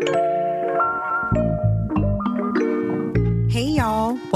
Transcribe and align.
Hey, 0.00 0.34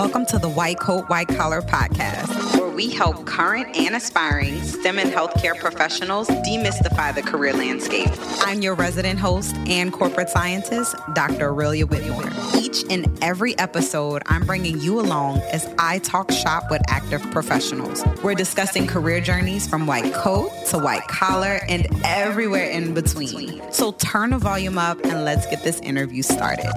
Welcome 0.02 0.26
to 0.26 0.38
the 0.40 0.48
White 0.48 0.80
Coat, 0.80 1.08
White 1.08 1.28
Collar 1.28 1.62
podcast, 1.62 2.58
where 2.58 2.68
we 2.68 2.90
help 2.90 3.24
current 3.24 3.76
and 3.76 3.94
aspiring 3.94 4.60
STEM 4.60 4.98
and 4.98 5.12
healthcare 5.12 5.56
professionals 5.56 6.26
demystify 6.26 7.14
the 7.14 7.22
career 7.22 7.52
landscape. 7.52 8.10
I'm 8.40 8.62
your 8.62 8.74
resident 8.74 9.20
host 9.20 9.54
and 9.68 9.92
corporate 9.92 10.28
scientist, 10.28 10.96
Dr. 11.14 11.50
Aurelia 11.50 11.86
Whitmore. 11.86 12.28
Each 12.60 12.82
and 12.90 13.16
every 13.22 13.56
episode, 13.60 14.22
I'm 14.26 14.44
bringing 14.44 14.80
you 14.80 14.98
along 14.98 15.38
as 15.52 15.72
I 15.78 16.00
talk 16.00 16.32
shop 16.32 16.64
with 16.68 16.82
active 16.88 17.22
professionals. 17.30 18.04
We're 18.24 18.34
discussing 18.34 18.88
career 18.88 19.20
journeys 19.20 19.68
from 19.68 19.86
white 19.86 20.12
coat 20.12 20.50
to 20.70 20.78
white 20.78 21.06
collar 21.06 21.60
and 21.68 21.86
everywhere 22.02 22.68
in 22.68 22.92
between. 22.92 23.62
So 23.70 23.92
turn 23.92 24.30
the 24.30 24.38
volume 24.38 24.78
up 24.78 24.98
and 25.04 25.24
let's 25.24 25.46
get 25.46 25.62
this 25.62 25.78
interview 25.78 26.22
started. 26.22 26.72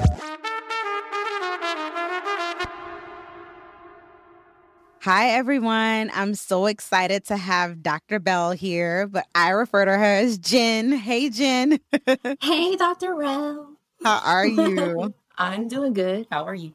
Hi, 5.06 5.30
everyone. 5.34 6.10
I'm 6.16 6.34
so 6.34 6.66
excited 6.66 7.26
to 7.26 7.38
have 7.38 7.84
Dr. 7.84 8.18
Bell 8.18 8.54
here, 8.54 9.08
but 9.08 9.28
I 9.36 9.52
refer 9.52 9.86
to 9.86 9.92
her 9.92 10.04
as 10.04 10.40
Jen. 10.40 10.94
Hey, 10.94 11.30
Jen. 11.30 11.80
hey, 12.42 12.76
Dr. 12.76 13.14
Rel. 13.14 13.70
How 14.04 14.20
are 14.26 14.48
you? 14.48 15.14
I'm 15.38 15.68
doing 15.68 15.94
good. 15.94 16.26
How 16.32 16.46
are 16.46 16.56
you? 16.56 16.74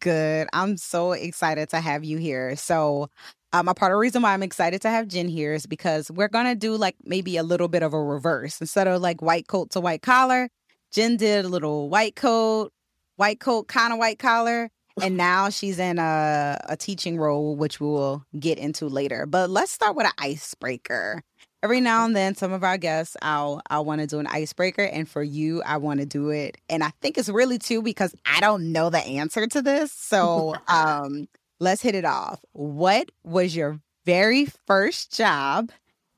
Good. 0.00 0.48
I'm 0.52 0.76
so 0.76 1.12
excited 1.12 1.70
to 1.70 1.80
have 1.80 2.04
you 2.04 2.18
here. 2.18 2.54
So, 2.54 3.08
um, 3.54 3.66
a 3.66 3.72
part 3.72 3.92
of 3.92 3.96
the 3.96 4.00
reason 4.00 4.20
why 4.20 4.34
I'm 4.34 4.42
excited 4.42 4.82
to 4.82 4.90
have 4.90 5.08
Jen 5.08 5.28
here 5.28 5.54
is 5.54 5.64
because 5.64 6.10
we're 6.10 6.28
going 6.28 6.48
to 6.48 6.54
do 6.54 6.76
like 6.76 6.96
maybe 7.04 7.38
a 7.38 7.42
little 7.42 7.68
bit 7.68 7.82
of 7.82 7.94
a 7.94 8.02
reverse. 8.02 8.60
Instead 8.60 8.88
of 8.88 9.00
like 9.00 9.22
white 9.22 9.48
coat 9.48 9.70
to 9.70 9.80
white 9.80 10.02
collar, 10.02 10.50
Jen 10.92 11.16
did 11.16 11.46
a 11.46 11.48
little 11.48 11.88
white 11.88 12.14
coat, 12.14 12.74
white 13.16 13.40
coat, 13.40 13.68
kind 13.68 13.94
of 13.94 13.98
white 13.98 14.18
collar 14.18 14.68
and 15.02 15.16
now 15.18 15.48
she's 15.48 15.78
in 15.78 15.98
a, 15.98 16.58
a 16.68 16.76
teaching 16.76 17.18
role, 17.18 17.56
which 17.56 17.80
we 17.80 17.86
will 17.86 18.24
get 18.38 18.58
into 18.58 18.86
later. 18.86 19.26
But 19.26 19.50
let's 19.50 19.72
start 19.72 19.96
with 19.96 20.06
an 20.06 20.12
icebreaker. 20.18 21.22
Every 21.62 21.80
now 21.80 22.06
and 22.06 22.16
then, 22.16 22.34
some 22.34 22.52
of 22.52 22.64
our 22.64 22.78
guests, 22.78 23.16
I'll 23.20 23.60
I 23.68 23.80
want 23.80 24.00
to 24.00 24.06
do 24.06 24.18
an 24.18 24.26
icebreaker, 24.26 24.82
and 24.82 25.06
for 25.08 25.22
you, 25.22 25.62
I 25.62 25.76
want 25.76 26.00
to 26.00 26.06
do 26.06 26.30
it. 26.30 26.56
And 26.70 26.82
I 26.82 26.90
think 27.02 27.18
it's 27.18 27.28
really 27.28 27.58
too 27.58 27.82
because 27.82 28.14
I 28.24 28.40
don't 28.40 28.72
know 28.72 28.88
the 28.88 28.98
answer 28.98 29.46
to 29.46 29.60
this. 29.60 29.92
So, 29.92 30.54
um, 30.68 31.28
let's 31.58 31.82
hit 31.82 31.94
it 31.94 32.06
off. 32.06 32.40
What 32.52 33.10
was 33.24 33.54
your 33.54 33.78
very 34.06 34.46
first 34.66 35.14
job 35.14 35.70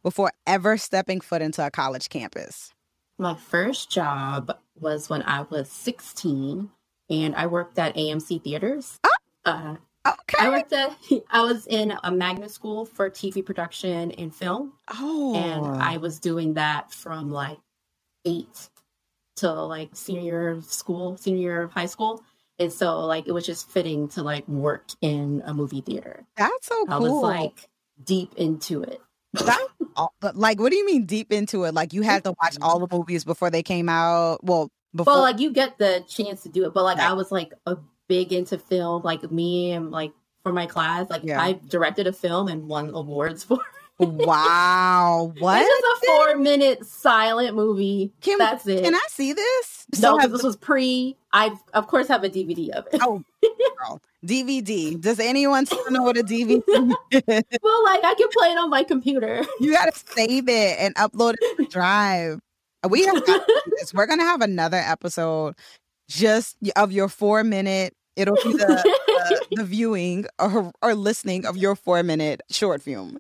before 0.03 0.33
ever 0.47 0.77
stepping 0.77 1.21
foot 1.21 1.43
into 1.43 1.67
a 1.67 1.71
college 1.71 2.09
campus? 2.09 2.73
My 3.19 3.35
first 3.35 3.91
job 3.91 4.57
was 4.79 5.11
when 5.11 5.23
I 5.23 5.43
was 5.43 5.71
16 5.71 6.71
and 7.13 7.35
I 7.37 7.47
worked 7.47 7.79
at 7.79 7.95
AMC 7.95 8.43
Theaters. 8.43 8.99
Oh, 9.05 9.11
uh, 9.45 9.77
okay. 10.07 10.39
I 10.41 10.49
worked 10.49 10.73
at, 10.73 10.97
I 11.31 11.43
was 11.43 11.67
in 11.67 11.93
a 12.03 12.11
magnet 12.11 12.51
school 12.51 12.87
for 12.87 13.11
TV 13.11 13.45
production 13.45 14.13
and 14.13 14.35
film. 14.35 14.73
Oh. 14.89 15.35
And 15.37 15.83
I 15.83 15.99
was 15.99 16.19
doing 16.19 16.55
that 16.55 16.93
from 16.93 17.31
like 17.31 17.59
eight 18.25 18.71
to 19.37 19.53
like 19.53 19.91
senior 19.93 20.63
school, 20.63 21.19
senior 21.19 21.41
year 21.41 21.63
of 21.63 21.73
high 21.73 21.87
school. 21.87 22.25
And 22.59 22.73
so 22.73 23.01
like 23.01 23.29
it 23.29 23.33
was 23.33 23.45
just 23.45 23.71
fitting 23.71 24.09
to 24.09 24.23
like 24.23 24.49
work 24.49 24.89
in 25.03 25.43
a 25.45 25.53
movie 25.53 25.83
theater. 25.83 26.25
That's 26.37 26.67
so 26.67 26.87
cool. 26.87 26.95
I 26.95 26.99
was 26.99 27.13
like 27.13 27.69
deep 28.03 28.33
into 28.37 28.83
it. 28.83 29.01
That, 29.35 29.69
like, 30.35 30.61
what 30.61 30.71
do 30.71 30.77
you 30.77 30.87
mean 30.87 31.07
deep 31.07 31.33
into 31.33 31.65
it? 31.65 31.75
Like 31.75 31.93
you 31.93 32.03
had 32.03 32.25
to 32.25 32.35
watch 32.43 32.57
all 32.63 32.87
the 32.87 32.97
movies 32.97 33.25
before 33.25 33.51
they 33.51 33.63
came 33.63 33.89
out. 33.89 34.45
Well, 34.45 34.71
before. 34.95 35.15
Well, 35.15 35.23
like 35.23 35.39
you 35.39 35.53
get 35.53 35.79
the 35.79 36.05
chance 36.09 36.43
to 36.43 36.49
do 36.49 36.65
it, 36.65 36.75
but 36.75 36.85
like 36.85 36.99
I 36.99 37.13
was 37.13 37.33
like 37.33 37.53
a 37.67 37.77
big 38.09 38.33
into 38.33 38.59
film. 38.59 39.03
Like 39.03 39.31
me 39.31 39.73
and 39.73 39.91
like 39.91 40.13
for 40.43 40.53
my 40.53 40.67
class, 40.67 41.09
like 41.11 41.23
yeah. 41.25 41.41
I 41.41 41.59
directed 41.69 42.07
a 42.07 42.13
film 42.13 42.49
and 42.49 42.69
won 42.69 42.91
awards 42.91 43.45
for. 43.45 43.59
wow! 43.99 45.33
What? 45.39 45.59
This 45.59 45.69
is 45.69 45.85
a 45.85 46.07
four-minute 46.07 46.85
silent 46.85 47.55
movie. 47.55 48.13
Can, 48.21 48.39
That's 48.39 48.67
it. 48.67 48.83
Can 48.83 48.95
I 48.95 49.07
see 49.09 49.33
this? 49.33 49.87
No, 50.01 50.19
this 50.27 50.43
was 50.43 50.57
pre. 50.57 51.17
I 51.33 51.55
of 51.75 51.87
course 51.87 52.09
have 52.09 52.25
a 52.25 52.29
DVD 52.31 52.71
of 52.71 52.87
it. 52.93 53.01
Oh, 53.03 53.23
girl. 53.79 54.01
DVD. 54.25 55.01
Does 55.01 55.19
anyone 55.21 55.67
still 55.67 55.91
know 55.91 56.03
what 56.03 56.17
a 56.17 56.23
DVD 56.23 56.63
is? 56.69 57.43
well, 57.63 57.85
like 57.85 58.05
I 58.05 58.15
can 58.17 58.29
play 58.33 58.49
it 58.53 58.59
on 58.59 58.71
my 58.71 58.85
computer. 58.85 59.45
You 59.61 59.73
got 59.73 59.93
to 59.93 60.13
save 60.15 60.49
it 60.49 60.79
and 60.79 60.95
upload 60.95 61.35
it 61.41 61.57
to 61.59 61.65
Drive. 61.71 62.41
We 62.89 63.05
have 63.07 63.25
got 63.25 63.47
this. 63.79 63.95
We're 63.95 64.07
gonna 64.07 64.25
have 64.25 64.41
another 64.41 64.79
episode 64.79 65.55
just 66.09 66.57
of 66.77 66.93
your 66.93 67.09
four 67.09 67.45
minute. 67.45 67.95
It'll 68.17 68.37
be 68.37 68.53
the 68.53 68.79
uh, 68.79 69.45
the 69.53 69.65
viewing 69.65 70.27
or 70.39 70.73
or 70.83 70.95
listening 70.95 71.47
of 71.47 71.57
your 71.57 71.77
four 71.77 72.03
minute 72.03 72.43
short 72.51 72.83
film. 72.83 73.19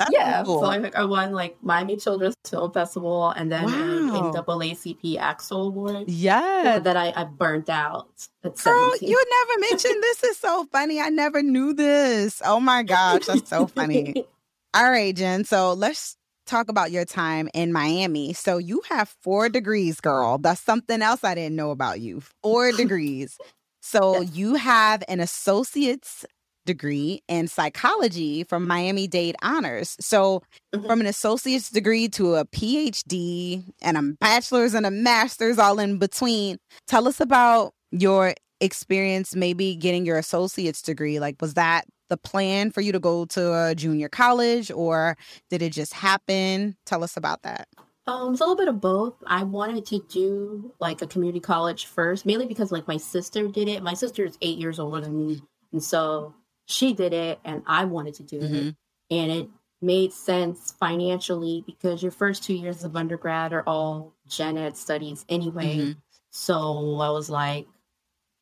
That's 0.00 0.12
yeah, 0.14 0.42
cool. 0.44 0.60
so 0.60 0.66
I, 0.66 0.90
I 0.96 1.04
won 1.04 1.32
like 1.32 1.58
Miami 1.60 1.98
Children's 1.98 2.34
Film 2.48 2.72
Festival 2.72 3.32
and 3.32 3.52
then 3.52 3.64
wow. 3.64 4.32
NAACP 4.32 5.18
ACT-SO 5.18 5.60
Award. 5.60 6.08
Yeah, 6.08 6.78
that 6.82 6.96
I, 6.96 7.12
I 7.14 7.24
burnt 7.24 7.68
out. 7.68 8.08
At 8.42 8.56
Girl, 8.56 8.92
17. 8.92 9.10
you 9.10 9.22
never 9.30 9.60
mentioned 9.60 10.02
this. 10.02 10.24
Is 10.24 10.38
so 10.38 10.66
funny. 10.72 11.02
I 11.02 11.10
never 11.10 11.42
knew 11.42 11.74
this. 11.74 12.40
Oh 12.46 12.60
my 12.60 12.82
gosh, 12.82 13.26
that's 13.26 13.50
so 13.50 13.66
funny. 13.66 14.24
All 14.74 14.90
right, 14.90 15.14
Jen. 15.14 15.44
So 15.44 15.74
let's 15.74 16.16
talk 16.50 16.68
about 16.68 16.90
your 16.90 17.04
time 17.04 17.48
in 17.54 17.72
Miami. 17.72 18.32
So 18.32 18.58
you 18.58 18.82
have 18.88 19.08
four 19.22 19.48
degrees, 19.48 20.00
girl. 20.00 20.38
That's 20.38 20.60
something 20.60 21.00
else 21.00 21.24
I 21.24 21.34
didn't 21.34 21.56
know 21.56 21.70
about 21.70 22.00
you. 22.00 22.22
Four 22.42 22.72
degrees. 22.76 23.38
So 23.80 24.20
yes. 24.20 24.36
you 24.36 24.54
have 24.56 25.02
an 25.08 25.20
associate's 25.20 26.26
degree 26.66 27.22
in 27.28 27.48
psychology 27.48 28.44
from 28.44 28.66
Miami 28.66 29.06
Dade 29.06 29.36
Honors. 29.42 29.96
So 30.00 30.42
mm-hmm. 30.74 30.86
from 30.86 31.00
an 31.00 31.06
associate's 31.06 31.70
degree 31.70 32.08
to 32.10 32.34
a 32.34 32.44
PhD 32.44 33.64
and 33.80 33.96
a 33.96 34.02
bachelor's 34.20 34.74
and 34.74 34.84
a 34.84 34.90
master's 34.90 35.58
all 35.58 35.78
in 35.78 35.98
between. 35.98 36.58
Tell 36.86 37.08
us 37.08 37.20
about 37.20 37.72
your 37.90 38.34
experience 38.60 39.34
maybe 39.34 39.74
getting 39.74 40.04
your 40.04 40.18
associate's 40.18 40.82
degree. 40.82 41.18
Like 41.18 41.40
was 41.40 41.54
that 41.54 41.86
the 42.10 42.18
plan 42.18 42.70
for 42.70 42.82
you 42.82 42.92
to 42.92 43.00
go 43.00 43.24
to 43.24 43.68
a 43.68 43.74
junior 43.74 44.10
college 44.10 44.70
or 44.70 45.16
did 45.48 45.62
it 45.62 45.72
just 45.72 45.94
happen? 45.94 46.76
Tell 46.84 47.02
us 47.02 47.16
about 47.16 47.42
that. 47.42 47.68
Um, 48.06 48.32
it's 48.32 48.40
a 48.40 48.44
little 48.44 48.56
bit 48.56 48.68
of 48.68 48.80
both. 48.80 49.14
I 49.26 49.44
wanted 49.44 49.86
to 49.86 50.00
do 50.08 50.74
like 50.80 51.00
a 51.00 51.06
community 51.06 51.40
college 51.40 51.86
first, 51.86 52.26
mainly 52.26 52.46
because 52.46 52.72
like 52.72 52.88
my 52.88 52.96
sister 52.96 53.46
did 53.48 53.68
it. 53.68 53.82
My 53.82 53.94
sister 53.94 54.24
is 54.24 54.36
eight 54.42 54.58
years 54.58 54.78
older 54.78 55.00
than 55.00 55.16
me, 55.16 55.42
and 55.72 55.82
so 55.82 56.34
she 56.66 56.92
did 56.92 57.12
it, 57.12 57.38
and 57.44 57.62
I 57.66 57.84
wanted 57.84 58.14
to 58.14 58.22
do 58.24 58.40
mm-hmm. 58.40 58.54
it, 58.54 58.74
and 59.10 59.30
it 59.30 59.48
made 59.80 60.12
sense 60.12 60.74
financially 60.78 61.62
because 61.66 62.02
your 62.02 62.12
first 62.12 62.42
two 62.42 62.54
years 62.54 62.84
of 62.84 62.96
undergrad 62.96 63.52
are 63.52 63.62
all 63.66 64.12
gen 64.28 64.58
ed 64.58 64.76
studies 64.76 65.24
anyway. 65.28 65.76
Mm-hmm. 65.76 65.92
So 66.30 67.00
I 67.00 67.10
was 67.10 67.30
like, 67.30 67.66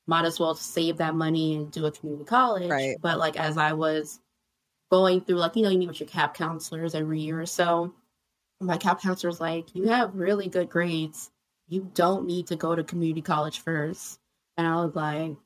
might 0.08 0.24
as 0.24 0.40
well 0.40 0.54
save 0.54 0.96
that 0.96 1.14
money 1.14 1.54
and 1.54 1.70
do 1.70 1.86
a 1.86 1.92
community 1.92 2.24
college. 2.24 2.70
Right. 2.70 2.96
But 3.00 3.18
like 3.18 3.38
as 3.38 3.56
I 3.56 3.74
was 3.74 4.18
going 4.90 5.20
through, 5.20 5.36
like, 5.36 5.54
you 5.54 5.62
know, 5.62 5.68
you 5.68 5.78
meet 5.78 5.88
with 5.88 6.00
your 6.00 6.08
CAP 6.08 6.34
counselors 6.34 6.94
every 6.94 7.20
year 7.20 7.40
or 7.40 7.46
so. 7.46 7.94
My 8.60 8.78
CAP 8.78 9.02
counselor 9.02 9.30
was 9.30 9.40
like, 9.40 9.74
You 9.74 9.88
have 9.88 10.16
really 10.16 10.48
good 10.48 10.70
grades. 10.70 11.30
You 11.68 11.88
don't 11.94 12.26
need 12.26 12.46
to 12.48 12.56
go 12.56 12.74
to 12.74 12.82
community 12.82 13.22
college 13.22 13.60
first. 13.60 14.18
And 14.56 14.66
I 14.66 14.76
was 14.76 14.96
like, 14.96 15.36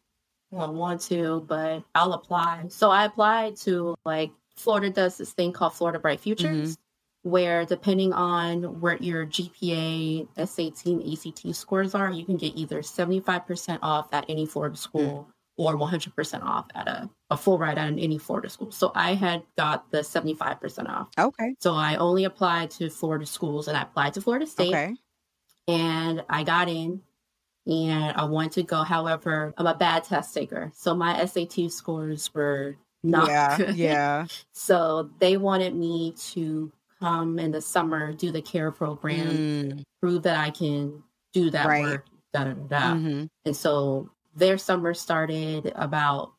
well, 0.51 0.67
I 0.67 0.71
want 0.71 1.01
to, 1.03 1.45
but 1.49 1.83
I'll 1.95 2.13
apply. 2.13 2.67
So 2.69 2.91
I 2.91 3.05
applied 3.05 3.57
to 3.59 3.97
like 4.05 4.31
Florida 4.57 4.91
does 4.91 5.19
this 5.19 5.33
thing 5.33 5.53
called 5.53 5.75
Florida 5.75 5.99
Bright 5.99 6.21
Futures. 6.21 6.73
Mm-hmm 6.73 6.82
where 7.23 7.65
depending 7.65 8.13
on 8.13 8.81
what 8.81 9.03
your 9.03 9.27
GPA, 9.27 10.27
SAT, 10.37 10.87
and 10.87 11.13
ACT 11.13 11.55
scores 11.55 11.95
are, 11.95 12.11
you 12.11 12.25
can 12.25 12.37
get 12.37 12.57
either 12.57 12.83
75% 12.83 13.79
off 13.83 14.09
at 14.13 14.25
any 14.29 14.45
Florida 14.45 14.77
school 14.77 15.29
mm. 15.29 15.65
or 15.65 15.77
100% 15.77 16.43
off 16.43 16.67
at 16.75 16.89
a, 16.89 17.09
a 17.31 17.37
full 17.37 17.59
ride 17.59 17.79
at 17.79 17.87
any 17.87 18.19
Florida 18.19 18.51
school. 18.51 18.73
So 18.73 18.91
I 18.95 19.15
had 19.15 19.45
got 19.57 19.91
the 19.93 19.99
75% 19.99 20.89
off. 20.89 21.09
Okay. 21.17 21.55
So 21.61 21.75
I 21.75 21.95
only 21.97 22.25
applied 22.25 22.73
to 22.73 22.91
Florida 22.91 23.27
schools 23.27 23.69
and 23.69 23.77
I 23.77 23.83
applied 23.83 24.15
to 24.15 24.21
Florida 24.21 24.47
State. 24.47 24.75
Okay. 24.75 24.95
And 25.69 26.25
I 26.29 26.43
got 26.43 26.69
in 26.69 27.03
and 27.67 28.17
I 28.17 28.25
wanted 28.25 28.53
to 28.53 28.63
go. 28.65 28.83
However, 28.83 29.55
I'm 29.57 29.69
a 29.69 29.77
bad 29.77 30.03
test 30.03 30.35
taker. 30.35 30.73
So 30.75 30.93
my 30.97 31.25
SAT 31.25 31.71
scores 31.71 32.35
were 32.35 32.77
not 33.05 33.29
yeah, 33.29 33.57
good. 33.57 33.77
Yeah. 33.77 34.27
so 34.53 35.11
they 35.21 35.37
wanted 35.37 35.77
me 35.77 36.15
to 36.33 36.73
come 37.03 37.39
in 37.39 37.51
the 37.51 37.61
summer, 37.61 38.13
do 38.13 38.31
the 38.31 38.41
care 38.41 38.71
program, 38.71 39.27
mm. 39.27 39.83
prove 40.01 40.23
that 40.23 40.37
I 40.37 40.51
can 40.51 41.03
do 41.33 41.51
that 41.51 41.67
right. 41.67 41.83
work, 41.83 42.07
da 42.33 42.45
da 42.45 42.53
da. 42.53 42.95
Mm-hmm. 42.95 43.25
And 43.45 43.57
so 43.57 44.09
their 44.37 44.57
summer 44.57 44.95
started 44.95 45.73
about 45.75 46.33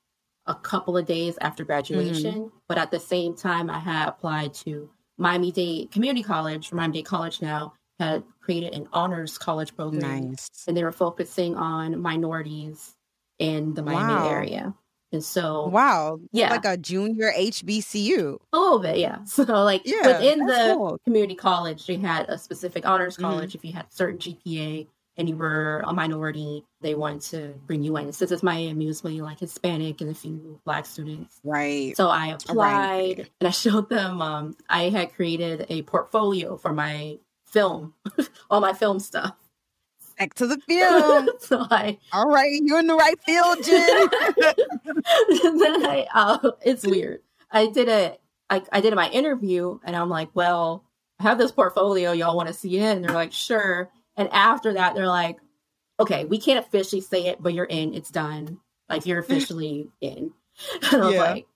a 0.46 0.56
couple 0.56 0.98
of 0.98 1.06
days 1.06 1.38
after 1.42 1.66
graduation. 1.66 2.34
Mm-hmm. 2.34 2.58
But 2.68 2.78
at 2.78 2.92
the 2.92 3.00
same 3.00 3.36
time, 3.36 3.70
I 3.70 3.80
had 3.80 4.08
applied 4.08 4.54
to 4.66 4.90
Miami 5.18 5.52
Dade 5.52 5.92
Community 5.92 6.24
College, 6.24 6.72
Miami 6.72 7.00
Dade 7.00 7.06
College 7.06 7.42
now, 7.42 7.74
had 8.00 8.24
created 8.42 8.74
an 8.74 8.88
honors 8.94 9.38
college 9.38 9.76
program, 9.76 10.32
Nice. 10.32 10.50
and 10.68 10.76
they 10.76 10.84
were 10.84 10.92
focusing 10.92 11.56
on 11.56 12.02
minorities 12.02 12.96
in 13.40 13.74
the 13.74 13.84
Miami 13.84 14.14
Wow. 14.14 14.30
area. 14.30 14.74
And 15.14 15.24
so, 15.24 15.68
Wow. 15.68 16.20
yeah, 16.32 16.50
Like 16.50 16.66
a 16.66 16.76
junior 16.76 17.32
HBCU. 17.38 18.38
a 18.52 18.58
little 18.60 18.80
bit, 18.80 18.98
yeah. 18.98 19.24
So, 19.26 19.44
like 19.64 19.84
Yeah, 19.86 20.08
within 20.08 20.40
the 20.46 20.74
cool. 20.76 20.98
community 21.06 21.36
college, 21.36 21.86
they 21.88 21.96
had 21.98 22.28
a 22.30 22.38
specific 22.38 22.86
honors 22.86 23.16
Mhm. 23.18 23.22
college. 23.22 23.56
If 23.56 23.64
you 23.64 23.72
had 23.74 23.86
certain 23.94 24.18
GPA 24.18 24.88
and 25.16 25.30
you 25.30 25.38
were 25.38 25.84
a 25.86 25.94
minority, 25.94 26.66
they 26.82 26.96
wanted 26.96 27.22
to 27.30 27.54
bring 27.68 27.84
you 27.84 27.96
in. 27.98 28.12
Since 28.12 28.32
it's 28.32 28.42
Miami, 28.44 28.86
it 28.86 28.88
was 28.88 29.04
mainly 29.04 29.22
like 29.22 29.40
Hispanic 29.40 30.02
and 30.02 30.10
a 30.10 30.16
few 30.16 30.60
Black 30.66 30.86
students. 30.88 31.40
Right. 31.44 31.96
So 31.96 32.10
I 32.10 32.28
applied 32.30 33.30
and 33.40 33.48
I 33.48 33.52
showed 33.64 33.90
them. 33.90 34.20
Um, 34.22 34.58
I 34.68 34.90
had 34.90 35.14
created 35.14 35.68
a 35.70 35.84
portfolio 35.84 36.58
for 36.58 36.74
my 36.74 37.20
film, 37.46 37.94
all 38.50 38.62
my 38.62 38.74
film 38.74 39.00
stuff. 39.00 39.36
Back 40.20 40.34
to 40.36 40.48
the 40.48 40.58
field. 40.68 41.30
so 41.40 41.66
I 41.70 41.98
All 42.12 42.28
right. 42.28 42.60
You're 42.64 42.80
in 42.80 42.88
the 42.88 42.96
right 42.96 43.20
field, 43.26 43.64
Jen. 43.64 44.08
then 45.60 45.86
I, 45.86 46.08
uh, 46.14 46.52
it's 46.64 46.86
weird. 46.86 47.22
I 47.52 47.68
did 47.68 47.90
a, 47.90 48.18
I, 48.50 48.62
I 48.72 48.82
did 48.82 48.94
my 48.96 49.10
interview, 49.10 49.80
and 49.84 49.96
I'm 49.96 50.10
like, 50.10 50.30
well, 50.34 50.84
I 51.20 51.24
have 51.24 51.38
this 51.38 51.52
portfolio. 51.52 52.12
Y'all 52.12 52.36
want 52.36 52.48
to 52.48 52.54
see 52.54 52.78
it? 52.78 52.84
And 52.96 53.04
they're 53.04 53.12
like, 53.14 53.32
sure. 53.32 53.90
And 54.18 54.30
after 54.32 54.74
that, 54.74 54.96
they're 54.96 55.08
like, 55.08 55.38
okay, 56.00 56.26
we 56.26 56.40
can't 56.40 56.64
officially 56.66 57.02
say 57.02 57.28
it, 57.28 57.42
but 57.42 57.54
you're 57.54 57.66
in. 57.66 57.94
It's 57.94 58.10
done. 58.12 58.60
Like 58.90 59.06
you're 59.06 59.20
officially 59.20 59.90
in. 60.02 60.32
And 60.92 61.02
I 61.02 61.06
was 61.06 61.14
Yeah. 61.16 61.22
like, 61.22 61.48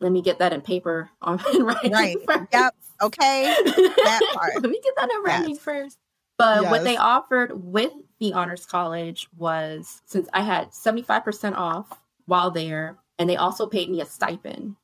let 0.00 0.12
me 0.12 0.20
get 0.20 0.38
that 0.40 0.52
in 0.52 0.60
paper 0.60 1.08
on 1.22 1.38
writing 1.60 1.92
Right. 1.92 2.16
first. 2.26 2.48
Yep. 2.52 2.74
Okay. 3.02 3.44
That 3.44 4.20
part. 4.34 4.52
Let 4.56 4.70
me 4.70 4.78
get 4.84 4.94
that 4.96 5.10
in 5.10 5.22
writing 5.22 5.54
Yes. 5.54 5.58
first. 5.60 5.98
But 6.36 6.64
what 6.64 6.84
they 6.84 6.96
offered 6.96 7.52
with 7.64 7.92
the 8.18 8.32
honors 8.32 8.66
college 8.66 9.28
was 9.36 10.02
since 10.06 10.28
I 10.32 10.42
had 10.42 10.70
75% 10.70 11.54
off 11.54 11.86
while 12.26 12.50
there, 12.50 12.98
and 13.18 13.30
they 13.30 13.36
also 13.36 13.66
paid 13.66 13.88
me 13.88 14.00
a 14.00 14.06
stipend 14.06 14.76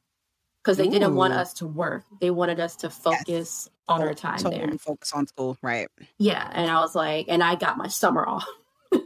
because 0.62 0.76
they 0.76 0.88
didn't 0.88 1.14
want 1.14 1.32
us 1.32 1.52
to 1.55 1.67
work. 1.67 2.05
They 2.20 2.31
wanted 2.31 2.61
us 2.61 2.76
to 2.76 2.91
focus 2.91 3.69
on 3.88 4.02
our 4.02 4.14
time 4.14 4.38
totally 4.38 4.67
there. 4.67 4.79
focus 4.79 5.12
on 5.12 5.26
school. 5.26 5.56
Right. 5.62 5.88
Yeah. 6.19 6.49
And 6.52 6.70
I 6.70 6.81
was 6.81 6.94
like, 6.94 7.26
and 7.29 7.43
I 7.43 7.56
got 7.56 7.76
my 7.76 7.88
summer 7.88 8.26
off. 8.26 8.47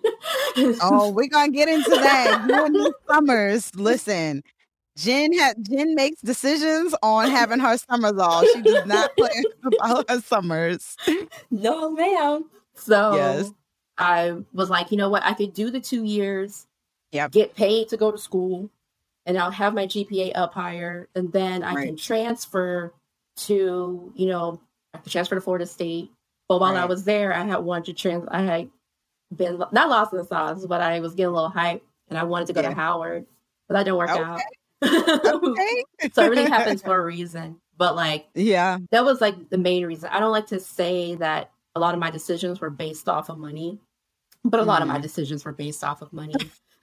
Oh, 0.57 1.11
we're 1.11 1.27
gonna 1.27 1.51
get 1.51 1.69
into 1.69 1.91
that. 1.91 2.47
You 2.49 2.65
and 2.65 2.95
summers. 3.09 3.75
Listen, 3.75 4.43
Jen 4.97 5.33
had 5.37 5.57
Jen 5.69 5.95
makes 5.95 6.21
decisions 6.21 6.95
on 7.03 7.29
having 7.31 7.59
her 7.59 7.77
summers 7.77 8.19
off. 8.19 8.47
She 8.49 8.63
does 8.63 8.87
not 8.87 9.11
plan 9.17 9.31
about 9.65 10.09
her 10.11 10.21
summers. 10.21 10.97
no, 11.51 11.91
ma'am. 11.91 12.45
So 12.75 13.15
Yes. 13.15 13.53
I 13.99 14.37
was 14.53 14.71
like, 14.71 14.91
you 14.91 14.97
know 14.97 15.09
what? 15.09 15.23
I 15.25 15.35
could 15.35 15.53
do 15.55 15.71
the 15.71 15.81
two 15.81 16.05
years, 16.05 16.67
Yep. 17.13 17.31
get 17.33 17.55
paid 17.55 17.89
to 17.91 17.97
go 17.97 18.11
to 18.11 18.19
school, 18.19 18.71
and 19.27 19.39
I'll 19.39 19.51
have 19.53 19.75
my 19.75 19.87
GPA 19.87 20.33
up 20.35 20.55
higher, 20.55 21.09
and 21.15 21.33
then 21.33 21.63
I 21.63 21.75
can 21.85 21.97
transfer 21.97 22.93
to, 23.37 24.13
you 24.17 24.27
know, 24.27 24.61
I 24.93 24.99
could 24.99 25.11
transfer 25.13 25.35
to 25.37 25.41
Florida 25.41 25.67
State. 25.67 26.11
But 26.49 26.61
while 26.61 26.77
I 26.77 26.85
was 26.85 27.05
there, 27.05 27.33
I 27.33 27.43
had 27.45 27.59
wanted 27.59 27.87
to 27.87 27.93
trans. 27.95 28.29
I 28.31 28.43
had 28.43 28.71
been 29.35 29.59
not 29.73 29.89
lost 29.89 30.13
in 30.13 30.19
the 30.19 30.25
sauce, 30.25 30.67
but 30.67 30.81
I 30.81 31.01
was 31.01 31.15
getting 31.15 31.31
a 31.31 31.35
little 31.35 31.49
hype, 31.49 31.83
and 32.09 32.19
I 32.19 32.25
wanted 32.25 32.47
to 32.49 32.53
go 32.53 32.61
Yeah. 32.63 32.69
to 32.71 32.75
Howard, 32.75 33.27
but 33.69 33.75
that 33.75 33.85
didn't 33.85 33.97
work 33.99 34.11
Okay. 34.11 34.21
out. 34.23 34.41
Okay. 34.85 35.85
so 36.13 36.23
everything 36.23 36.47
happens 36.49 36.83
for 36.83 36.97
a 37.01 37.05
reason. 37.05 37.61
But 37.77 37.97
like 37.97 38.27
Yeah. 38.35 38.79
that 38.91 39.05
was 39.05 39.21
like 39.21 39.51
the 39.51 39.59
main 39.59 39.85
reason. 39.87 40.11
I 40.13 40.21
don't 40.21 40.33
like 40.33 40.47
to 40.49 40.61
say 40.61 41.17
that 41.17 41.51
a 41.75 41.81
lot 41.81 41.95
of 41.95 42.01
my 42.01 42.11
decisions 42.11 42.61
were 42.61 42.71
based 42.71 43.09
off 43.09 43.29
of 43.29 43.39
money, 43.39 43.81
but 44.45 44.61
a 44.61 44.63
lot 44.65 44.81
of 44.83 44.89
my 44.89 44.99
Mhm. 44.99 45.03
decisions 45.03 45.45
were 45.45 45.53
based 45.53 45.83
off 45.83 46.01
of 46.03 46.13
money 46.13 46.35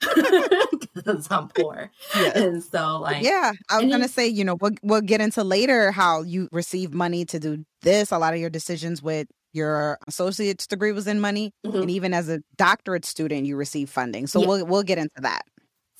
because 0.94 1.28
I'm 1.30 1.48
poor. 1.48 1.90
Yes. 2.14 2.36
And 2.36 2.62
so, 2.62 2.98
like, 2.98 3.22
yeah, 3.22 3.52
I 3.70 3.78
was 3.82 3.90
gonna 3.90 4.08
say, 4.08 4.26
you 4.26 4.44
know, 4.44 4.56
we'll 4.60 4.72
we'll 4.82 5.00
get 5.00 5.20
into 5.20 5.44
later 5.44 5.92
how 5.92 6.22
you 6.22 6.48
receive 6.52 6.92
money 6.92 7.24
to 7.26 7.38
do 7.38 7.64
this. 7.82 8.10
A 8.10 8.18
lot 8.18 8.34
of 8.34 8.40
your 8.40 8.50
decisions 8.50 9.02
with 9.02 9.28
your 9.54 9.98
associate's 10.08 10.66
degree 10.66 10.92
was 10.92 11.06
in 11.06 11.20
money, 11.20 11.52
Mhm. 11.66 11.82
and 11.82 11.90
even 11.90 12.14
as 12.14 12.28
a 12.28 12.40
doctorate 12.56 13.04
student, 13.04 13.46
you 13.46 13.54
receive 13.56 13.88
funding. 13.90 14.26
So 14.26 14.40
Yeah. 14.40 14.46
we'll 14.48 14.66
we'll 14.66 14.82
get 14.82 14.98
into 14.98 15.20
that. 15.20 15.42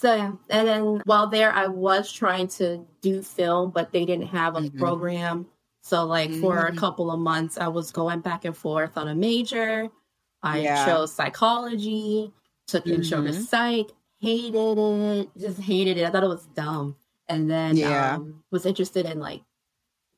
So 0.03 0.15
yeah. 0.17 0.33
And 0.51 0.67
then 0.67 0.83
while 1.05 1.29
there, 1.29 1.53
I 1.53 1.69
was 1.69 2.13
trying 2.13 2.49
to 2.59 2.85
do 3.03 3.23
film, 3.23 3.71
but 3.71 3.93
they 3.93 4.05
didn't 4.05 4.27
have 4.27 4.57
a 4.57 4.63
Mhm. 4.63 4.77
program. 4.77 5.47
So, 5.85 6.05
like, 6.05 6.33
for 6.35 6.67
a 6.67 6.73
Mhm. 6.73 6.77
couple 6.77 7.11
of 7.13 7.21
months, 7.21 7.57
I 7.57 7.69
was 7.69 7.93
going 7.93 8.21
back 8.21 8.45
and 8.45 8.57
forth 8.57 8.97
on 8.99 9.07
a 9.09 9.15
major. 9.15 9.89
I 10.43 10.63
Yeah. 10.63 10.85
chose 10.85 11.13
psychology, 11.13 12.33
took 12.67 12.85
intro 12.87 13.23
to 13.23 13.33
psych, 13.33 13.91
hated 14.19 14.79
it, 14.79 15.31
just 15.37 15.61
hated 15.61 15.99
it. 15.99 16.05
I 16.05 16.11
thought 16.11 16.25
it 16.25 16.29
was 16.29 16.47
dumb. 16.49 16.97
And 17.29 17.49
then 17.49 17.77
Yeah. 17.77 18.17
um, 18.17 18.43
was 18.51 18.67
interested 18.67 19.07
in 19.07 19.21
like 19.21 19.43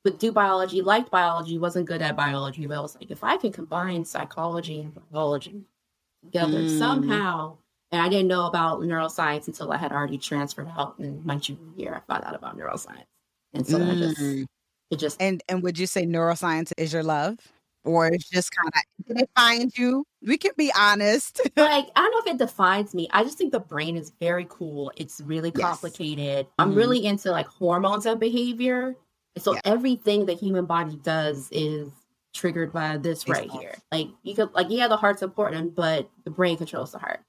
would 0.05 0.19
do 0.19 0.33
biology, 0.33 0.83
liked 0.83 1.11
biology, 1.11 1.59
wasn't 1.59 1.87
good 1.87 2.03
at 2.03 2.17
biology, 2.17 2.67
but 2.67 2.77
I 2.77 2.81
was 2.81 2.95
like, 2.95 3.11
if 3.11 3.23
I 3.25 3.37
can 3.39 3.53
combine 3.53 4.05
psychology 4.05 4.81
and 4.81 4.95
biology 5.11 5.65
together 6.23 6.63
Mm. 6.65 6.69
somehow, 6.69 7.57
and 7.95 8.03
I 8.03 8.09
didn't 8.09 8.27
know 8.27 8.47
about 8.47 8.81
neuroscience 8.81 9.47
until 9.47 9.71
I 9.71 9.77
had 9.77 9.93
already 9.93 10.19
transferred 10.19 10.67
out 10.77 10.97
in 10.99 11.25
my 11.25 11.37
junior 11.37 11.63
year. 11.77 11.95
I 11.95 12.01
found 12.01 12.25
out 12.25 12.35
about 12.35 12.59
neuroscience, 12.59 13.05
and 13.53 13.65
so 13.65 13.81
I 13.81 13.95
just 13.95 14.21
Mm. 14.21 14.47
it 14.91 14.97
just 14.97 15.23
And 15.23 15.41
and 15.49 15.63
would 15.63 15.79
you 15.79 15.87
say 15.87 16.05
neuroscience 16.05 16.73
is 16.77 16.93
your 16.93 17.05
love, 17.05 17.39
or 17.85 18.09
it's 18.09 18.29
just 18.29 18.51
kind 18.51 18.69
of 18.75 19.07
did 19.07 19.21
it 19.23 19.31
find 19.37 19.79
you? 19.79 20.05
We 20.23 20.37
can 20.37 20.51
be 20.59 20.73
honest. 20.77 21.41
like 21.57 21.87
I 21.95 22.01
don't 22.01 22.11
know 22.11 22.19
if 22.19 22.35
it 22.35 22.39
defines 22.39 22.95
me. 22.97 23.09
I 23.13 23.23
just 23.23 23.39
think 23.39 23.53
the 23.53 23.61
brain 23.61 23.97
is 23.97 24.11
very 24.19 24.47
cool. 24.49 24.91
It's 24.97 25.21
really 25.21 25.53
Yes. 25.55 25.63
complicated. 25.81 26.49
I'm 26.59 26.73
Mhm. 26.73 26.77
really 26.77 27.07
into 27.07 27.31
like 27.31 27.47
hormones 27.47 28.07
and 28.07 28.19
behavior. 28.19 28.97
So 29.39 29.55
Yeah. 29.55 29.61
everything 29.65 30.27
the 30.27 30.35
human 30.35 30.67
body 30.67 30.97
does 30.97 31.49
is 31.53 31.93
triggered 32.33 32.73
by 32.73 32.97
this 32.97 33.23
Based 33.23 33.41
right 33.41 33.51
off. 33.51 33.61
here. 33.61 33.75
Like 33.93 34.09
you 34.25 34.35
could 34.35 34.53
like 34.53 34.67
yeah, 34.69 34.89
the 34.89 34.97
heart's 34.97 35.23
important, 35.23 35.77
but 35.77 36.11
the 36.25 36.31
brain 36.31 36.57
controls 36.57 36.91
the 36.91 36.99
heart. 36.99 37.21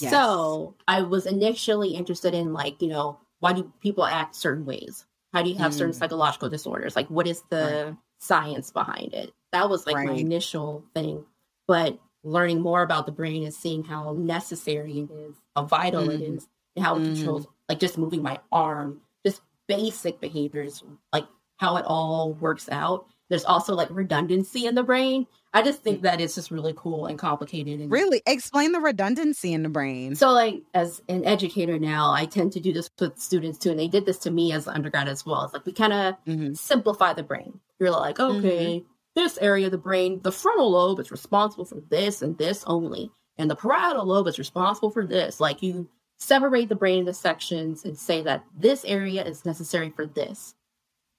Yes. 0.00 0.10
So 0.10 0.74
I 0.88 1.02
was 1.02 1.26
initially 1.26 1.90
interested 1.94 2.34
in 2.34 2.52
like, 2.52 2.80
you 2.82 2.88
know, 2.88 3.18
why 3.40 3.52
do 3.52 3.72
people 3.80 4.04
act 4.04 4.34
certain 4.36 4.64
ways? 4.66 5.06
How 5.32 5.42
do 5.42 5.48
you 5.50 5.56
have 5.56 5.72
certain 5.74 5.94
Mm. 5.94 5.98
psychological 5.98 6.48
disorders? 6.50 6.96
Like 6.96 7.08
what 7.08 7.26
is 7.26 7.42
the 7.50 7.96
science 8.18 8.70
behind 8.70 9.14
it? 9.14 9.32
That 9.52 9.70
was 9.70 9.86
like 9.86 10.02
my 10.04 10.12
initial 10.14 10.84
thing. 10.94 11.24
But 11.66 11.98
learning 12.22 12.60
more 12.60 12.82
about 12.82 13.06
the 13.06 13.12
brain 13.12 13.44
and 13.44 13.54
seeing 13.54 13.82
how 13.84 14.12
necessary 14.12 15.00
it 15.00 15.10
is, 15.10 15.36
how 15.56 15.64
vital 15.64 16.10
it 16.10 16.20
Mhm. 16.20 16.36
is, 16.36 16.48
and 16.76 16.84
how 16.84 16.96
it 16.96 17.00
Mhm. 17.00 17.06
controls 17.06 17.46
like 17.68 17.78
just 17.80 17.96
moving 17.96 18.22
my 18.22 18.38
arm, 18.52 19.00
just 19.24 19.40
basic 19.68 20.20
behaviors, 20.20 20.82
like 21.12 21.26
how 21.58 21.76
it 21.76 21.84
all 21.86 22.34
works 22.34 22.68
out. 22.68 23.06
There's 23.30 23.44
also 23.46 23.74
like 23.74 23.88
redundancy 23.90 24.66
in 24.66 24.74
the 24.74 24.82
brain. 24.82 25.26
I 25.54 25.62
just 25.62 25.82
think 25.82 26.02
that 26.02 26.20
it's 26.20 26.34
just 26.34 26.50
really 26.50 26.74
cool 26.76 27.06
and 27.06 27.18
complicated 27.18 27.80
and 27.80 27.90
really, 27.90 28.22
explain 28.26 28.72
the 28.72 28.80
redundancy 28.80 29.52
in 29.52 29.62
the 29.62 29.68
brain. 29.68 30.14
so, 30.14 30.30
like, 30.32 30.62
as 30.74 31.00
an 31.08 31.24
educator 31.24 31.78
now, 31.78 32.12
I 32.12 32.26
tend 32.26 32.52
to 32.52 32.60
do 32.60 32.72
this 32.72 32.88
with 33.00 33.18
students 33.18 33.58
too, 33.58 33.70
and 33.70 33.78
they 33.80 33.88
did 33.88 34.04
this 34.06 34.18
to 34.18 34.30
me 34.30 34.52
as 34.52 34.66
an 34.68 34.74
undergrad 34.74 35.08
as 35.08 35.24
well. 35.24 35.44
It's 35.44 35.54
like 35.54 35.64
we 35.66 35.72
kind 35.72 35.92
of 35.92 36.14
Mhm. 36.26 36.56
simplify 36.56 37.12
the 37.14 37.22
brain. 37.24 37.58
You're 37.80 37.90
like, 37.90 38.20
okay, 38.20 38.84
this 39.16 39.38
area 39.38 39.66
of 39.66 39.72
the 39.72 39.78
brain, 39.78 40.20
the 40.22 40.30
frontal 40.32 40.70
lobe 40.70 41.00
is 41.00 41.10
responsible 41.10 41.64
for 41.64 41.80
this 41.88 42.22
and 42.22 42.36
this 42.38 42.62
only, 42.66 43.10
and 43.38 43.50
the 43.50 43.56
parietal 43.56 44.04
lobe 44.06 44.28
is 44.28 44.38
responsible 44.38 44.90
for 44.90 45.04
this. 45.06 45.40
Like, 45.40 45.62
you 45.62 45.88
separate 46.18 46.68
the 46.68 46.76
brain 46.76 47.00
into 47.00 47.12
sections 47.14 47.84
and 47.84 47.98
say 47.98 48.22
that 48.22 48.44
this 48.56 48.84
area 48.84 49.24
is 49.24 49.44
necessary 49.44 49.90
for 49.90 50.06
this, 50.06 50.54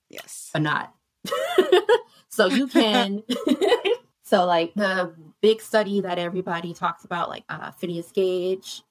Yes. 0.10 0.50
but 0.54 0.62
not. 0.62 0.94
so 2.30 2.48
you 2.48 2.68
can. 2.68 3.24
so 4.24 4.46
like 4.46 4.74
the 4.76 5.14
big 5.42 5.62
study 5.62 6.02
that 6.02 6.20
everybody 6.20 6.74
talks 6.74 7.04
about, 7.06 7.30
like 7.30 7.44
uh, 7.50 7.72
Phineas 7.72 8.12
Gage, 8.12 8.84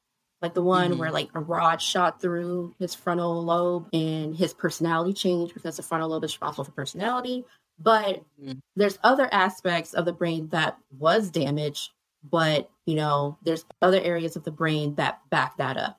like 0.42 0.54
the 0.54 0.62
one 0.62 0.92
Mhm. 0.92 0.98
where 0.98 1.10
like 1.12 1.30
a 1.34 1.40
rod 1.40 1.80
shot 1.82 2.20
through 2.20 2.74
his 2.78 2.94
frontal 2.94 3.42
lobe 3.44 3.88
and 3.92 4.36
his 4.36 4.52
personality 4.54 5.12
changed 5.12 5.54
because 5.54 5.76
the 5.76 5.82
frontal 5.82 6.08
lobe 6.10 6.24
is 6.24 6.32
responsible 6.32 6.64
for 6.64 6.72
personality. 6.72 7.44
But 7.78 8.22
Mhm. 8.42 8.60
there's 8.76 8.98
other 9.02 9.28
aspects 9.32 9.94
of 9.94 10.04
the 10.04 10.12
brain 10.12 10.48
that 10.48 10.78
was 10.98 11.30
damaged, 11.30 11.90
but 12.22 12.70
you 12.86 12.94
know, 12.96 13.38
there's 13.42 13.64
other 13.82 14.00
areas 14.00 14.36
of 14.36 14.44
the 14.44 14.50
brain 14.50 14.94
that 14.96 15.20
back 15.30 15.56
that 15.58 15.76
up. 15.76 15.98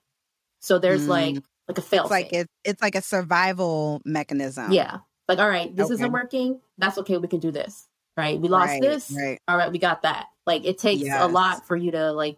So 0.60 0.78
there's 0.80 1.06
Mm. 1.06 1.10
like 1.10 1.44
like 1.68 1.78
a 1.78 1.82
fail 1.82 2.04
It's 2.04 2.12
like 2.12 2.34
it's 2.34 2.50
it's 2.64 2.82
like 2.82 2.96
a 2.96 3.02
survival 3.02 4.02
mechanism. 4.06 4.72
yeah. 4.72 5.00
Like, 5.28 5.40
all 5.40 5.50
right, 5.50 5.74
this 5.76 5.86
Okay. 5.86 5.94
isn't 5.96 6.12
working. 6.12 6.60
That's 6.78 6.98
okay. 7.00 7.18
We 7.18 7.28
can 7.28 7.40
do 7.40 7.52
this. 7.52 7.88
Right. 8.18 8.40
We 8.40 8.50
lost 8.50 8.70
Right, 8.70 8.82
this. 8.82 9.12
Right. 9.12 9.40
All 9.48 9.58
right. 9.58 9.72
We 9.72 9.80
got 9.80 10.02
that. 10.02 10.28
Like, 10.46 10.66
it 10.66 10.78
takes 10.78 11.08
a 11.10 11.28
lot 11.28 11.66
for 11.66 11.76
you 11.76 11.92
to 11.92 12.12
like 12.12 12.38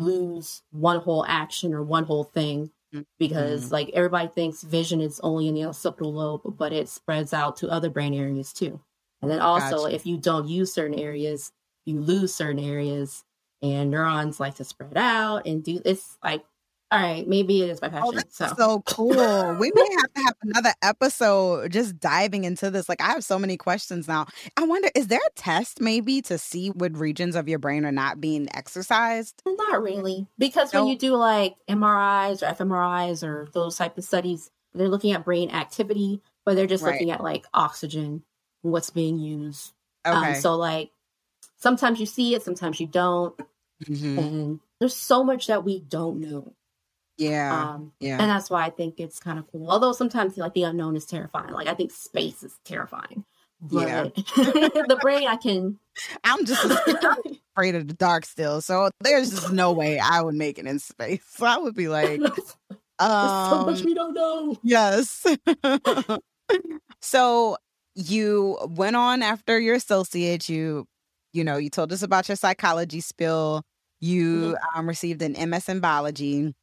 lose 0.00 0.62
one 0.70 1.00
whole 1.00 1.24
action 1.26 1.74
or 1.74 1.82
one 1.82 2.04
whole 2.04 2.24
thing 2.24 2.70
because 3.18 3.64
mm-hmm. 3.64 3.72
like 3.72 3.90
everybody 3.94 4.28
thinks 4.34 4.62
vision 4.62 5.00
is 5.00 5.20
only 5.22 5.48
in 5.48 5.54
the 5.54 5.64
occipital 5.64 6.12
lobe, 6.12 6.42
but 6.58 6.72
it 6.72 6.88
spreads 6.88 7.32
out 7.32 7.56
to 7.58 7.70
other 7.70 7.90
brain 7.90 8.14
areas 8.14 8.52
too. 8.52 8.80
And 9.20 9.30
then 9.30 9.40
also, 9.40 9.84
Gotcha. 9.84 9.94
if 9.94 10.06
you 10.06 10.18
don't 10.18 10.48
use 10.48 10.74
certain 10.74 10.98
areas, 10.98 11.52
you 11.86 12.00
lose 12.00 12.34
certain 12.34 12.62
areas 12.62 13.24
and 13.62 13.90
neurons 13.90 14.40
like 14.40 14.56
to 14.56 14.64
spread 14.64 14.96
out 14.96 15.46
and 15.46 15.62
do 15.62 15.80
it's 15.84 16.18
like 16.22 16.44
all 16.92 17.00
right, 17.00 17.26
maybe 17.26 17.62
it 17.62 17.70
is 17.70 17.80
my 17.80 17.88
oh, 17.88 17.90
passion. 17.90 18.18
Oh, 18.18 18.22
so. 18.28 18.54
so 18.54 18.82
cool. 18.82 19.54
we 19.58 19.72
may 19.74 19.88
have 19.96 20.12
to 20.12 20.22
have 20.26 20.36
another 20.42 20.74
episode 20.82 21.72
just 21.72 21.98
diving 21.98 22.44
into 22.44 22.70
this. 22.70 22.86
Like, 22.86 23.00
I 23.00 23.12
have 23.12 23.24
so 23.24 23.38
many 23.38 23.56
questions 23.56 24.06
now. 24.06 24.26
I 24.58 24.64
wonder, 24.64 24.90
is 24.94 25.06
there 25.06 25.18
a 25.26 25.30
test 25.34 25.80
maybe 25.80 26.20
to 26.22 26.36
see 26.36 26.68
what 26.68 26.94
regions 26.94 27.34
of 27.34 27.48
your 27.48 27.58
brain 27.58 27.86
are 27.86 27.92
not 27.92 28.20
being 28.20 28.46
exercised? 28.54 29.42
Not 29.46 29.82
really, 29.82 30.26
because 30.36 30.74
when 30.74 30.86
you 30.86 30.98
do 30.98 31.16
like 31.16 31.56
MRIs 31.66 32.42
or 32.42 32.54
fMRIs 32.54 33.26
or 33.26 33.48
those 33.54 33.78
type 33.78 33.96
of 33.96 34.04
studies, 34.04 34.50
they're 34.74 34.90
looking 34.90 35.12
at 35.12 35.24
brain 35.24 35.50
activity, 35.50 36.20
but 36.44 36.56
they're 36.56 36.66
just 36.66 36.84
right. 36.84 36.92
looking 36.92 37.10
at 37.10 37.22
like 37.22 37.46
oxygen, 37.54 38.22
what's 38.60 38.90
being 38.90 39.18
used. 39.18 39.72
Um, 40.04 40.18
okay. 40.18 40.34
Um, 40.34 40.40
so 40.42 40.56
like 40.56 40.90
sometimes 41.56 42.00
you 42.00 42.06
see 42.06 42.34
it, 42.34 42.42
sometimes 42.42 42.80
you 42.80 42.86
don't, 42.86 43.34
mm-hmm. 43.82 44.18
and 44.18 44.60
there's 44.78 44.96
so 44.96 45.24
much 45.24 45.46
that 45.46 45.64
we 45.64 45.80
don't 45.80 46.20
know. 46.20 46.52
Yeah. 47.30 47.74
Um, 47.74 47.92
yeah. 48.00 48.18
And 48.20 48.30
that's 48.30 48.50
why 48.50 48.64
I 48.64 48.70
think 48.70 48.98
it's 48.98 49.18
kind 49.18 49.38
of 49.38 49.50
cool. 49.50 49.70
Although 49.70 49.92
sometimes 49.92 50.36
like 50.36 50.54
the 50.54 50.64
unknown 50.64 50.96
is 50.96 51.06
terrifying. 51.06 51.52
Like 51.52 51.68
I 51.68 51.74
think 51.74 51.90
space 51.90 52.42
is 52.42 52.54
terrifying. 52.64 53.24
But 53.60 53.88
yeah. 53.88 54.02
the 54.34 54.98
brain 55.00 55.28
I 55.28 55.36
can 55.36 55.78
I'm 56.24 56.44
just 56.44 56.64
afraid 56.64 57.74
of 57.74 57.86
the 57.86 57.94
dark 57.94 58.24
still. 58.24 58.60
So 58.60 58.90
there's 59.00 59.30
just 59.30 59.52
no 59.52 59.72
way 59.72 59.98
I 59.98 60.20
would 60.22 60.34
make 60.34 60.58
it 60.58 60.66
in 60.66 60.78
space. 60.78 61.22
So 61.28 61.46
I 61.46 61.58
would 61.58 61.74
be 61.74 61.88
like 61.88 62.20
um, 62.98 63.50
so 63.50 63.66
much 63.66 63.80
um, 63.80 63.84
we 63.84 63.94
don't 63.94 64.14
know. 64.14 64.58
Yes. 64.62 65.26
so 67.00 67.56
you 67.94 68.58
went 68.70 68.96
on 68.96 69.22
after 69.22 69.58
your 69.58 69.76
associate, 69.76 70.48
you 70.48 70.86
you 71.32 71.44
know, 71.44 71.56
you 71.56 71.70
told 71.70 71.92
us 71.92 72.02
about 72.02 72.28
your 72.28 72.36
psychology 72.36 73.00
spill. 73.00 73.62
You 74.00 74.54
mm-hmm. 74.54 74.78
um, 74.78 74.88
received 74.88 75.22
an 75.22 75.50
MS 75.50 75.68
in 75.68 75.80
biology. 75.80 76.54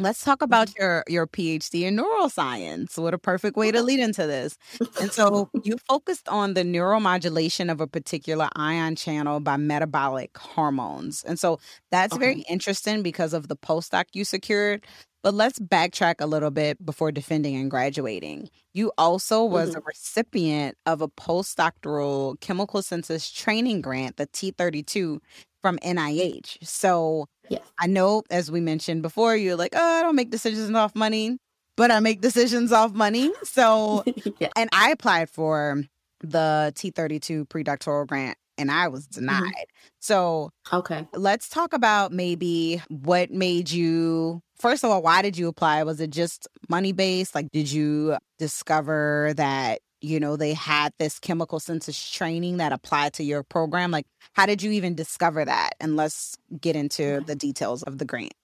Let's 0.00 0.22
talk 0.22 0.42
about 0.42 0.68
mm-hmm. 0.68 0.82
your 0.82 1.04
your 1.08 1.26
PhD 1.26 1.82
in 1.82 1.96
neuroscience. 1.96 2.96
What 2.96 3.14
a 3.14 3.18
perfect 3.18 3.56
way 3.56 3.72
to 3.72 3.82
lead 3.82 3.98
into 3.98 4.26
this. 4.26 4.56
And 5.00 5.10
so 5.10 5.50
you 5.64 5.76
focused 5.88 6.28
on 6.28 6.54
the 6.54 6.62
neuromodulation 6.62 7.70
of 7.70 7.80
a 7.80 7.88
particular 7.88 8.48
ion 8.54 8.94
channel 8.94 9.40
by 9.40 9.56
metabolic 9.56 10.36
hormones. 10.38 11.24
And 11.24 11.38
so 11.38 11.58
that's 11.90 12.12
okay. 12.12 12.20
very 12.20 12.40
interesting 12.48 13.02
because 13.02 13.32
of 13.32 13.48
the 13.48 13.56
postdoc 13.56 14.04
you 14.12 14.24
secured. 14.24 14.86
But 15.24 15.34
let's 15.34 15.58
backtrack 15.58 16.16
a 16.20 16.26
little 16.26 16.52
bit 16.52 16.84
before 16.84 17.10
defending 17.10 17.56
and 17.56 17.68
graduating. 17.68 18.50
You 18.72 18.92
also 18.96 19.44
was 19.44 19.70
mm-hmm. 19.70 19.78
a 19.78 19.82
recipient 19.84 20.76
of 20.86 21.02
a 21.02 21.08
postdoctoral 21.08 22.38
chemical 22.40 22.82
senses 22.82 23.28
training 23.28 23.80
grant, 23.80 24.16
the 24.16 24.28
T32, 24.28 25.18
from 25.60 25.78
NIH. 25.78 26.58
So 26.62 27.26
yeah. 27.48 27.58
I 27.78 27.86
know, 27.86 28.22
as 28.30 28.50
we 28.50 28.60
mentioned 28.60 29.02
before, 29.02 29.36
you're 29.36 29.56
like, 29.56 29.74
oh, 29.74 29.98
I 29.98 30.02
don't 30.02 30.16
make 30.16 30.30
decisions 30.30 30.74
off 30.74 30.94
money, 30.94 31.38
but 31.76 31.90
I 31.90 32.00
make 32.00 32.20
decisions 32.20 32.72
off 32.72 32.92
money. 32.92 33.30
So, 33.42 34.04
yeah. 34.38 34.48
and 34.56 34.68
I 34.72 34.90
applied 34.90 35.30
for 35.30 35.82
the 36.20 36.72
T32 36.74 37.48
predoctoral 37.48 38.06
grant 38.06 38.36
and 38.58 38.70
I 38.70 38.88
was 38.88 39.06
mm-hmm. 39.06 39.20
denied. 39.20 39.42
Mm-hmm. 39.42 39.86
So, 40.00 40.50
okay. 40.72 41.06
Let's 41.14 41.48
talk 41.48 41.72
about 41.72 42.12
maybe 42.12 42.82
what 42.88 43.30
made 43.30 43.70
you 43.70 44.42
First 44.58 44.82
of 44.82 44.90
all, 44.90 45.02
why 45.02 45.22
did 45.22 45.38
you 45.38 45.46
apply? 45.46 45.84
Was 45.84 46.00
it 46.00 46.10
just 46.10 46.48
money 46.68 46.90
based? 46.90 47.32
Like 47.32 47.48
did 47.52 47.70
you 47.70 48.16
discover 48.38 49.32
that 49.36 49.80
you 50.00 50.20
know 50.20 50.36
they 50.36 50.54
had 50.54 50.92
this 50.98 51.18
chemical 51.18 51.60
senses 51.60 52.10
training 52.10 52.58
that 52.58 52.72
applied 52.72 53.12
to 53.14 53.24
your 53.24 53.42
program 53.42 53.90
like 53.90 54.06
how 54.34 54.46
did 54.46 54.62
you 54.62 54.70
even 54.70 54.94
discover 54.94 55.44
that 55.44 55.70
and 55.80 55.96
let's 55.96 56.36
get 56.60 56.76
into 56.76 57.20
the 57.26 57.34
details 57.34 57.82
of 57.82 57.98
the 57.98 58.04
grant 58.04 58.34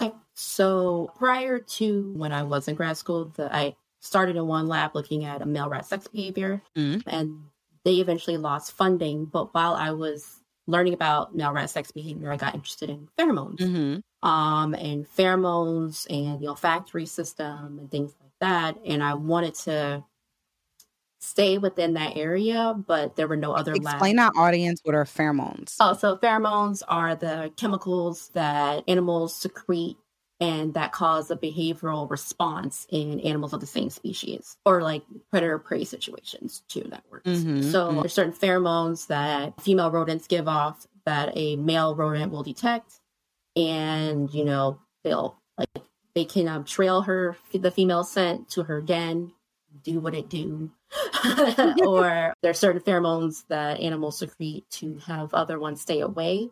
okay 0.00 0.14
so 0.34 1.10
prior 1.16 1.58
to 1.58 2.12
when 2.16 2.32
i 2.32 2.42
was 2.42 2.68
in 2.68 2.74
grad 2.74 2.96
school 2.96 3.32
the, 3.36 3.54
i 3.54 3.74
started 4.00 4.36
in 4.36 4.46
one 4.46 4.66
lab 4.66 4.94
looking 4.94 5.24
at 5.24 5.42
a 5.42 5.46
male 5.46 5.68
rat 5.68 5.86
sex 5.86 6.06
behavior 6.08 6.62
mm-hmm. 6.76 7.08
and 7.08 7.38
they 7.84 7.94
eventually 7.94 8.36
lost 8.36 8.72
funding 8.72 9.24
but 9.24 9.54
while 9.54 9.74
i 9.74 9.90
was 9.90 10.40
learning 10.66 10.94
about 10.94 11.34
male 11.34 11.52
rat 11.52 11.70
sex 11.70 11.90
behavior 11.90 12.32
i 12.32 12.36
got 12.36 12.54
interested 12.54 12.90
in 12.90 13.08
pheromones 13.18 13.58
mm-hmm. 13.58 14.28
um, 14.28 14.74
and 14.74 15.06
pheromones 15.08 16.06
and 16.10 16.40
the 16.40 16.48
olfactory 16.48 17.06
system 17.06 17.78
and 17.78 17.90
things 17.90 18.14
like 18.20 18.32
that 18.40 18.76
and 18.84 19.02
i 19.02 19.14
wanted 19.14 19.54
to 19.54 20.02
stay 21.24 21.58
within 21.58 21.94
that 21.94 22.16
area, 22.16 22.74
but 22.86 23.16
there 23.16 23.26
were 23.26 23.36
no 23.36 23.52
other 23.52 23.72
Explain 23.74 24.16
labs. 24.16 24.36
our 24.36 24.44
audience 24.46 24.80
what 24.84 24.94
are 24.94 25.04
pheromones. 25.04 25.76
Oh, 25.80 25.94
so 25.94 26.16
pheromones 26.16 26.82
are 26.86 27.14
the 27.14 27.52
chemicals 27.56 28.28
that 28.34 28.84
animals 28.88 29.36
secrete 29.36 29.96
and 30.40 30.74
that 30.74 30.92
cause 30.92 31.30
a 31.30 31.36
behavioral 31.36 32.10
response 32.10 32.86
in 32.90 33.20
animals 33.20 33.52
of 33.52 33.60
the 33.60 33.66
same 33.66 33.88
species 33.88 34.56
or 34.66 34.82
like 34.82 35.02
predator 35.30 35.58
prey 35.58 35.84
situations 35.84 36.62
too 36.68 36.86
that 36.90 37.04
works. 37.10 37.28
Mm-hmm, 37.28 37.62
so 37.70 37.88
mm-hmm. 37.88 38.00
there's 38.00 38.12
certain 38.12 38.32
pheromones 38.32 39.06
that 39.06 39.60
female 39.60 39.90
rodents 39.90 40.26
give 40.26 40.48
off 40.48 40.86
that 41.06 41.32
a 41.36 41.56
male 41.56 41.94
rodent 41.94 42.32
will 42.32 42.42
detect 42.42 43.00
and 43.56 44.32
you 44.32 44.44
know 44.44 44.80
they'll 45.04 45.36
like 45.56 45.68
they 46.14 46.24
can 46.24 46.48
um, 46.48 46.64
trail 46.64 47.02
her 47.02 47.36
the 47.52 47.70
female 47.70 48.04
scent 48.04 48.48
to 48.48 48.64
her 48.64 48.80
den 48.80 49.32
do 49.82 50.00
what 50.00 50.14
it 50.14 50.28
do 50.28 50.70
or 51.86 52.34
there 52.42 52.50
are 52.50 52.54
certain 52.54 52.80
pheromones 52.82 53.44
that 53.48 53.80
animals 53.80 54.18
secrete 54.18 54.68
to 54.70 54.98
have 55.06 55.32
other 55.34 55.58
ones 55.58 55.80
stay 55.80 56.00
away. 56.00 56.48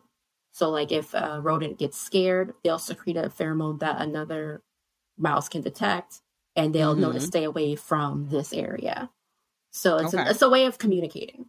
So, 0.51 0.69
like 0.69 0.91
if 0.91 1.13
a 1.13 1.39
rodent 1.41 1.79
gets 1.79 1.97
scared, 1.97 2.53
they'll 2.63 2.79
secrete 2.79 3.17
a 3.17 3.29
pheromone 3.29 3.79
that 3.79 4.01
another 4.01 4.61
mouse 5.17 5.49
can 5.49 5.61
detect, 5.61 6.21
and 6.55 6.73
they'll 6.73 6.93
mm-hmm. 6.93 7.01
know 7.01 7.11
to 7.11 7.19
stay 7.19 7.43
away 7.43 7.75
from 7.75 8.29
this 8.29 8.53
area. 8.53 9.09
So 9.71 9.97
it's 9.97 10.13
okay. 10.13 10.23
a, 10.23 10.29
it's 10.29 10.41
a 10.41 10.49
way 10.49 10.65
of 10.65 10.77
communicating. 10.77 11.45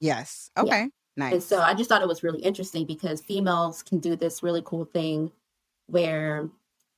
Yes. 0.00 0.50
Okay. 0.58 0.82
Yeah. 0.82 0.86
Nice. 1.16 1.32
And 1.32 1.42
so 1.42 1.60
I 1.60 1.72
just 1.72 1.88
thought 1.88 2.02
it 2.02 2.08
was 2.08 2.22
really 2.22 2.42
interesting 2.42 2.84
because 2.84 3.22
females 3.22 3.82
can 3.82 3.98
do 3.98 4.16
this 4.16 4.42
really 4.42 4.62
cool 4.62 4.84
thing 4.84 5.32
where 5.86 6.50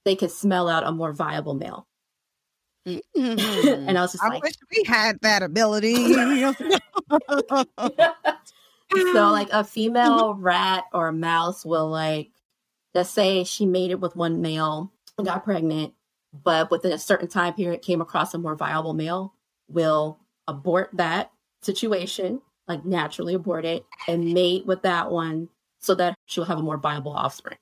they 0.04 0.16
can 0.16 0.28
smell 0.28 0.68
out 0.68 0.84
a 0.84 0.90
more 0.90 1.12
viable 1.12 1.54
male. 1.54 1.86
Mm-hmm. 2.88 3.68
and 3.88 3.98
I 3.98 4.02
was 4.02 4.12
just 4.12 4.24
I 4.24 4.28
like, 4.28 4.42
wish 4.42 4.54
we 4.70 4.84
had 4.84 5.20
that 5.22 5.42
ability. 5.42 5.94
so, 9.12 9.30
like, 9.30 9.48
a 9.52 9.64
female 9.64 10.34
rat 10.34 10.84
or 10.92 11.08
a 11.08 11.12
mouse 11.12 11.64
will, 11.64 11.88
like, 11.88 12.30
let's 12.94 13.10
say 13.10 13.44
she 13.44 13.66
mated 13.66 14.00
with 14.00 14.16
one 14.16 14.40
male 14.40 14.92
and 15.16 15.26
got 15.26 15.44
pregnant, 15.44 15.94
but 16.32 16.70
within 16.70 16.92
a 16.92 16.98
certain 16.98 17.28
time 17.28 17.54
period 17.54 17.82
came 17.82 18.00
across 18.00 18.34
a 18.34 18.38
more 18.38 18.54
viable 18.54 18.94
male, 18.94 19.34
will 19.68 20.18
abort 20.46 20.90
that 20.94 21.30
situation, 21.62 22.40
like 22.66 22.84
naturally 22.84 23.34
abort 23.34 23.64
it, 23.64 23.84
and 24.06 24.32
mate 24.32 24.66
with 24.66 24.82
that 24.82 25.10
one 25.10 25.48
so 25.80 25.94
that 25.94 26.14
she'll 26.26 26.44
have 26.44 26.58
a 26.58 26.62
more 26.62 26.76
viable 26.76 27.12
offspring. 27.12 27.58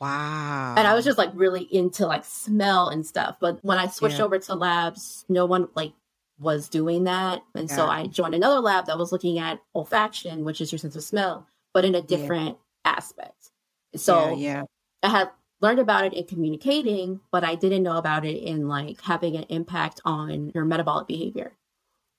Wow. 0.00 0.74
And 0.78 0.86
I 0.86 0.94
was 0.94 1.04
just 1.04 1.18
like 1.18 1.30
really 1.34 1.62
into 1.62 2.06
like 2.06 2.24
smell 2.24 2.88
and 2.88 3.04
stuff. 3.04 3.36
But 3.38 3.62
when 3.62 3.78
I 3.78 3.86
switched 3.86 4.18
yeah. 4.18 4.24
over 4.24 4.38
to 4.38 4.54
labs, 4.54 5.24
no 5.28 5.44
one 5.44 5.68
like 5.74 5.92
was 6.38 6.68
doing 6.68 7.04
that. 7.04 7.42
And 7.54 7.68
yeah. 7.68 7.76
so 7.76 7.86
I 7.86 8.06
joined 8.06 8.34
another 8.34 8.60
lab 8.60 8.86
that 8.86 8.98
was 8.98 9.12
looking 9.12 9.38
at 9.38 9.60
olfaction, 9.76 10.42
which 10.42 10.60
is 10.60 10.72
your 10.72 10.78
sense 10.78 10.96
of 10.96 11.04
smell, 11.04 11.46
but 11.74 11.84
in 11.84 11.94
a 11.94 12.00
different 12.02 12.56
yeah. 12.84 12.92
aspect. 12.92 13.50
So 13.94 14.36
yeah, 14.36 14.64
I 15.02 15.10
had 15.10 15.30
learned 15.60 15.80
about 15.80 16.06
it 16.06 16.14
in 16.14 16.24
communicating, 16.24 17.20
but 17.30 17.44
I 17.44 17.54
didn't 17.54 17.82
know 17.82 17.98
about 17.98 18.24
it 18.24 18.38
in 18.42 18.68
like 18.68 19.02
having 19.02 19.36
an 19.36 19.44
impact 19.50 20.00
on 20.06 20.50
your 20.54 20.64
metabolic 20.64 21.08
behavior. 21.08 21.52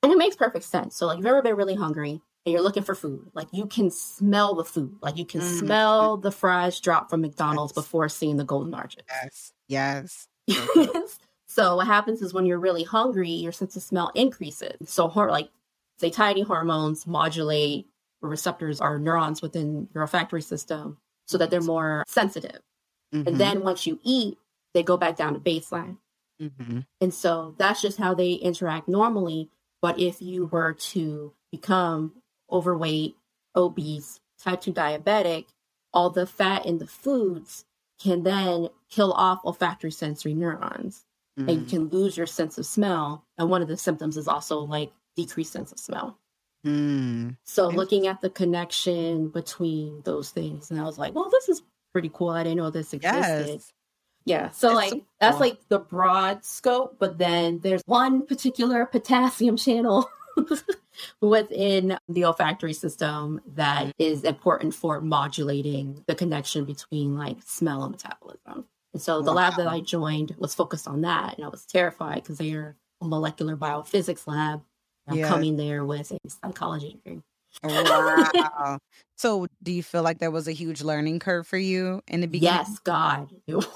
And 0.04 0.12
it 0.12 0.18
makes 0.18 0.36
perfect 0.36 0.66
sense. 0.66 0.96
So 0.96 1.08
like 1.08 1.18
you've 1.18 1.26
ever 1.26 1.42
been 1.42 1.56
really 1.56 1.76
hungry 1.76 2.22
and 2.46 2.54
you're 2.54 2.62
looking 2.62 2.84
for 2.84 2.96
food, 2.96 3.30
like 3.34 3.48
you 3.52 3.66
can 3.68 3.92
smell 3.92 4.56
the 4.56 4.64
food, 4.64 4.96
like 5.02 5.18
you 5.18 5.26
can 5.26 5.42
mm. 5.42 5.60
smell 5.60 6.18
the 6.18 6.32
fries 6.32 6.80
drop 6.80 7.10
from 7.10 7.22
McDonald's 7.22 7.74
yes. 7.76 7.84
before 7.84 8.10
seeing 8.10 8.38
the 8.38 8.44
golden 8.44 8.74
arches. 8.74 9.04
Yes, 9.08 9.54
yes. 9.68 10.28
so 11.48 11.76
what 11.76 11.88
happens 11.88 12.22
is 12.22 12.34
when 12.34 12.46
you're 12.46 12.60
really 12.60 12.84
hungry, 12.84 13.30
your 13.30 13.52
sense 13.52 13.76
of 13.76 13.84
smell 13.84 14.12
increases. 14.16 14.90
So 14.90 15.06
like 15.06 15.50
satiety 16.00 16.42
hormones 16.42 17.06
modulate 17.06 17.88
receptors 18.22 18.82
or 18.82 18.98
neurons 18.98 19.42
within 19.42 19.88
your 19.94 20.04
olfactory 20.04 20.42
system 20.42 20.98
so 21.28 21.38
that 21.38 21.50
they're 21.50 21.62
more 21.62 22.04
sensitive. 22.08 22.60
Mm-hmm. 23.14 23.28
And 23.28 23.38
then 23.38 23.64
once 23.64 23.86
you 23.86 24.00
eat, 24.04 24.38
they 24.74 24.84
go 24.84 24.98
back 24.98 25.16
down 25.16 25.34
to 25.34 25.40
baseline. 25.40 25.98
Mm-hmm. 26.42 26.80
And 27.00 27.14
so 27.14 27.56
that's 27.58 27.82
just 27.82 27.98
how 27.98 28.14
they 28.14 28.34
interact 28.34 28.88
normally. 28.88 29.50
But 29.82 30.00
if 30.00 30.22
you 30.22 30.48
were 30.48 30.74
to 30.74 31.34
become 31.52 32.14
overweight, 32.52 33.16
obese, 33.56 34.20
type 34.42 34.62
2 34.62 34.74
diabetic, 34.74 35.46
all 35.94 36.10
the 36.10 36.26
fat 36.26 36.66
in 36.66 36.78
the 36.78 36.88
foods 36.88 37.66
can 38.02 38.24
then 38.24 38.70
kill 38.90 39.14
off 39.14 39.42
olfactory 39.46 39.92
sensory 39.92 40.34
neurons 40.34 41.06
mm. 41.40 41.48
and 41.48 41.62
you 41.62 41.66
mm. 41.66 41.70
can 41.70 41.88
lose 41.90 42.18
your 42.18 42.26
sense 42.26 42.58
of 42.58 42.66
smell. 42.66 43.26
And 43.38 43.50
one 43.50 43.62
of 43.62 43.68
the 43.68 43.78
symptoms 43.78 44.18
is 44.18 44.28
also 44.28 44.60
like 44.60 44.92
decreased 45.16 45.54
sense 45.54 45.72
of 45.72 45.80
smell. 45.80 46.18
Mm. 46.66 47.38
So 47.44 47.70
looking 47.70 48.08
at 48.08 48.22
the 48.22 48.30
connection 48.30 49.30
between 49.30 50.02
those 50.04 50.30
things, 50.30 50.72
and 50.72 50.80
I 50.80 50.84
was 50.84 50.98
like, 50.98 51.16
well, 51.16 51.30
this 51.30 51.50
is 51.50 51.64
pretty 51.92 52.12
cool. 52.14 52.30
I 52.30 52.44
didn't 52.44 52.58
know 52.58 52.70
this 52.70 52.94
existed. 52.94 53.48
Yes. 53.48 53.74
Yeah. 54.26 54.50
So 54.52 54.70
It's 54.70 54.76
like 54.76 54.92
so 54.92 55.02
that's 55.20 55.40
like 55.40 55.58
the 55.70 55.80
broad 55.80 56.46
scope, 56.46 56.98
but 57.00 57.18
then 57.18 57.60
there's 57.60 57.82
one 57.86 58.26
particular 58.26 58.86
potassium 58.86 59.58
channel 59.58 60.10
within 61.22 61.98
the 62.08 62.26
olfactory 62.26 62.74
system 62.74 63.42
that 63.56 63.88
mm-hmm. 63.88 63.92
is 63.98 64.24
important 64.24 64.74
for 64.74 65.02
modulating 65.02 66.04
the 66.08 66.16
connection 66.16 66.66
between 66.66 67.18
like 67.18 67.38
smell 67.46 67.84
and 67.84 67.92
metabolism. 67.92 68.66
And 68.94 69.02
so 69.02 69.22
the 69.22 69.32
lab 69.32 69.56
that 69.56 69.68
I 69.68 69.80
joined 69.80 70.36
was 70.38 70.54
focused 70.54 70.88
on 70.88 71.02
that. 71.02 71.36
And 71.36 71.46
I 71.46 71.50
was 71.50 71.66
terrified 71.66 72.16
because 72.16 72.38
they're 72.38 72.76
a 73.02 73.06
molecular 73.06 73.56
biophysics 73.56 74.28
lab. 74.28 74.62
I'm 75.08 75.22
coming 75.24 75.58
there 75.58 75.84
with 75.84 76.12
a 76.12 76.18
psychology 76.30 77.00
degree. 77.04 77.22
Wow. 77.64 78.80
so, 79.18 79.48
do 79.62 79.72
you 79.72 79.84
feel 79.84 80.04
like 80.04 80.20
there 80.20 80.32
was 80.32 80.48
a 80.48 80.54
huge 80.54 80.82
learning 80.82 81.20
curve 81.20 81.46
for 81.46 81.58
you 81.58 82.02
in 82.08 82.22
the 82.22 82.28
beginning? 82.28 82.56
Yes, 82.56 82.80
God. 82.80 83.30
It 83.46 83.56
was 83.56 83.68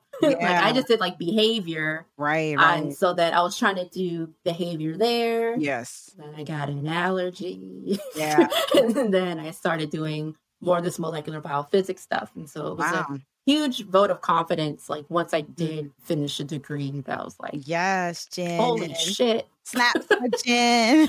Yeah. 0.22 0.28
like 0.30 0.40
I 0.42 0.72
just 0.72 0.88
did 0.88 1.00
like 1.00 1.18
behavior 1.18 2.06
Right. 2.16 2.56
Uh, 2.56 2.62
right. 2.62 2.82
And 2.82 2.94
so 2.94 3.12
that 3.14 3.34
I 3.34 3.42
was 3.42 3.58
trying 3.58 3.76
to 3.76 3.88
do 3.88 4.32
behavior 4.44 4.96
there. 4.96 5.56
yes. 5.56 6.14
Then 6.18 6.34
I 6.36 6.44
got 6.44 6.68
an 6.68 6.86
allergy. 6.86 8.00
Yeah. 8.14 8.48
and 8.74 9.12
then 9.12 9.38
I 9.38 9.50
started 9.50 9.90
doing 9.90 10.34
more 10.60 10.78
of 10.78 10.84
this 10.84 10.98
molecular 10.98 11.40
biophysics 11.40 12.00
stuff. 12.00 12.30
And 12.34 12.48
so 12.48 12.68
it 12.68 12.78
was 12.78 12.92
a 12.92 13.06
huge 13.44 13.84
vote 13.84 14.10
of 14.10 14.20
confidence. 14.20 14.88
Like 14.88 15.04
once 15.08 15.34
I 15.34 15.42
did 15.42 15.86
mm-hmm. 15.86 16.04
finish 16.04 16.40
a 16.40 16.44
degree, 16.44 17.02
that 17.06 17.24
was 17.24 17.36
like, 17.38 17.60
Yes, 17.66 18.26
Jen. 18.26 18.58
holy 18.58 18.94
shit. 18.94 19.48
Snap 19.64 20.02
for 20.08 20.18
Jen. 20.44 21.08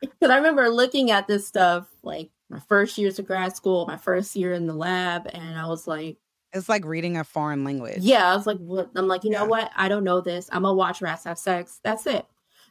Because 0.00 0.30
I 0.30 0.36
remember 0.36 0.68
looking 0.68 1.10
at 1.10 1.26
this 1.26 1.46
stuff 1.46 1.86
like 2.02 2.30
my 2.50 2.60
first 2.68 2.98
years 2.98 3.18
of 3.18 3.26
grad 3.26 3.56
school, 3.56 3.86
my 3.86 3.96
first 3.96 4.36
year 4.36 4.52
in 4.52 4.66
the 4.66 4.74
lab, 4.74 5.26
and 5.32 5.58
I 5.58 5.66
was 5.66 5.86
like, 5.86 6.18
It's 6.52 6.68
like 6.68 6.84
reading 6.84 7.16
a 7.16 7.24
foreign 7.24 7.64
language. 7.64 7.98
Yeah, 8.00 8.30
I 8.30 8.36
was 8.36 8.46
like, 8.46 8.58
what? 8.58 8.90
I'm 8.94 9.08
like, 9.08 9.24
you 9.24 9.30
know 9.30 9.42
Yeah. 9.42 9.48
what? 9.48 9.70
I 9.76 9.88
don't 9.88 10.04
know 10.04 10.20
this. 10.20 10.48
I'm 10.52 10.62
gonna 10.62 10.74
watch 10.74 11.00
rats 11.00 11.24
have 11.24 11.38
sex. 11.38 11.80
That's 11.82 12.06
it. 12.06 12.26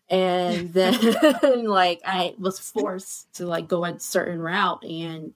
And 0.10 0.72
then 0.74 0.96
like 1.66 2.02
I 2.06 2.36
was 2.38 2.60
forced 2.60 3.34
to 3.36 3.46
like 3.46 3.68
go 3.68 3.84
a 3.86 4.00
certain 4.00 4.40
route 4.40 4.84
and 4.84 5.34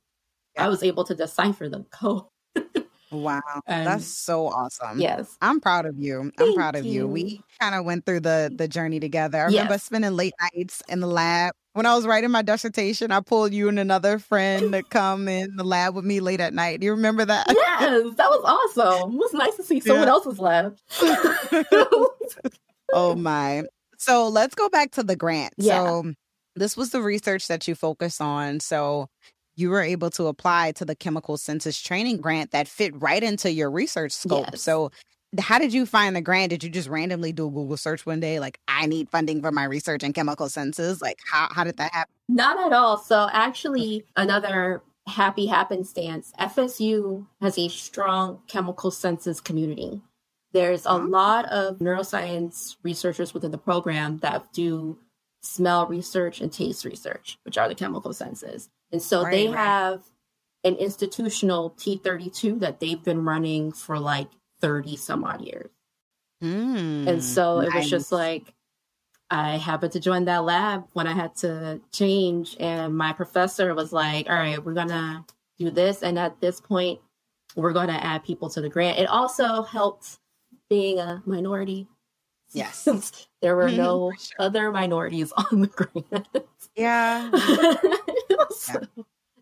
I 0.57 0.67
was 0.69 0.83
able 0.83 1.03
to 1.05 1.15
decipher 1.15 1.69
the 1.69 1.83
code. 1.91 2.25
Wow. 3.15 3.41
And 3.67 3.87
That's 3.87 4.05
so 4.05 4.47
awesome. 4.47 4.99
yes. 4.99 5.35
I'm 5.41 5.59
proud 5.59 5.85
of 5.85 5.97
you. 5.97 6.19
I'm 6.21 6.31
Thank 6.37 6.55
proud 6.55 6.75
of 6.75 6.85
you. 6.85 6.91
you. 6.91 7.07
We 7.07 7.41
kind 7.59 7.75
of 7.75 7.85
went 7.85 8.05
through 8.05 8.21
the 8.21 8.51
the 8.55 8.67
journey 8.67 8.99
together. 8.99 9.39
I 9.41 9.45
remember 9.45 9.77
spending 9.77 10.11
late 10.15 10.33
nights 10.41 10.81
in 10.89 10.99
the 10.99 11.07
lab. 11.07 11.53
When 11.73 11.85
I 11.85 11.93
was 11.95 12.05
writing 12.07 12.31
my 12.31 12.41
dissertation, 12.41 13.11
I 13.11 13.19
pulled 13.19 13.53
you 13.53 13.67
and 13.67 13.77
another 13.79 14.17
friend 14.17 14.71
to 14.71 14.81
come 14.83 15.27
in 15.27 15.57
the 15.57 15.63
lab 15.65 15.93
with 15.93 16.05
me 16.05 16.21
late 16.21 16.39
at 16.39 16.53
night. 16.53 16.79
Do 16.79 16.85
you 16.85 16.91
remember 16.93 17.25
that? 17.25 17.47
Yes, 17.49 18.15
that 18.15 18.29
was 18.29 18.41
awesome. 18.77 19.13
It 19.13 19.17
was 19.17 19.33
nice 19.33 19.55
to 19.57 19.63
see 19.63 19.81
someone 19.81 20.07
Yeah. 20.07 20.11
else's 20.13 20.39
lab. 20.39 20.77
oh 22.93 23.15
my. 23.15 23.63
So 23.97 24.27
let's 24.27 24.55
go 24.55 24.69
back 24.69 24.91
to 24.91 25.03
the 25.03 25.15
grant. 25.15 25.53
Yeah. 25.57 25.83
So 25.85 26.13
this 26.55 26.77
was 26.77 26.91
the 26.91 27.01
research 27.01 27.47
that 27.47 27.67
you 27.67 27.75
focused 27.75 28.21
on. 28.21 28.59
So 28.59 29.07
you 29.55 29.69
were 29.69 29.81
able 29.81 30.09
to 30.11 30.27
apply 30.27 30.71
to 30.73 30.85
the 30.85 30.95
chemical 30.95 31.37
senses 31.37 31.81
training 31.81 32.17
grant 32.17 32.51
that 32.51 32.67
fit 32.67 32.93
right 33.01 33.23
into 33.23 33.51
your 33.51 33.71
research 33.71 34.11
scope. 34.11 34.47
Yes. 34.51 34.61
So 34.61 34.91
how 35.39 35.59
did 35.59 35.73
you 35.73 35.85
find 35.85 36.15
the 36.15 36.21
grant? 36.21 36.49
Did 36.49 36.63
you 36.63 36.69
just 36.69 36.87
randomly 36.87 37.33
do 37.33 37.47
a 37.47 37.51
Google 37.51 37.77
search 37.77 38.05
one 38.05 38.19
day? 38.19 38.39
Like, 38.39 38.59
I 38.67 38.85
need 38.85 39.09
funding 39.09 39.41
for 39.41 39.51
my 39.51 39.65
research 39.65 40.03
in 40.03 40.13
chemical 40.13 40.49
senses. 40.49 41.01
Like, 41.01 41.19
how, 41.29 41.47
how 41.51 41.63
did 41.63 41.77
that 41.77 41.91
happen? 41.91 42.13
Not 42.29 42.65
at 42.65 42.73
all. 42.73 42.97
So 42.97 43.27
actually, 43.31 44.05
another 44.15 44.81
happy 45.07 45.45
happenstance. 45.45 46.31
FSU 46.39 47.25
has 47.41 47.57
a 47.57 47.67
strong 47.67 48.39
chemical 48.47 48.91
senses 48.91 49.41
community. 49.41 50.01
There's 50.53 50.85
a 50.85 50.93
lot 50.93 51.45
of 51.45 51.79
neuroscience 51.79 52.77
researchers 52.81 53.33
within 53.33 53.51
the 53.51 53.57
program 53.57 54.19
that 54.19 54.53
do 54.53 54.97
smell 55.41 55.85
research 55.85 56.41
and 56.41 56.51
taste 56.51 56.85
research, 56.85 57.37
which 57.43 57.57
are 57.57 57.67
the 57.67 57.75
chemical 57.75 58.13
senses. 58.13 58.69
And 58.91 59.01
so 59.01 59.23
Right, 59.23 59.31
they 59.31 59.47
right. 59.47 59.57
have 59.57 60.03
an 60.63 60.75
institutional 60.75 61.71
T32 61.71 62.59
that 62.59 62.79
they've 62.79 63.03
been 63.03 63.23
running 63.25 63.71
for 63.71 63.99
like 63.99 64.29
30 64.61 64.95
some 64.95 65.23
odd 65.23 65.41
years. 65.41 65.69
Mm, 66.43 67.07
And 67.07 67.23
so 67.23 67.59
it 67.61 67.73
was 67.73 67.89
just 67.89 68.11
like 68.11 68.53
I 69.31 69.57
happened 69.57 69.91
to 69.93 69.99
join 69.99 70.25
that 70.25 70.43
lab 70.43 70.85
when 70.93 71.07
I 71.07 71.13
had 71.13 71.35
to 71.37 71.81
change, 71.91 72.55
and 72.59 72.95
my 72.95 73.11
professor 73.13 73.73
was 73.73 73.91
like, 73.91 74.29
"All 74.29 74.35
right, 74.35 74.63
we're 74.63 74.73
gonna 74.75 75.25
do 75.57 75.71
this, 75.71 76.03
and 76.03 76.19
at 76.19 76.39
this 76.41 76.61
point, 76.61 76.99
we're 77.55 77.73
going 77.73 77.87
to 77.87 78.03
add 78.05 78.23
people 78.23 78.49
to 78.51 78.61
the 78.61 78.69
grant." 78.69 78.99
It 78.99 79.07
also 79.09 79.63
helped 79.63 80.19
being 80.69 80.99
a 80.99 81.23
minority. 81.25 81.87
Yes. 82.51 82.87
there 83.41 83.55
were 83.55 83.71
no 83.71 84.11
sure. 84.17 84.35
other 84.39 84.71
minorities 84.71 85.31
on 85.51 85.61
the 85.61 85.67
grant. 85.67 86.27
Yeah. 86.75 87.31
So- 88.65 88.81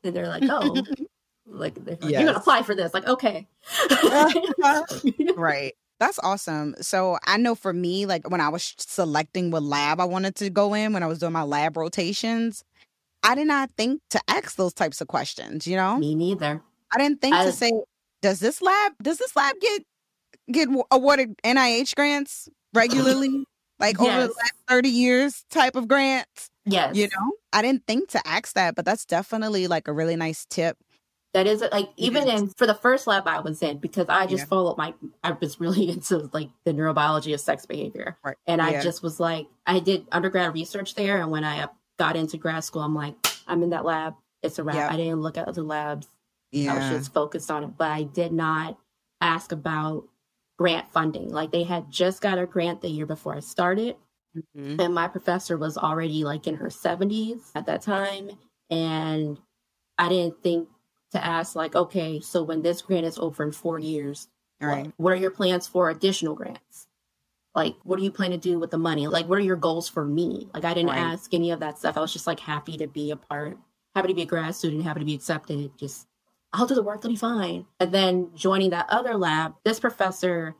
and 0.03 0.15
they're 0.15 0.27
like, 0.27 0.43
"Oh." 0.49 0.83
Like 1.45 1.75
like, 1.85 2.01
you're 2.03 2.23
gonna 2.23 2.37
apply 2.37 2.63
for 2.63 2.73
this, 2.73 2.93
like 2.93 3.05
okay, 3.07 3.47
uh-huh. 3.91 4.83
right. 5.37 5.73
That's 5.99 6.17
awesome. 6.23 6.73
So 6.81 7.17
I 7.25 7.37
know 7.37 7.53
for 7.53 7.73
me, 7.73 8.05
like 8.05 8.29
when 8.29 8.39
I 8.41 8.49
was 8.49 8.73
selecting 8.77 9.51
what 9.51 9.61
lab 9.63 9.99
I 9.99 10.05
wanted 10.05 10.35
to 10.37 10.49
go 10.49 10.73
in, 10.73 10.93
when 10.93 11.03
I 11.03 11.05
was 11.07 11.19
doing 11.19 11.33
my 11.33 11.43
lab 11.43 11.75
rotations, 11.77 12.63
I 13.23 13.35
did 13.35 13.47
not 13.47 13.71
think 13.77 14.01
to 14.11 14.21
ask 14.27 14.55
those 14.55 14.73
types 14.73 15.01
of 15.01 15.07
questions. 15.09 15.67
You 15.67 15.75
know, 15.75 15.97
Me 15.97 16.15
neither. 16.15 16.61
I 16.93 16.97
didn't 16.97 17.21
think 17.21 17.35
I- 17.35 17.45
to 17.45 17.51
say, 17.51 17.71
"Does 18.21 18.39
this 18.39 18.61
lab? 18.61 18.93
Does 19.01 19.17
this 19.17 19.35
lab 19.35 19.55
get 19.61 19.83
get 20.51 20.69
awarded 20.91 21.35
NIH 21.43 21.93
grants 21.95 22.47
regularly, 22.73 23.45
like 23.79 23.99
over 23.99 24.11
the 24.27 24.27
last 24.27 24.53
thirty 24.67 24.89
years 24.89 25.43
type 25.49 25.75
of 25.75 25.87
grants?" 25.89 26.49
Yes, 26.65 26.95
You 26.95 27.07
know, 27.07 27.33
I 27.51 27.61
didn't 27.61 27.85
think 27.87 28.09
to 28.09 28.21
ask 28.27 28.53
that, 28.55 28.75
but 28.75 28.85
that's 28.85 29.05
definitely 29.05 29.67
like 29.67 29.87
a 29.87 29.93
really 29.93 30.15
nice 30.15 30.45
tip. 30.49 30.77
That 31.33 31.47
is 31.47 31.63
like 31.71 31.89
even 31.97 32.27
Yes. 32.27 32.41
in 32.41 32.47
for 32.57 32.67
the 32.67 32.75
first 32.75 33.07
lab 33.07 33.27
I 33.27 33.39
was 33.39 33.61
in 33.63 33.79
because 33.79 34.05
I 34.07 34.27
just 34.27 34.43
Yeah. 34.43 34.45
followed 34.45 34.77
my 34.77 34.93
I 35.23 35.31
was 35.31 35.59
really 35.59 35.89
into 35.89 36.29
like 36.31 36.49
the 36.63 36.71
neurobiology 36.73 37.33
of 37.33 37.39
sex 37.41 37.65
behavior 37.65 38.17
Right. 38.23 38.37
and 38.45 38.61
I 38.61 38.73
Yeah. 38.73 38.81
just 38.81 39.01
was 39.01 39.19
like 39.19 39.47
I 39.65 39.79
did 39.79 40.05
undergrad 40.11 40.53
research 40.53 40.93
there 40.95 41.19
and 41.21 41.31
when 41.31 41.43
I 41.43 41.67
got 41.97 42.15
into 42.15 42.37
grad 42.37 42.63
school 42.63 42.83
I'm 42.83 42.93
like 42.93 43.15
I'm 43.47 43.63
in 43.63 43.71
that 43.71 43.83
lab 43.83 44.13
it's 44.43 44.59
a 44.59 44.63
wrap. 44.63 44.91
I 44.91 44.95
didn't 44.97 45.21
look 45.21 45.37
at 45.39 45.47
other 45.47 45.63
labs 45.63 46.07
Yeah. 46.51 46.71
I 46.73 46.75
was 46.77 46.89
just 46.89 47.13
focused 47.13 47.49
on 47.49 47.63
it 47.63 47.77
but 47.77 47.89
I 47.89 48.03
did 48.03 48.31
not 48.31 48.77
ask 49.19 49.51
about 49.51 50.07
grant 50.59 50.87
funding 50.93 51.29
like 51.29 51.51
they 51.51 51.63
had 51.63 51.89
just 51.89 52.21
got 52.21 52.37
a 52.37 52.45
grant 52.45 52.81
the 52.81 52.89
year 52.89 53.07
before 53.07 53.35
I 53.35 53.39
started 53.39 53.95
Mhm. 54.55 54.79
and 54.81 54.93
my 54.95 55.07
professor 55.07 55.57
was 55.57 55.77
already 55.77 56.23
like 56.23 56.47
in 56.47 56.55
her 56.55 56.69
70s 56.69 57.51
at 57.55 57.65
that 57.67 57.81
time 57.83 58.31
and 58.69 59.37
i 59.97 60.09
didn't 60.09 60.41
think 60.41 60.69
to 61.11 61.23
ask 61.23 61.55
like 61.55 61.75
okay 61.75 62.19
so 62.19 62.41
when 62.43 62.61
this 62.63 62.81
grant 62.81 63.05
is 63.05 63.19
over 63.19 63.43
in 63.43 63.51
four 63.51 63.77
years 63.77 64.27
right. 64.59 64.91
what 64.97 65.13
are 65.13 65.17
your 65.17 65.29
plans 65.31 65.67
for 65.67 65.89
additional 65.89 66.33
grants 66.35 66.87
like 67.53 67.75
what 67.83 67.97
do 67.97 68.03
you 68.03 68.09
plan 68.11 68.31
to 68.31 68.37
do 68.37 68.57
with 68.57 68.71
the 68.71 68.77
money 68.77 69.05
like 69.07 69.27
what 69.29 69.37
are 69.37 69.43
your 69.43 69.55
goals 69.55 69.87
for 69.87 70.03
me 70.03 70.49
like 70.53 70.65
i 70.65 70.73
didn't 70.73 70.89
Right. 70.89 70.97
ask 70.97 71.31
any 71.33 71.51
of 71.51 71.59
that 71.59 71.77
stuff 71.77 71.97
i 71.97 72.01
was 72.01 72.11
just 72.13 72.25
like 72.25 72.39
happy 72.39 72.77
to 72.77 72.87
be 72.87 73.11
a 73.11 73.15
part 73.15 73.57
happy 73.95 74.07
to 74.07 74.13
be 74.15 74.23
a 74.23 74.25
grad 74.25 74.55
student 74.55 74.83
happy 74.83 75.01
to 75.01 75.05
be 75.05 75.13
accepted 75.13 75.71
just 75.77 76.07
i'll 76.53 76.65
do 76.65 76.73
the 76.73 76.81
work 76.81 76.99
it'll 76.99 77.11
be 77.11 77.15
fine 77.15 77.67
and 77.79 77.91
then 77.91 78.31
joining 78.33 78.71
that 78.71 78.87
other 78.89 79.15
lab 79.15 79.53
this 79.63 79.79
professor 79.79 80.55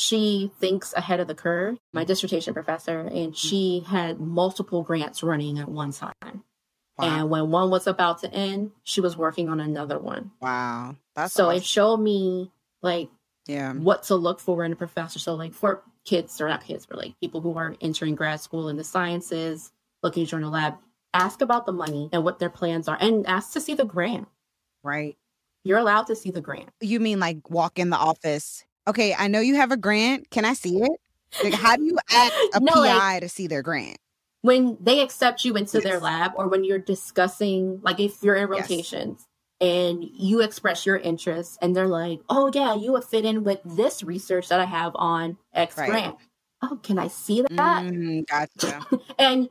she 0.00 0.50
thinks 0.60 0.92
ahead 0.94 1.20
of 1.20 1.28
the 1.28 1.34
curve 1.34 1.76
my 1.92 2.04
dissertation 2.04 2.54
professor 2.54 3.00
and 3.00 3.36
she 3.36 3.84
had 3.86 4.18
multiple 4.20 4.82
grants 4.82 5.22
running 5.22 5.58
at 5.58 5.68
one 5.68 5.92
time 5.92 6.44
Wow. 6.98 7.20
and 7.20 7.30
when 7.30 7.50
one 7.50 7.70
was 7.70 7.86
about 7.86 8.20
to 8.20 8.32
end 8.32 8.72
she 8.82 9.00
was 9.00 9.16
working 9.16 9.48
on 9.48 9.60
another 9.60 9.98
one 9.98 10.30
wow. 10.40 10.96
That's 11.14 11.32
so 11.34 11.46
awesome. 11.46 11.56
it 11.56 11.64
showed 11.64 11.96
me 11.98 12.50
like 12.82 13.08
yeah. 13.46 13.72
what 13.72 14.04
to 14.04 14.14
look 14.14 14.40
for 14.40 14.64
in 14.64 14.72
a 14.72 14.76
professor. 14.76 15.18
So, 15.18 15.34
like 15.34 15.52
for 15.52 15.82
kids 16.04 16.40
or 16.40 16.48
not 16.48 16.64
kids, 16.64 16.86
but 16.86 16.98
like 16.98 17.18
people 17.20 17.40
who 17.40 17.56
are 17.58 17.74
entering 17.80 18.14
grad 18.14 18.40
school 18.40 18.68
in 18.68 18.76
the 18.76 18.84
sciences, 18.84 19.72
looking 20.02 20.24
to 20.24 20.30
join 20.30 20.42
a 20.44 20.50
lab, 20.50 20.74
ask 21.14 21.40
about 21.40 21.66
the 21.66 21.72
money 21.72 22.08
and 22.12 22.24
what 22.24 22.38
their 22.38 22.50
plans 22.50 22.88
are, 22.88 22.96
and 23.00 23.26
ask 23.26 23.52
to 23.52 23.60
see 23.60 23.74
the 23.74 23.84
grant. 23.84 24.28
Right. 24.82 25.16
You're 25.64 25.78
allowed 25.78 26.06
to 26.06 26.16
see 26.16 26.30
the 26.30 26.40
grant. 26.40 26.70
You 26.80 27.00
mean 27.00 27.18
like 27.20 27.50
walk 27.50 27.78
in 27.78 27.90
the 27.90 27.96
office? 27.98 28.64
Okay, 28.90 29.14
I 29.16 29.28
know 29.28 29.40
you 29.40 29.54
have 29.54 29.70
a 29.72 29.76
grant. 29.76 30.30
Can 30.30 30.44
I 30.44 30.54
see 30.54 30.78
it? 30.82 30.90
Like, 31.44 31.54
how 31.54 31.76
do 31.76 31.84
you 31.84 31.96
ask 32.12 32.34
a 32.54 32.60
No, 32.60 32.72
PI 32.72 32.82
like- 33.12 33.22
to 33.22 33.28
see 33.28 33.46
their 33.46 33.62
grant? 33.62 33.98
When 34.42 34.78
they 34.80 35.00
accept 35.00 35.44
you 35.44 35.54
into 35.54 35.80
their 35.80 36.00
lab, 36.00 36.32
or 36.34 36.48
when 36.48 36.64
you're 36.64 36.78
discussing, 36.78 37.80
like 37.82 38.00
if 38.00 38.22
you're 38.22 38.34
in 38.34 38.48
Yes. 38.50 38.62
rotations 38.62 39.26
and 39.60 40.02
you 40.02 40.40
express 40.40 40.86
your 40.86 40.96
interest, 40.96 41.58
and 41.62 41.76
they're 41.76 41.86
like, 41.86 42.20
"Oh 42.28 42.50
yeah, 42.52 42.74
you 42.74 42.92
would 42.92 43.04
fit 43.04 43.24
in 43.24 43.44
with 43.44 43.60
this 43.64 44.02
research 44.02 44.48
that 44.48 44.58
I 44.58 44.64
have 44.64 44.92
on 44.96 45.36
X 45.54 45.76
Right. 45.76 45.90
grant." 45.90 46.16
oh, 46.62 46.78
can 46.82 46.98
I 46.98 47.08
see 47.08 47.40
that? 47.42 47.84
Mm, 47.84 48.26
gotcha. 48.26 48.84
and 49.18 49.48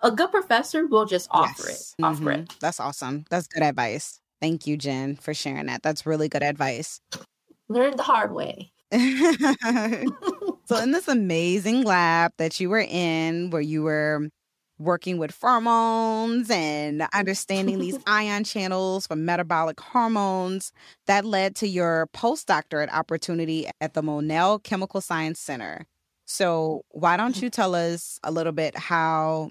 a 0.00 0.10
good 0.12 0.30
professor 0.30 0.86
will 0.86 1.06
just 1.06 1.26
offer 1.32 1.68
Yes. 1.70 1.94
it, 1.98 2.04
offer 2.04 2.22
Mhm. 2.22 2.38
it. 2.44 2.54
That's 2.60 2.78
awesome. 2.78 3.24
That's 3.30 3.48
good 3.48 3.62
advice. 3.64 4.20
Thank 4.40 4.66
you, 4.68 4.76
Jen, 4.76 5.16
for 5.16 5.34
sharing 5.34 5.66
that. 5.66 5.82
That's 5.82 6.04
really 6.06 6.28
good 6.28 6.42
advice. 6.44 7.00
Learn 7.68 7.96
the 7.96 8.02
hard 8.04 8.32
way. 8.32 8.72
so 10.66 10.76
in 10.82 10.90
this 10.92 11.08
amazing 11.08 11.82
lab 11.82 12.32
that 12.36 12.60
you 12.60 12.68
were 12.68 12.84
in 12.88 13.48
where 13.50 13.62
you 13.62 13.82
were 13.82 14.28
working 14.78 15.16
with 15.16 15.38
pheromones 15.38 16.50
and 16.50 17.06
understanding 17.14 17.78
these 17.78 17.98
ion 18.06 18.44
channels 18.44 19.06
for 19.06 19.16
metabolic 19.16 19.80
hormones 19.80 20.72
that 21.06 21.24
led 21.24 21.56
to 21.56 21.66
your 21.68 22.08
postdoctorate 22.14 22.92
opportunity 22.92 23.66
at 23.80 23.94
the 23.94 24.02
Monell 24.02 24.58
Chemical 24.58 25.00
Science 25.00 25.40
Center. 25.40 25.86
So 26.26 26.82
why 26.90 27.16
don't 27.16 27.40
you 27.40 27.48
tell 27.48 27.74
us 27.74 28.18
a 28.24 28.30
little 28.30 28.52
bit 28.52 28.76
how 28.76 29.50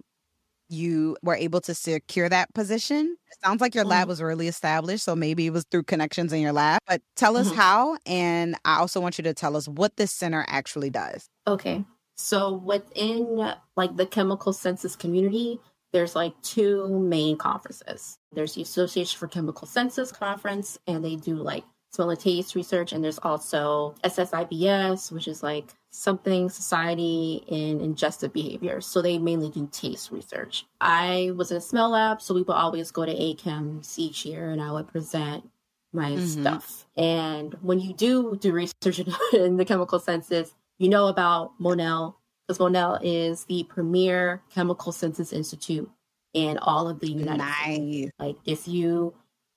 you 0.71 1.17
were 1.21 1.35
able 1.35 1.61
to 1.61 1.75
secure 1.75 2.29
that 2.29 2.53
position? 2.53 3.17
It 3.31 3.37
sounds 3.43 3.61
like 3.61 3.75
your 3.75 3.85
lab 3.85 4.05
Mhm. 4.05 4.09
was 4.09 4.21
really 4.21 4.47
established, 4.47 5.03
so 5.03 5.15
maybe 5.15 5.47
it 5.47 5.51
was 5.51 5.65
through 5.69 5.83
connections 5.83 6.33
in 6.33 6.41
your 6.41 6.53
lab. 6.53 6.79
But 6.87 7.01
tell 7.15 7.37
us 7.37 7.49
Mhm. 7.49 7.55
how, 7.55 7.97
and 8.05 8.55
I 8.65 8.79
also 8.79 8.99
want 9.01 9.17
you 9.17 9.23
to 9.25 9.33
tell 9.33 9.55
us 9.55 9.67
what 9.67 9.97
this 9.97 10.11
center 10.11 10.45
actually 10.47 10.89
does. 10.89 11.27
Okay. 11.47 11.85
So 12.15 12.53
within 12.53 13.53
like 13.75 13.95
the 13.95 14.05
chemical 14.05 14.53
senses 14.53 14.95
community, 14.95 15.59
there's 15.91 16.15
like 16.15 16.39
two 16.41 16.87
main 16.87 17.37
conferences. 17.37 18.17
There's 18.31 18.53
the 18.55 18.61
Association 18.61 19.17
for 19.17 19.27
Chemical 19.27 19.67
Senses 19.67 20.11
conference, 20.11 20.77
and 20.87 21.03
they 21.03 21.15
do 21.17 21.35
like 21.35 21.65
smell 21.93 22.09
and 22.09 22.19
taste 22.19 22.55
research. 22.55 22.93
And 22.93 23.03
there's 23.03 23.19
also 23.19 23.95
SSIBS, 24.03 25.11
which 25.11 25.27
is 25.27 25.43
like 25.43 25.73
something 25.91 26.49
society 26.49 27.43
in 27.47 27.79
ingestive 27.79 28.31
behaviors. 28.33 28.85
So 28.85 29.01
they 29.01 29.17
mainly 29.17 29.49
do 29.49 29.67
taste 29.71 30.11
research. 30.11 30.65
I 30.79 31.31
was 31.35 31.51
in 31.51 31.57
a 31.57 31.61
smell 31.61 31.89
lab, 31.89 32.21
so 32.21 32.33
we 32.33 32.43
would 32.43 32.53
always 32.53 32.91
go 32.91 33.05
to 33.05 33.13
ACHEMS 33.13 33.99
each 33.99 34.25
year, 34.25 34.51
and 34.51 34.61
I 34.61 34.71
would 34.71 34.87
present 34.87 35.49
my 35.93 36.11
Mhm. 36.11 36.21
stuff. 36.21 36.87
And 36.95 37.53
when 37.61 37.79
you 37.79 37.93
do 37.93 38.37
do 38.39 38.53
research 38.53 38.99
in 39.33 39.57
the 39.57 39.65
chemical 39.65 39.99
senses, 39.99 40.53
you 40.79 40.87
know 40.87 41.07
about 41.07 41.59
Monell 41.59 42.17
because 42.47 42.59
Monell 42.59 42.97
is 43.03 43.43
the 43.45 43.63
premier 43.65 44.41
chemical 44.49 44.93
senses 44.93 45.33
institute 45.33 45.89
in 46.33 46.57
all 46.59 46.87
of 46.87 47.01
the 47.01 47.11
United 47.11 47.43
States. 47.61 48.11
Like 48.17 48.37
if 48.45 48.67
you 48.67 49.13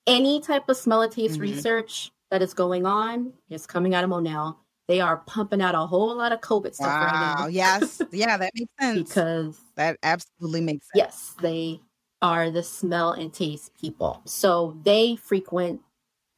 any 0.08 0.40
type 0.40 0.68
of 0.68 0.76
smell 0.76 1.02
and 1.02 1.12
taste 1.12 1.38
Mhm. 1.38 1.42
research 1.42 2.10
that 2.30 2.42
is 2.42 2.54
going 2.54 2.86
on 2.86 3.32
is 3.50 3.66
coming 3.66 3.94
out 3.94 4.04
of 4.04 4.10
Monell. 4.10 4.60
They 4.88 5.00
are 5.00 5.18
pumping 5.18 5.62
out 5.62 5.74
a 5.74 5.86
whole 5.86 6.14
lot 6.16 6.32
of 6.32 6.40
COVID 6.40 6.74
stuff 6.74 7.00
right 7.00 7.12
Wow. 7.12 7.34
now. 7.38 7.46
Yes. 7.46 8.02
Yeah, 8.12 8.36
that 8.36 8.52
makes 8.54 8.70
sense. 8.80 9.08
Because 9.08 9.60
that 9.76 9.96
absolutely 10.02 10.60
makes 10.60 10.86
sense. 10.92 10.96
yes, 11.04 11.34
they 11.40 11.80
are 12.22 12.50
the 12.50 12.62
smell 12.62 13.12
and 13.12 13.32
taste 13.32 13.72
people. 13.80 14.20
So 14.24 14.76
they 14.84 15.16
frequent 15.16 15.80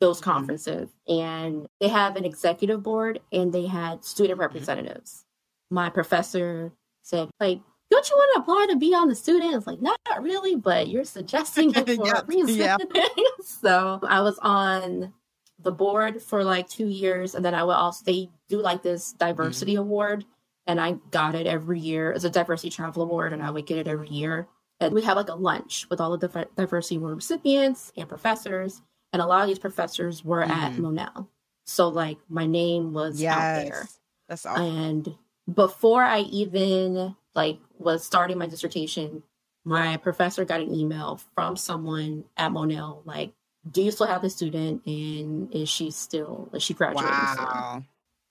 those 0.00 0.20
Mm-hmm. 0.20 0.30
conferences 0.30 0.90
and 1.08 1.66
they 1.80 1.88
have 1.88 2.16
an 2.16 2.24
executive 2.24 2.82
board 2.82 3.20
and 3.32 3.52
they 3.52 3.66
had 3.66 4.04
student 4.04 4.38
representatives. 4.38 5.24
My 5.70 5.88
professor 5.90 6.72
said, 7.02 7.28
like, 7.40 7.60
don't 7.90 8.10
you 8.10 8.16
want 8.16 8.30
to 8.34 8.40
apply 8.42 8.66
to 8.70 8.76
be 8.78 8.94
on 8.94 9.08
the 9.08 9.14
student? 9.14 9.54
It's 9.54 9.66
like, 9.66 9.80
not 9.80 9.98
really, 10.20 10.54
but 10.56 10.88
you're 10.88 11.04
suggesting 11.04 11.70
it 11.74 11.86
for 11.96 12.06
Yeah, 12.06 12.20
a 12.20 12.24
reason. 12.26 12.56
yeah. 12.56 12.76
so 13.44 14.00
I 14.06 14.20
was 14.20 14.38
on 14.42 15.12
the 15.60 15.72
board 15.72 16.22
for 16.22 16.44
like 16.44 16.68
two 16.68 16.86
years 16.88 17.34
and 17.34 17.44
then 17.44 17.54
I 17.54 17.64
would 17.64 17.72
also 17.74 18.04
they 18.04 18.30
do 18.48 18.60
like 18.60 18.82
this 18.82 19.12
diversity 19.14 19.72
Mm-hmm. 19.72 19.80
award 19.82 20.24
and 20.66 20.80
I 20.80 20.92
got 21.10 21.34
it 21.34 21.46
every 21.46 21.80
year 21.80 22.12
as 22.12 22.24
a 22.24 22.30
diversity 22.30 22.70
travel 22.70 23.02
award 23.02 23.32
and 23.32 23.42
I 23.42 23.50
would 23.50 23.66
get 23.66 23.78
it 23.78 23.88
every 23.88 24.08
year. 24.08 24.48
And 24.80 24.92
we 24.94 25.02
have 25.02 25.16
like 25.16 25.28
a 25.28 25.34
lunch 25.34 25.86
with 25.88 26.00
all 26.00 26.16
the 26.18 26.48
diversity 26.56 26.96
award 26.96 27.14
recipients 27.16 27.92
and 27.96 28.08
professors. 28.08 28.82
And 29.12 29.22
a 29.22 29.26
lot 29.26 29.42
of 29.42 29.48
these 29.48 29.58
professors 29.58 30.24
were 30.24 30.42
at 30.42 30.72
Mhm. 30.72 30.78
Monell. 30.78 31.30
So 31.66 31.88
like 31.88 32.18
my 32.28 32.46
name 32.46 32.92
was 32.92 33.22
out 33.24 33.54
there. 33.64 33.88
That's 34.28 34.44
awesome. 34.44 34.64
And 34.64 35.14
before 35.54 36.02
I 36.02 36.20
even 36.22 37.16
like 37.34 37.58
was 37.78 38.04
starting 38.04 38.36
my 38.36 38.46
dissertation, 38.46 39.22
my 39.64 39.96
professor 39.96 40.44
got 40.44 40.60
an 40.60 40.74
email 40.74 41.20
from 41.34 41.56
someone 41.56 42.24
at 42.36 42.52
Monell 42.52 43.02
like, 43.04 43.32
"Do 43.70 43.82
you 43.82 43.90
still 43.90 44.06
have 44.06 44.22
the 44.22 44.30
student? 44.30 44.84
And 44.86 45.54
is 45.54 45.68
she 45.68 45.90
still 45.90 46.48
is 46.52 46.62
she 46.62 46.74
graduating 46.74 47.10
soon?" 47.34 47.44
Wow. 47.44 47.82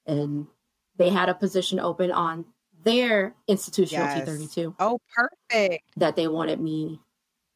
And 0.08 0.48
they 0.98 1.10
had 1.10 1.30
a 1.30 1.34
position 1.34 1.80
open 1.80 2.12
on 2.12 2.46
their 2.84 3.36
institutional 3.48 4.06
Yes. 4.08 4.30
T32 4.30 4.76
Oh, 4.80 5.00
perfect. 5.16 5.84
that 5.98 6.16
they 6.16 6.28
wanted 6.28 6.60
me 6.62 7.00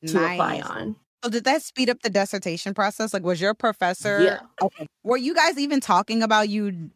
to 0.07 0.17
apply 0.17 0.61
on. 0.61 0.95
So 1.23 1.29
did 1.29 1.43
that 1.43 1.61
speed 1.61 1.89
up 1.89 2.01
the 2.01 2.09
dissertation 2.09 2.73
process? 2.73 3.13
Like 3.13 3.23
was 3.23 3.39
your 3.39 3.53
professor 3.53 4.21
Yeah. 4.21 4.39
Okay. 4.61 4.87
Were 5.03 5.17
you 5.17 5.35
guys 5.35 5.57
even 5.59 5.79
talking 5.81 6.23
about 6.23 6.49
you 6.49 6.89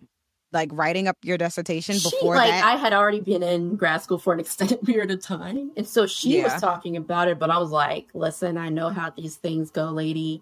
like 0.52 0.70
writing 0.72 1.08
up 1.08 1.18
your 1.24 1.38
dissertation 1.38 1.96
She, 1.98 2.10
before 2.10 2.36
like 2.36 2.50
that? 2.52 2.64
I 2.64 2.76
had 2.78 2.94
already 2.94 3.20
been 3.20 3.44
in 3.44 3.76
grad 3.76 4.02
school 4.02 4.18
for 4.18 4.34
an 4.34 4.40
extended 4.46 4.82
period 4.84 5.12
of 5.12 5.22
time, 5.22 5.72
and 5.78 5.86
so 5.88 6.06
she 6.08 6.38
Yeah. 6.38 6.44
was 6.54 6.62
talking 6.62 6.96
about 6.98 7.28
it. 7.28 7.38
But 7.40 7.50
I 7.52 7.58
was 7.58 7.72
like, 7.72 8.08
"Listen, 8.14 8.58
I 8.58 8.70
know 8.70 8.90
how 8.90 9.10
these 9.10 9.36
things 9.36 9.70
go, 9.72 9.86
lady. 9.92 10.42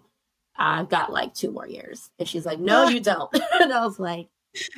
I've 0.56 0.88
got 0.88 1.12
like 1.12 1.34
two 1.34 1.50
more 1.50 1.66
years." 1.66 2.10
And 2.18 2.28
she's 2.28 2.44
like, 2.46 2.58
"No, 2.58 2.88
you 2.88 3.00
don't." 3.12 3.32
and 3.60 3.72
I 3.72 3.84
was 3.84 3.98
like, 3.98 4.28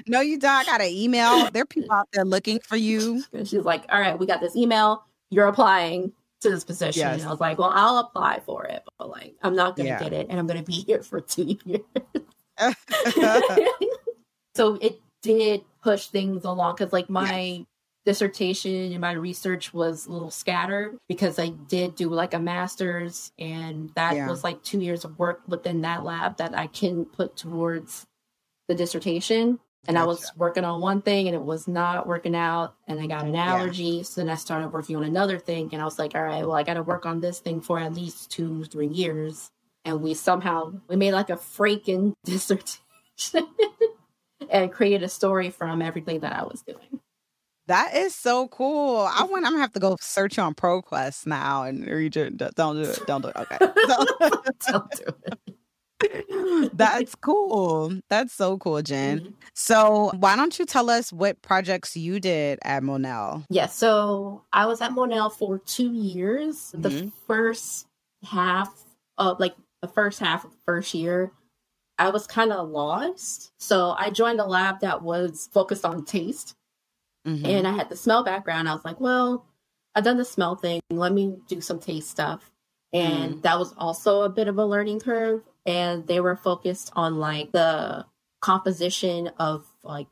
no, 0.07 0.21
you 0.21 0.39
don't. 0.39 0.51
I 0.53 0.65
got 0.65 0.81
an 0.81 0.87
email. 0.89 1.51
There 1.51 1.63
are 1.63 1.67
people 1.67 1.93
out 1.93 2.09
there 2.13 2.25
looking 2.25 2.61
for 2.61 2.77
you. 2.77 3.25
and 3.33 3.47
she's 3.49 3.65
like, 3.65 3.85
"All 3.91 4.01
right, 4.01 4.19
we 4.19 4.25
got 4.27 4.41
this 4.41 4.55
email. 4.57 5.05
You're 5.31 5.49
applying 5.49 6.13
to 6.43 6.51
this 6.51 6.63
position." 6.65 7.01
Yes. 7.01 7.21
And 7.21 7.29
I 7.29 7.31
was 7.33 7.41
like, 7.41 7.59
"Well, 7.59 7.73
I'll 7.75 7.99
apply 7.99 8.41
for 8.47 8.65
it, 8.67 8.83
but 8.99 9.09
like, 9.11 9.35
I'm 9.43 9.57
not 9.57 9.77
gonna 9.77 9.89
Yeah. 9.89 9.99
get 10.03 10.13
it, 10.13 10.29
and 10.31 10.39
I'm 10.39 10.47
gonna 10.47 10.63
be 10.63 10.75
here 10.75 11.03
for 11.03 11.21
two 11.21 11.59
years." 11.65 11.81
so 14.55 14.75
it 14.81 15.01
did 15.23 15.65
push 15.83 16.07
things 16.07 16.45
along 16.45 16.77
because 16.77 16.93
like 16.93 17.11
my 17.11 17.65
dissertation 18.07 18.93
and 18.93 19.01
my 19.01 19.13
research 19.13 19.73
was 19.73 20.07
a 20.07 20.13
little 20.13 20.31
scattered 20.31 20.99
because 21.09 21.39
i 21.39 21.49
did 21.49 21.95
do 21.95 22.09
like 22.11 22.35
a 22.35 22.39
master's 22.39 23.33
and 23.39 23.91
that 23.97 24.15
Yeah. 24.15 24.29
was 24.29 24.45
like 24.45 24.63
two 24.63 24.81
years 24.81 25.05
of 25.05 25.19
work 25.19 25.41
within 25.49 25.81
that 25.83 26.05
lab 26.05 26.37
that 26.37 26.57
i 26.57 26.67
can 26.67 27.05
put 27.07 27.37
towards 27.37 28.07
the 28.69 28.75
dissertation. 28.75 29.59
And 29.87 29.99
i 29.99 30.05
was 30.07 30.33
working 30.37 30.65
on 30.65 30.81
one 30.81 31.03
thing 31.03 31.29
and 31.29 31.35
it 31.35 31.43
was 31.43 31.69
not 31.69 32.07
working 32.07 32.35
out 32.35 32.75
and 32.89 32.99
i 32.99 33.07
got 33.07 33.27
an 33.27 33.35
allergy. 33.37 34.03
So 34.03 34.21
then 34.23 34.31
i 34.31 34.35
started 34.35 34.69
working 34.69 34.97
on 34.97 35.05
another 35.05 35.39
thing 35.39 35.69
and 35.73 35.83
i 35.83 35.85
was 35.85 35.99
like 35.99 36.15
all 36.15 36.23
right 36.23 36.47
well 36.47 36.57
i 36.57 36.63
got 36.63 36.75
to 36.75 36.83
work 36.83 37.05
on 37.05 37.21
this 37.21 37.39
thing 37.41 37.61
for 37.61 37.79
at 37.79 37.93
least 37.95 38.31
two 38.31 38.65
three 38.65 38.87
years. 38.89 39.51
And 39.85 40.01
we 40.01 40.15
somehow 40.15 40.73
we 40.89 40.97
made 40.97 41.13
like 41.13 41.29
a 41.29 41.37
freaking 41.37 42.15
dissertation 42.25 43.47
and 44.49 44.73
created 44.73 45.03
a 45.03 45.09
story 45.09 45.51
from 45.51 45.83
everything 45.83 46.21
that 46.21 46.33
I 46.33 46.45
was 46.45 46.63
doing. 46.63 47.01
That 47.67 47.95
is 47.95 48.15
so 48.15 48.49
cool. 48.49 48.99
I 48.99 49.25
want. 49.25 49.45
I'm 49.47 49.53
gonna 49.53 49.61
have 49.63 49.73
to 49.73 49.81
go 49.81 49.97
search 50.01 50.39
on 50.39 50.55
ProQuest 50.55 51.27
now 51.27 51.63
and 51.63 51.87
read 51.87 52.17
it. 52.17 52.37
Don't 52.37 52.77
do 52.77 52.83
it. 52.91 53.01
Don't 53.07 53.23
do 53.23 53.29
it. 53.29 53.37
Okay. 53.37 53.59
Don't 54.69 54.91
do 54.93 55.05
it. 55.27 55.39
That's 56.75 57.15
cool. 57.15 57.99
That's 58.11 58.35
so 58.35 58.59
cool, 58.59 58.83
Jen. 58.83 59.21
Mhm. 59.21 59.33
So 59.55 60.11
why 60.19 60.37
don't 60.37 60.59
you 60.59 60.67
tell 60.67 60.91
us 60.91 61.13
what 61.13 61.41
projects 61.41 61.97
you 61.97 62.21
did 62.21 62.59
at 62.63 62.83
Monell? 62.83 63.45
Yeah, 63.49 63.67
so 63.67 64.43
I 64.53 64.67
was 64.67 64.83
at 64.83 64.93
Monell 64.93 65.31
for 65.31 65.59
two 65.61 65.93
years. 65.93 66.73
The 66.77 66.91
Mhm. 66.91 67.13
first 67.27 67.87
half 68.25 68.71
of 69.17 69.41
like 69.41 69.55
the 69.81 69.89
first 69.89 70.19
half 70.21 70.45
of 70.45 70.51
the 70.51 70.57
first 70.67 70.93
year, 70.93 71.33
I 71.99 72.11
was 72.11 72.27
kind 72.27 72.53
of 72.53 72.69
lost. 72.69 73.53
So 73.59 73.95
I 73.97 74.11
joined 74.11 74.41
a 74.41 74.45
lab 74.47 74.81
that 74.81 75.01
was 75.03 75.49
focused 75.53 75.85
on 75.87 76.05
taste. 76.05 76.55
Mhm. 77.27 77.47
and 77.47 77.67
I 77.67 77.73
had 77.73 77.89
the 77.89 77.97
smell 77.97 78.23
background. 78.23 78.69
I 78.69 78.75
was 78.75 78.85
like, 78.85 79.01
well, 79.01 79.47
I've 79.95 80.05
done 80.05 80.17
the 80.19 80.25
smell 80.25 80.57
thing. 80.57 80.81
Let 80.91 81.13
me 81.13 81.37
do 81.49 81.61
some 81.61 81.79
taste 81.79 82.11
stuff. 82.11 82.51
And 82.93 83.43
that 83.43 83.59
was 83.59 83.75
also 83.77 84.23
a 84.23 84.29
bit 84.29 84.47
of 84.47 84.59
a 84.59 84.65
learning 84.65 85.01
curve. 85.01 85.43
And 85.67 86.07
they 86.07 86.21
were 86.21 86.37
focused 86.37 86.93
on 86.95 87.17
like 87.19 87.51
the 87.53 88.07
composition 88.41 89.29
of 89.39 89.67
like 89.83 90.07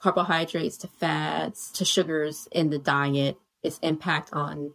carbohydrates 0.00 0.76
to 0.78 0.88
fats 0.88 1.70
to 1.72 1.84
sugars 1.84 2.48
in 2.50 2.70
the 2.70 2.78
diet, 2.78 3.38
its 3.62 3.78
impact 3.82 4.30
on 4.32 4.72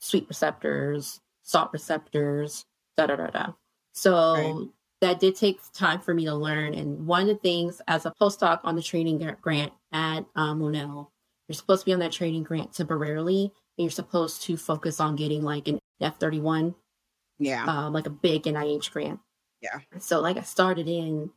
sweet 0.00 0.26
receptors, 0.28 1.20
salt 1.42 1.70
receptors, 1.72 2.64
da 2.96 3.06
da 3.06 3.16
da 3.16 3.26
da. 3.28 3.46
So 3.92 4.34
Right. 4.34 4.68
that 5.00 5.20
did 5.20 5.36
take 5.36 5.60
time 5.72 6.00
for 6.00 6.14
me 6.14 6.24
to 6.26 6.34
learn. 6.34 6.74
And 6.74 7.06
one 7.06 7.22
of 7.22 7.28
the 7.28 7.34
things 7.36 7.80
as 7.88 8.06
a 8.06 8.12
postdoc 8.20 8.60
on 8.64 8.76
the 8.76 8.82
training 8.82 9.18
grant 9.40 9.72
at 9.92 10.24
um, 10.36 10.60
Monell, 10.60 11.10
you're 11.48 11.54
supposed 11.54 11.82
to 11.82 11.86
be 11.86 11.92
on 11.92 11.98
that 12.00 12.12
training 12.12 12.42
grant 12.42 12.72
temporarily, 12.72 13.52
and 13.78 13.84
you're 13.84 13.90
supposed 13.90 14.42
to 14.42 14.56
focus 14.56 15.00
on 15.00 15.16
getting 15.16 15.42
like 15.42 15.68
an 15.68 15.78
F 16.00 16.18
thirty 16.18 16.40
one, 16.40 16.74
yeah. 17.38 17.64
um, 17.66 17.92
like 17.92 18.06
a 18.06 18.10
big 18.10 18.44
NIH 18.44 18.90
grant. 18.92 19.20
Yeah. 19.60 19.80
So 19.98 20.20
like 20.20 20.36
I 20.36 20.42
started 20.42 20.88
in 20.88 21.30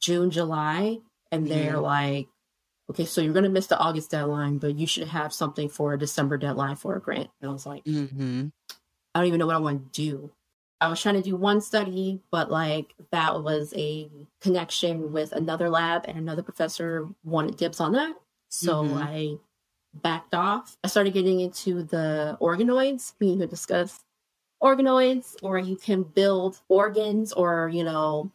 June, 0.00 0.30
July, 0.30 0.98
and 1.32 1.46
they're 1.46 1.74
Mhm. 1.74 1.82
like, 1.82 2.28
okay, 2.90 3.04
so 3.04 3.20
you're 3.20 3.32
going 3.32 3.42
to 3.44 3.50
miss 3.50 3.66
the 3.66 3.78
August 3.78 4.10
deadline, 4.10 4.58
but 4.58 4.76
you 4.78 4.86
should 4.86 5.08
have 5.08 5.32
something 5.32 5.68
for 5.68 5.92
a 5.94 5.98
December 5.98 6.38
deadline 6.38 6.76
for 6.76 6.94
a 6.96 7.00
grant. 7.00 7.28
And 7.40 7.50
I 7.50 7.52
was 7.52 7.66
like, 7.66 7.84
Mm-hmm. 7.84 8.48
I 9.14 9.18
don't 9.20 9.26
even 9.28 9.40
know 9.40 9.46
what 9.46 9.56
I 9.56 9.60
want 9.60 9.92
to 9.92 10.02
do. 10.02 10.30
I 10.80 10.88
was 10.88 11.00
trying 11.00 11.14
to 11.14 11.22
do 11.22 11.36
one 11.36 11.62
study, 11.62 12.20
but 12.30 12.50
like 12.50 12.94
that 13.10 13.42
was 13.42 13.72
a 13.76 14.10
connection 14.42 15.10
with 15.10 15.32
another 15.32 15.70
lab 15.70 16.04
and 16.06 16.18
another 16.18 16.42
professor 16.42 17.08
wanted 17.24 17.56
dibs 17.56 17.80
on 17.80 17.92
that. 17.92 18.14
So 18.50 18.84
Mhm. 18.84 19.02
I 19.02 19.38
backed 19.94 20.34
off. 20.34 20.76
I 20.84 20.88
started 20.88 21.12
getting 21.14 21.40
into 21.40 21.82
the 21.82 22.38
organoids. 22.40 23.14
We 23.20 23.36
could 23.38 23.50
discuss 23.50 24.00
organoids, 24.62 25.36
or 25.42 25.58
you 25.58 25.76
can 25.76 26.02
build 26.04 26.60
organs 26.68 27.32
or, 27.32 27.68
you 27.68 27.84
know, 27.84 28.32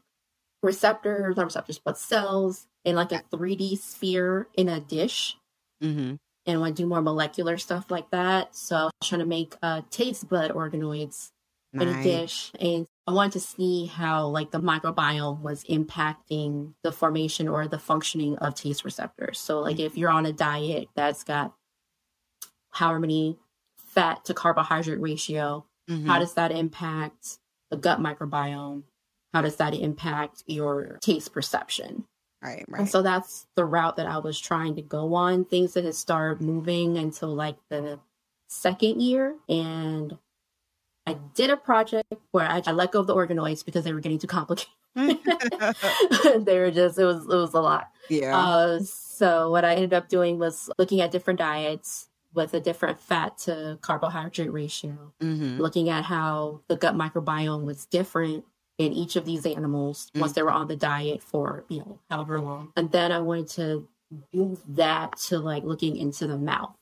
receptors, 0.63 1.35
not 1.37 1.45
receptors, 1.45 1.79
but 1.79 1.97
cells 1.97 2.67
in 2.85 2.95
like 2.95 3.11
a 3.11 3.23
3D 3.31 3.75
sphere 3.77 4.47
in 4.55 4.69
a 4.69 4.79
dish 4.79 5.37
Mm-hmm. 5.83 6.15
and 6.45 6.59
want 6.59 6.75
to 6.75 6.83
do 6.83 6.87
more 6.87 7.01
molecular 7.01 7.57
stuff 7.57 7.89
like 7.91 8.09
that. 8.11 8.55
So 8.55 8.75
I 8.75 8.83
was 8.85 8.91
trying 9.03 9.19
to 9.19 9.25
make 9.25 9.55
uh, 9.61 9.81
taste 9.89 10.29
bud 10.29 10.51
organoids 10.51 11.31
in 11.73 11.87
a 11.87 11.93
dish, 12.03 12.51
and 12.59 12.85
I 13.11 13.13
wanted 13.13 13.33
to 13.33 13.39
see 13.41 13.87
how 13.87 14.27
like 14.27 14.51
the 14.51 14.61
microbiome 14.61 15.41
was 15.41 15.65
impacting 15.65 16.75
the 16.81 16.93
formation 16.93 17.49
or 17.49 17.67
the 17.67 17.77
functioning 17.77 18.37
of 18.37 18.55
taste 18.55 18.85
receptors. 18.85 19.37
So 19.37 19.59
like 19.59 19.79
if 19.79 19.97
you're 19.97 20.09
on 20.09 20.25
a 20.25 20.31
diet 20.31 20.87
that's 20.95 21.25
got 21.25 21.53
however 22.69 22.99
many 22.99 23.37
fat 23.75 24.23
to 24.25 24.33
carbohydrate 24.33 25.01
ratio, 25.01 25.65
Mhm. 25.89 26.05
how 26.05 26.19
does 26.19 26.35
that 26.35 26.53
impact 26.53 27.39
the 27.69 27.75
gut 27.75 27.99
microbiome? 27.99 28.83
How 29.33 29.41
does 29.41 29.57
that 29.57 29.73
impact 29.73 30.43
your 30.47 30.97
taste 31.01 31.33
perception? 31.33 32.05
Right, 32.41 32.63
right. 32.69 32.79
And 32.79 32.89
so 32.89 33.01
that's 33.01 33.45
the 33.55 33.65
route 33.65 33.97
that 33.97 34.07
I 34.07 34.19
was 34.19 34.39
trying 34.39 34.75
to 34.75 34.81
go 34.81 35.15
on. 35.15 35.43
Things 35.43 35.73
that 35.73 35.83
had 35.83 35.95
started 35.95 36.41
moving 36.41 36.97
until 36.97 37.35
like 37.35 37.57
the 37.67 37.99
second 38.47 39.01
year. 39.01 39.35
And 39.49 40.17
I 41.11 41.17
did 41.33 41.49
a 41.49 41.57
project 41.57 42.13
where 42.31 42.47
I, 42.47 42.61
I 42.65 42.71
let 42.71 42.91
go 42.91 42.99
of 42.99 43.07
the 43.07 43.15
organoids 43.15 43.65
because 43.65 43.83
they 43.83 43.93
were 43.93 43.99
getting 43.99 44.19
too 44.19 44.27
complicated. 44.27 44.71
they 44.95 46.59
were 46.59 46.71
just 46.71 46.99
it 46.99 47.05
was 47.05 47.23
it 47.23 47.35
was 47.35 47.53
a 47.53 47.61
lot. 47.61 47.89
yeah. 48.09 48.37
Uh, 48.37 48.79
so 48.81 49.49
what 49.49 49.63
I 49.63 49.75
ended 49.75 49.93
up 49.93 50.09
doing 50.09 50.39
was 50.39 50.69
looking 50.77 51.01
at 51.01 51.11
different 51.11 51.39
diets 51.39 52.09
with 52.33 52.53
a 52.53 52.59
different 52.59 52.99
fat 52.99 53.37
to 53.39 53.77
carbohydrate 53.81 54.51
ratio, 54.51 55.13
mm-hmm. 55.21 55.61
looking 55.61 55.89
at 55.89 56.05
how 56.05 56.61
the 56.67 56.77
gut 56.77 56.95
microbiome 56.95 57.65
was 57.65 57.85
different 57.85 58.45
in 58.77 58.93
each 58.93 59.15
of 59.15 59.25
these 59.25 59.45
animals 59.45 60.09
once 60.15 60.31
they 60.33 60.41
were 60.41 60.51
on 60.51 60.67
the 60.67 60.75
diet 60.75 61.21
for 61.21 61.65
you 61.69 61.79
know 61.79 61.99
however 62.09 62.39
long 62.39 62.71
and 62.75 62.91
then 62.91 63.11
i 63.11 63.19
wanted 63.19 63.47
to 63.47 63.87
move 64.33 64.59
that 64.67 65.15
to 65.17 65.37
like 65.37 65.63
looking 65.63 65.95
into 65.95 66.25
the 66.25 66.37
mouth 66.37 66.73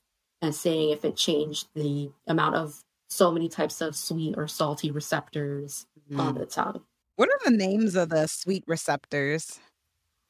and 0.42 0.56
seeing 0.56 0.92
if 0.92 1.04
it 1.04 1.18
changed 1.18 1.68
the 1.76 2.10
amount 2.28 2.56
of 2.56 2.82
so 3.10 3.32
many 3.32 3.50
types 3.50 3.82
of 3.82 3.96
sweet 3.96 4.36
or 4.38 4.48
salty 4.48 4.92
receptors 4.92 5.86
on 6.16 6.34
mm-hmm. 6.34 6.40
the 6.40 6.46
tongue 6.46 6.82
What 7.16 7.30
are 7.30 7.40
the 7.50 7.56
names 7.58 7.96
of 7.96 8.10
the 8.10 8.28
sweet 8.28 8.64
receptors? 8.68 9.60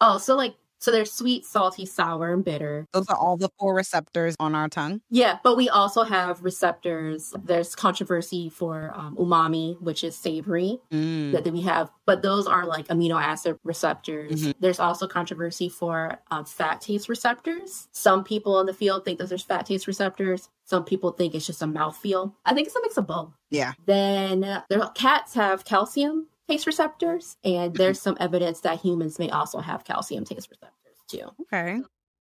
oh 0.01 0.17
so 0.17 0.35
like 0.35 0.55
so 0.79 0.91
there's 0.91 1.11
sweet 1.11 1.45
salty 1.45 1.85
sour 1.85 2.33
and 2.33 2.43
bitter 2.45 2.85
Those 2.93 3.07
are 3.09 3.15
all 3.17 3.37
the 3.37 3.49
four 3.59 3.73
receptors 3.75 4.35
on 4.39 4.55
our 4.55 4.67
tongue. 4.69 5.01
yeah 5.09 5.37
but 5.43 5.55
we 5.57 5.69
also 5.69 6.03
have 6.03 6.43
receptors 6.43 7.33
there's 7.43 7.75
controversy 7.75 8.49
for 8.49 8.91
um, 8.95 9.15
umami 9.17 9.79
which 9.81 10.03
is 10.03 10.15
savory 10.15 10.79
Mm. 10.91 11.31
that, 11.33 11.43
that 11.43 11.53
we 11.53 11.61
have, 11.61 11.89
but 12.05 12.21
those 12.23 12.47
are 12.47 12.65
like 12.65 12.87
amino 12.87 13.21
acid 13.21 13.57
receptors. 13.63 14.31
Mhm. 14.43 14.53
There's 14.59 14.79
also 14.79 15.07
controversy 15.07 15.69
for 15.69 16.17
um, 16.31 16.45
fat 16.45 16.81
taste 16.81 17.09
receptors. 17.09 17.87
Some 17.91 18.23
people 18.23 18.59
in 18.59 18.65
the 18.65 18.73
field 18.73 19.05
think 19.05 19.19
that 19.19 19.29
there's 19.29 19.43
fat 19.43 19.65
taste 19.65 19.85
receptors. 19.87 20.49
Some 20.65 20.83
people 20.85 21.11
think 21.11 21.35
it's 21.35 21.45
just 21.45 21.61
a 21.61 21.65
mouthfeel. 21.65 22.33
I 22.45 22.53
think 22.53 22.67
it's 22.67 22.75
a 22.75 22.81
mix 22.81 22.97
of 22.97 23.07
both. 23.07 23.31
Yeah. 23.51 23.73
Then 23.85 24.43
uh, 24.43 24.89
cats 24.95 25.33
have 25.35 25.65
calcium 25.65 26.27
taste 26.49 26.65
receptors, 26.67 27.37
and 27.43 27.75
there's 27.75 27.99
mm-hmm. 27.99 28.09
some 28.09 28.17
evidence 28.19 28.61
that 28.61 28.79
humans 28.79 29.19
may 29.19 29.29
also 29.29 29.59
have 29.59 29.83
calcium 29.83 30.25
taste 30.25 30.49
receptors 30.49 30.97
too. 31.07 31.29
Okay. 31.41 31.81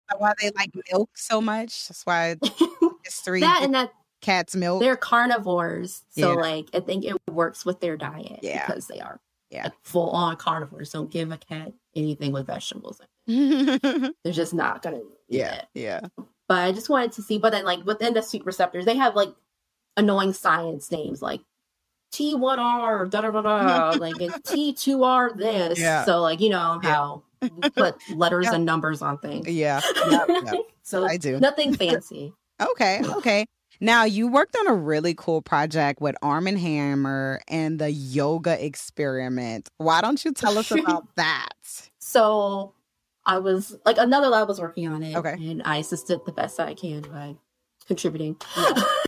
That's 0.09 0.21
why 0.21 0.33
they 0.41 0.51
like 0.55 0.71
milk 0.91 1.09
so 1.15 1.41
much. 1.41 1.87
That's 1.87 2.05
why 2.05 2.35
it's 3.05 3.19
three 3.21 3.41
that 3.41 3.61
and 3.63 3.73
that 3.73 3.91
cats 4.21 4.55
milk. 4.55 4.81
they're 4.81 4.95
carnivores, 4.95 6.03
so 6.09 6.33
Yeah. 6.33 6.39
like 6.39 6.69
I 6.73 6.79
think 6.79 7.05
it 7.05 7.15
works 7.29 7.65
with 7.65 7.79
their 7.79 7.97
diet 7.97 8.39
Yeah. 8.41 8.65
because 8.65 8.87
they 8.87 8.99
are 8.99 9.19
Yeah. 9.49 9.65
like, 9.65 9.73
full 9.83 10.09
on 10.11 10.37
carnivores. 10.37 10.91
Don't 10.91 11.11
give 11.11 11.31
a 11.31 11.37
cat 11.37 11.73
anything 11.95 12.31
with 12.31 12.47
vegetables. 12.47 13.01
in 13.27 13.79
They're 14.23 14.33
just 14.33 14.53
not 14.53 14.81
gonna. 14.81 15.01
Yeah, 15.27 15.55
it. 15.55 15.65
Yeah. 15.73 16.01
But 16.47 16.59
I 16.59 16.71
just 16.71 16.89
wanted 16.89 17.11
to 17.13 17.21
see. 17.21 17.37
But 17.37 17.51
then, 17.51 17.65
like 17.65 17.85
within 17.85 18.13
the 18.13 18.21
sweet 18.21 18.45
receptors, 18.45 18.85
they 18.85 18.95
have 18.95 19.15
like 19.15 19.33
annoying 19.97 20.31
science 20.31 20.91
names 20.91 21.21
like 21.21 21.41
T1R, 22.13 23.09
da 23.09 23.21
da 23.21 23.31
da 23.31 23.41
da, 23.41 23.89
like 23.99 24.15
T2R 24.15 25.37
this. 25.37 25.79
Yeah. 25.79 26.05
So 26.05 26.21
like 26.21 26.39
you 26.39 26.49
know 26.49 26.79
Yeah. 26.83 26.89
how 26.89 27.23
we 27.41 27.69
put 27.69 27.95
letters 28.15 28.45
Yeah. 28.45 28.55
and 28.55 28.65
numbers 28.65 29.01
on 29.01 29.17
things. 29.19 29.47
Yeah. 29.47 29.81
Yep, 30.09 30.27
yep. 30.29 30.55
So 30.83 31.05
I 31.05 31.17
do. 31.17 31.39
nothing 31.39 31.73
fancy. 31.77 32.33
Okay. 32.61 33.01
Okay. 33.03 33.45
Now 33.79 34.05
you 34.05 34.27
worked 34.27 34.55
on 34.57 34.67
a 34.67 34.73
really 34.73 35.13
cool 35.13 35.41
project 35.43 36.01
with 36.01 36.15
Arm 36.23 36.47
and 36.47 36.57
Hammer 36.57 37.41
and 37.47 37.77
the 37.77 37.91
yoga 37.91 38.63
experiment. 38.65 39.69
Why 39.77 40.01
don't 40.01 40.23
you 40.25 40.33
tell 40.33 40.57
us 40.57 40.71
about 40.71 41.05
that? 41.15 41.49
So 41.99 42.73
I 43.25 43.37
was 43.39 43.75
like 43.85 43.97
another 43.99 44.29
lab 44.29 44.47
was 44.47 44.59
working 44.59 44.87
on 44.87 45.03
it, 45.03 45.15
Okay. 45.15 45.33
and 45.33 45.61
I 45.63 45.77
assisted 45.77 46.21
the 46.25 46.31
best 46.31 46.59
I 46.59 46.73
can 46.73 47.01
by 47.01 47.35
contributing. 47.85 48.37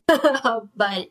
but 0.07 1.07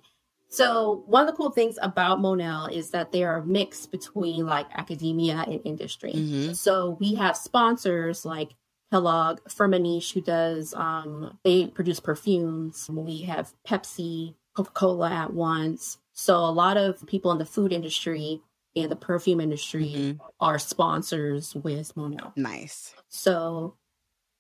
so 0.49 1.03
one 1.07 1.23
of 1.23 1.27
the 1.29 1.37
cool 1.37 1.51
things 1.51 1.79
about 1.83 2.21
Monell 2.21 2.67
is 2.67 2.91
that 2.91 3.13
they 3.13 3.23
are 3.25 3.39
a 3.39 3.47
mix 3.47 3.87
between 3.87 4.47
like 4.47 4.67
academia 4.75 5.45
and 5.47 5.61
industry. 5.65 6.13
Mhm. 6.15 6.57
So 6.57 6.97
we 7.01 7.15
have 7.15 7.37
sponsors 7.37 8.25
like 8.25 8.55
Kellogg, 8.91 9.41
Firmenich, 9.49 10.13
who 10.15 10.21
does 10.23 10.73
um 10.75 11.39
they 11.45 11.67
produce 11.67 12.01
perfumes. 12.01 12.89
We 12.91 13.23
have 13.23 13.53
Pepsi, 13.67 14.35
Coca-Cola 14.55 15.11
at 15.11 15.33
once. 15.35 15.99
So 16.13 16.37
a 16.39 16.51
lot 16.51 16.77
of 16.77 17.07
people 17.07 17.31
in 17.31 17.39
the 17.39 17.45
food 17.45 17.73
industry 17.73 18.41
and 18.75 18.91
the 18.91 18.97
perfume 18.97 19.41
industry 19.41 19.93
Mhm. 19.95 20.21
are 20.41 20.59
sponsors 20.59 21.55
with 21.55 21.97
Monell. 21.97 22.33
Nice. 22.37 22.95
So 23.09 23.75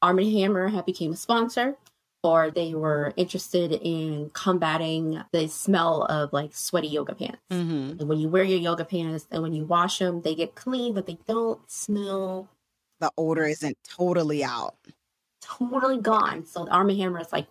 Arm 0.01 0.19
& 0.19 0.19
Hammer 0.19 0.69
had 0.69 0.87
became 0.87 1.13
a 1.13 1.17
sponsor 1.17 1.77
or 2.23 2.51
they 2.51 2.75
were 2.75 3.13
interested 3.17 3.73
in 3.73 4.31
combating 4.35 5.23
the 5.33 5.47
smell 5.49 6.03
of 6.05 6.33
like 6.33 6.55
sweaty 6.55 6.89
yoga 6.89 7.15
pants. 7.15 7.39
hmm 7.51 7.91
And 7.99 8.09
when 8.09 8.19
you 8.19 8.29
wear 8.29 8.43
your 8.45 8.59
yoga 8.59 8.85
pants 8.85 9.27
and 9.31 9.43
when 9.43 9.53
you 9.53 9.65
wash 9.65 9.99
them, 10.01 10.23
they 10.23 10.35
get 10.35 10.55
clean, 10.55 10.95
but 10.95 11.07
they 11.07 11.19
don't 11.27 11.61
smell 11.71 12.49
The 13.01 13.11
odor 13.17 13.45
isn't 13.45 13.79
totally 13.89 14.43
out. 14.43 14.75
totally 15.41 15.99
gone. 16.01 16.45
So 16.47 16.65
the 16.65 16.71
Arm 16.73 16.89
& 16.89 16.97
Hammer 16.97 17.21
is 17.21 17.33
like, 17.33 17.47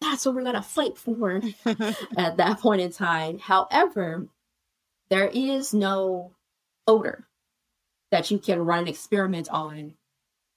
that's 0.00 0.24
what 0.26 0.34
we're 0.34 0.42
going 0.42 0.54
to 0.56 0.62
fight 0.62 0.96
for 0.98 1.40
at 2.16 2.36
that 2.38 2.58
point 2.60 2.80
in 2.80 2.92
time. 2.92 3.38
However, 3.38 4.26
there 5.10 5.28
is 5.28 5.72
no 5.74 6.32
odor 6.86 7.26
that 8.10 8.30
you 8.30 8.38
can 8.38 8.60
run 8.60 8.80
an 8.80 8.88
experiment 8.88 9.48
on 9.50 9.94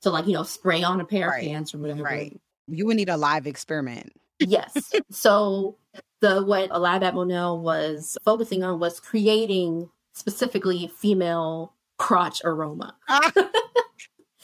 to 0.01 0.09
like, 0.09 0.27
you 0.27 0.33
know, 0.33 0.43
spray 0.43 0.83
on 0.83 1.01
a 1.01 1.05
pair 1.05 1.27
Right. 1.29 1.43
of 1.43 1.49
pants 1.49 1.73
or 1.73 1.79
whatever. 1.79 2.03
right. 2.03 2.39
You 2.69 2.85
would 2.85 2.97
need 2.97 3.09
a 3.09 3.17
live 3.17 3.47
experiment. 3.47 4.13
yes. 4.39 4.91
So 5.11 5.77
the 6.21 6.43
what 6.43 6.69
a 6.71 6.79
lab 6.79 7.03
at 7.03 7.15
Monell 7.15 7.59
was 7.61 8.17
focusing 8.23 8.63
on 8.63 8.79
was 8.79 8.99
creating 8.99 9.89
specifically 10.13 10.91
female 10.97 11.73
crotch 11.97 12.41
aroma. 12.43 12.95
Ah. 13.07 13.31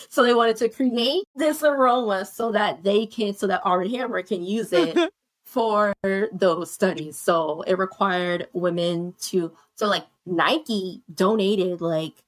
So 0.09 0.23
they 0.23 0.33
wanted 0.33 0.57
to 0.57 0.69
create 0.69 1.23
this 1.35 1.63
aroma 1.63 2.25
so 2.25 2.51
that 2.51 2.83
they 2.83 3.05
can 3.05 3.33
so 3.33 3.47
that 3.47 3.61
Arm 3.63 3.89
& 3.89 3.89
Hammer 3.89 4.21
can 4.21 4.45
use 4.45 4.71
it 4.71 4.97
for 5.45 5.93
those 6.31 6.71
studies. 6.71 7.17
So 7.17 7.63
it 7.67 7.77
required 7.77 8.47
women 8.53 9.13
to 9.23 9.51
so 9.75 9.87
like 9.87 10.05
Nike 10.25 11.01
donated 11.13 11.81
like 11.81 12.23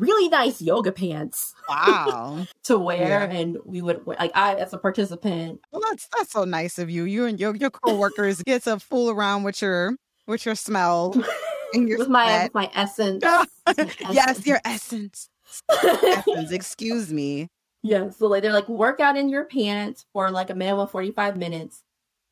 really 0.00 0.28
nice 0.28 0.60
yoga 0.62 0.90
pants 0.92 1.54
wow. 1.68 2.46
to 2.64 2.78
wear 2.78 3.28
Yeah. 3.30 3.38
and 3.38 3.58
we 3.64 3.82
would 3.82 4.06
like 4.06 4.30
I 4.34 4.54
as 4.54 4.72
a 4.72 4.78
participant 4.78 5.60
Well, 5.72 5.82
that's 5.88 6.08
that's 6.16 6.32
so 6.32 6.44
nice 6.44 6.78
of 6.78 6.90
you. 6.90 7.04
You 7.04 7.26
and 7.26 7.38
your 7.38 7.54
your 7.54 7.70
coworkers 7.70 8.42
get 8.42 8.64
to 8.64 8.80
fool 8.80 9.10
around 9.10 9.42
with 9.44 9.60
your 9.62 9.96
with 10.26 10.46
your 10.46 10.54
smell 10.54 11.14
and 11.74 11.88
your 11.88 11.98
with 11.98 12.08
my 12.08 12.44
with 12.44 12.54
my 12.54 12.70
essence. 12.74 13.22
yes, 14.10 14.46
your 14.46 14.60
essence. 14.64 15.28
essence. 15.70 16.50
Excuse 16.50 17.12
me. 17.12 17.48
Yeah, 17.82 18.10
so 18.10 18.26
like 18.26 18.42
they're 18.42 18.52
like 18.52 18.68
work 18.68 19.00
out 19.00 19.16
in 19.16 19.28
your 19.28 19.44
pants 19.44 20.04
for 20.12 20.30
like 20.30 20.50
a 20.50 20.54
minimum 20.54 20.80
of 20.80 20.90
45 20.90 21.36
minutes, 21.36 21.82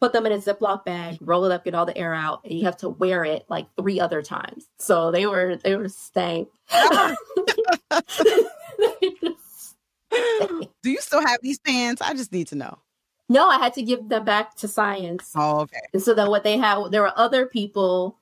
put 0.00 0.12
them 0.12 0.26
in 0.26 0.32
a 0.32 0.38
Ziploc 0.38 0.84
bag, 0.84 1.18
roll 1.20 1.44
it 1.44 1.52
up, 1.52 1.64
get 1.64 1.74
all 1.74 1.86
the 1.86 1.96
air 1.96 2.14
out, 2.14 2.40
and 2.44 2.52
you 2.58 2.64
have 2.64 2.76
to 2.78 2.88
wear 2.88 3.24
it 3.24 3.44
like 3.48 3.66
three 3.76 4.00
other 4.00 4.22
times. 4.22 4.66
So 4.78 5.10
they 5.10 5.26
were 5.26 5.56
they 5.56 5.76
were 5.76 5.88
stank. 5.88 6.48
Do 10.82 10.90
you 10.90 11.00
still 11.00 11.24
have 11.26 11.40
these 11.42 11.58
pants? 11.58 12.00
I 12.00 12.14
just 12.14 12.32
need 12.32 12.48
to 12.48 12.54
know. 12.54 12.78
No, 13.28 13.48
I 13.48 13.58
had 13.58 13.74
to 13.74 13.82
give 13.82 14.08
them 14.08 14.24
back 14.24 14.56
to 14.56 14.68
science. 14.68 15.32
Oh, 15.36 15.60
okay. 15.60 15.80
And 15.92 16.02
so 16.02 16.14
then 16.14 16.30
what 16.30 16.44
they 16.44 16.56
had, 16.56 16.90
there 16.90 17.02
were 17.02 17.12
other 17.14 17.44
people 17.46 18.18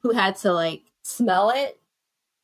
who 0.00 0.12
had 0.12 0.36
to 0.36 0.52
like 0.52 0.82
smell 1.02 1.50
it. 1.50 1.78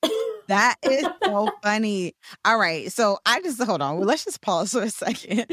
That 0.49 0.77
is 0.85 1.05
so 1.25 1.51
funny. 1.61 2.15
All 2.45 2.57
right. 2.57 2.93
So 2.93 3.19
I 3.27 3.41
just 3.41 3.61
hold 3.61 3.83
on. 3.83 3.97
Well, 3.97 4.07
let's 4.07 4.25
just 4.25 4.41
pause 4.43 4.71
for 4.71 4.83
a 4.83 4.91
second. 4.91 5.47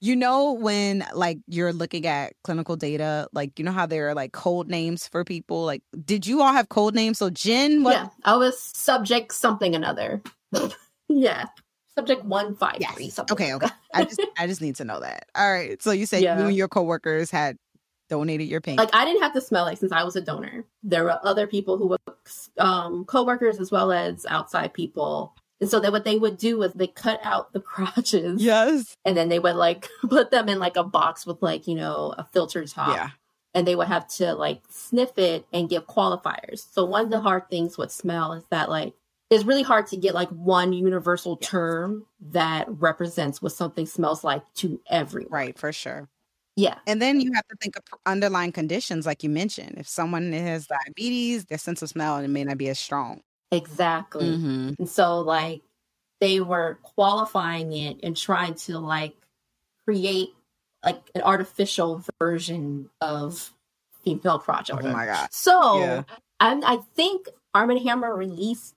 You 0.00 0.14
know, 0.14 0.52
when 0.52 1.04
like 1.12 1.38
you're 1.48 1.72
looking 1.72 2.06
at 2.06 2.32
clinical 2.44 2.76
data, 2.76 3.28
like 3.32 3.58
you 3.58 3.64
know 3.64 3.72
how 3.72 3.86
there 3.86 4.08
are 4.08 4.14
like 4.14 4.32
code 4.32 4.68
names 4.68 5.08
for 5.08 5.24
people. 5.24 5.64
Like, 5.64 5.82
did 6.04 6.26
you 6.26 6.40
all 6.40 6.52
have 6.52 6.68
code 6.68 6.94
names? 6.94 7.18
So 7.18 7.30
Jen, 7.30 7.82
what? 7.82 7.92
Yeah, 7.94 8.08
I 8.24 8.36
was 8.36 8.60
subject 8.60 9.34
something 9.34 9.74
another. 9.74 10.22
yeah, 11.08 11.46
subject 11.96 12.24
one 12.24 12.54
five 12.54 12.76
Yes. 12.78 12.94
three 12.94 13.10
something. 13.10 13.32
Okay, 13.34 13.54
okay. 13.54 13.66
I 13.92 14.04
just 14.04 14.20
I 14.38 14.46
just 14.46 14.60
need 14.60 14.76
to 14.76 14.84
know 14.84 15.00
that. 15.00 15.26
All 15.34 15.52
right. 15.52 15.82
So 15.82 15.90
you 15.90 16.06
said 16.06 16.22
Yeah. 16.22 16.38
you 16.38 16.46
and 16.46 16.56
your 16.56 16.68
coworkers 16.68 17.30
had 17.30 17.56
donated 18.08 18.48
your 18.48 18.60
paint. 18.60 18.78
Like 18.78 18.94
I 18.94 19.04
didn't 19.04 19.22
have 19.22 19.34
to 19.34 19.40
smell 19.40 19.66
it 19.66 19.78
since 19.78 19.92
I 19.92 20.04
was 20.04 20.14
a 20.16 20.20
donor. 20.20 20.64
There 20.82 21.04
were 21.04 21.18
other 21.26 21.46
people 21.46 21.76
who 21.76 21.88
were 21.88 21.98
um, 22.58 23.04
coworkers 23.04 23.58
as 23.58 23.70
well 23.70 23.90
as 23.92 24.24
outside 24.26 24.72
people. 24.72 25.34
And 25.60 25.68
so 25.68 25.80
that 25.80 25.92
what 25.92 26.04
they 26.04 26.18
would 26.18 26.38
do 26.38 26.58
was 26.58 26.72
they 26.72 26.86
cut 26.86 27.20
out 27.22 27.52
the 27.52 27.60
crotches 27.74 28.42
yes. 28.42 28.96
and 29.04 29.16
then 29.16 29.28
they 29.28 29.38
would 29.38 29.56
like 29.56 29.88
put 30.08 30.30
them 30.30 30.48
in 30.48 30.58
like 30.58 30.76
a 30.76 30.84
box 30.84 31.26
with 31.26 31.42
like, 31.42 31.66
you 31.66 31.74
know, 31.74 32.14
a 32.16 32.24
filter 32.32 32.64
top. 32.64 32.96
Yeah. 32.96 33.10
and 33.54 33.66
they 33.66 33.74
would 33.74 33.88
have 33.88 34.06
to 34.16 34.34
like 34.34 34.62
sniff 34.70 35.18
it 35.18 35.46
and 35.52 35.68
give 35.68 35.86
qualifiers. 35.86 36.66
So 36.72 36.84
one 36.84 37.04
of 37.04 37.10
the 37.10 37.20
hard 37.20 37.48
things 37.50 37.76
with 37.76 37.90
smell 37.90 38.32
is 38.32 38.44
that 38.50 38.70
like 38.70 38.94
it's 39.30 39.44
really 39.44 39.62
hard 39.62 39.86
to 39.88 39.96
get 39.96 40.14
like 40.14 40.28
one 40.30 40.72
universal 40.72 41.36
term 41.36 42.06
that 42.30 42.66
represents 42.68 43.42
what 43.42 43.52
something 43.52 43.84
smells 43.86 44.24
like 44.24 44.42
to 44.54 44.80
everyone. 44.88 45.30
Right, 45.30 45.58
for 45.58 45.72
sure. 45.72 46.08
Yeah. 46.56 46.78
And 46.86 47.00
then 47.00 47.20
you 47.20 47.30
have 47.34 47.46
to 47.48 47.56
think 47.60 47.76
of 47.76 47.84
underlying 48.04 48.52
conditions, 48.52 49.06
like 49.06 49.22
you 49.22 49.30
mentioned. 49.30 49.74
If 49.76 49.86
someone 49.86 50.32
has 50.32 50.66
diabetes, 50.66 51.44
their 51.44 51.58
sense 51.58 51.82
of 51.82 51.90
smell 51.90 52.18
it 52.18 52.28
may 52.28 52.42
not 52.42 52.58
be 52.58 52.68
as 52.68 52.78
strong. 52.78 53.20
Exactly. 53.50 54.26
Mm-hmm. 54.26 54.74
And 54.78 54.88
so 54.88 55.20
like 55.20 55.62
they 56.20 56.40
were 56.40 56.78
qualifying 56.82 57.72
it 57.72 58.00
and 58.02 58.16
trying 58.16 58.54
to 58.54 58.78
like 58.78 59.14
create 59.84 60.30
like 60.84 61.00
an 61.14 61.22
artificial 61.22 62.04
version 62.20 62.88
of 63.00 63.52
female 64.04 64.38
crotch. 64.38 64.70
or 64.70 64.80
Oh 64.82 64.92
my 64.92 65.06
god. 65.06 65.28
So 65.32 65.80
Yeah. 65.80 66.02
I, 66.40 66.60
I 66.64 66.76
think 66.94 67.28
Arm 67.54 67.70
and 67.70 67.80
Hammer 67.80 68.14
released 68.14 68.74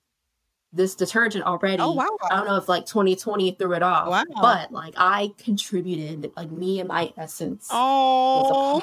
this 0.74 0.96
detergent 0.96 1.44
already. 1.46 1.82
Oh 1.82 1.92
wow. 1.92 2.08
I 2.30 2.38
don't 2.38 2.48
know 2.48 2.56
if 2.56 2.70
like 2.70 2.86
2020 2.86 3.52
threw 3.52 3.74
it 3.74 3.84
off, 3.84 4.08
Wow. 4.08 4.24
but 4.42 4.72
like 4.72 4.94
I 4.98 5.34
contributed, 5.38 6.32
like 6.38 6.50
me 6.50 6.80
and 6.80 6.88
my 6.88 7.12
essence. 7.18 7.68
Oh, 7.70 8.82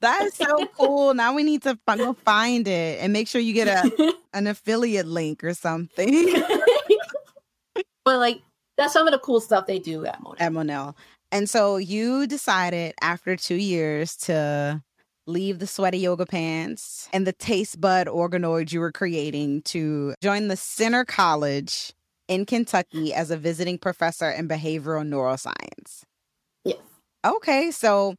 that 0.00 0.22
is 0.22 0.34
so 0.34 0.66
cool. 0.76 1.14
Now 1.14 1.34
we 1.34 1.42
need 1.42 1.62
to 1.62 1.78
go 1.86 2.12
find 2.12 2.66
it 2.68 3.00
and 3.00 3.12
make 3.12 3.28
sure 3.28 3.40
you 3.40 3.52
get 3.52 3.68
a 3.68 4.14
an 4.32 4.46
affiliate 4.46 5.06
link 5.06 5.42
or 5.42 5.54
something 5.54 6.42
but 8.04 8.18
like 8.18 8.40
that's 8.76 8.92
some 8.92 9.06
of 9.06 9.12
the 9.12 9.18
cool 9.18 9.40
stuff 9.40 9.66
they 9.66 9.78
do 9.78 10.06
at 10.06 10.22
Monell. 10.22 10.36
at 10.38 10.52
Monell. 10.52 10.96
And 11.30 11.50
so 11.50 11.76
you 11.76 12.26
decided 12.26 12.94
after 13.02 13.36
two 13.36 13.56
years 13.56 14.16
to 14.16 14.82
leave 15.26 15.58
the 15.58 15.66
sweaty 15.66 15.98
yoga 15.98 16.24
pants 16.24 17.08
and 17.12 17.26
the 17.26 17.34
taste 17.34 17.80
bud 17.80 18.06
organoid 18.06 18.72
you 18.72 18.80
were 18.80 18.92
creating 18.92 19.60
to 19.62 20.14
join 20.22 20.48
the 20.48 20.56
Centre 20.56 21.04
College 21.04 21.92
in 22.28 22.46
Kentucky 22.46 23.12
as 23.12 23.30
a 23.30 23.36
visiting 23.36 23.76
professor 23.76 24.30
in 24.30 24.48
behavioral 24.48 25.06
neuroscience. 25.06 26.04
Yes. 26.64 26.78
Okay, 27.26 27.70
so 27.70 28.14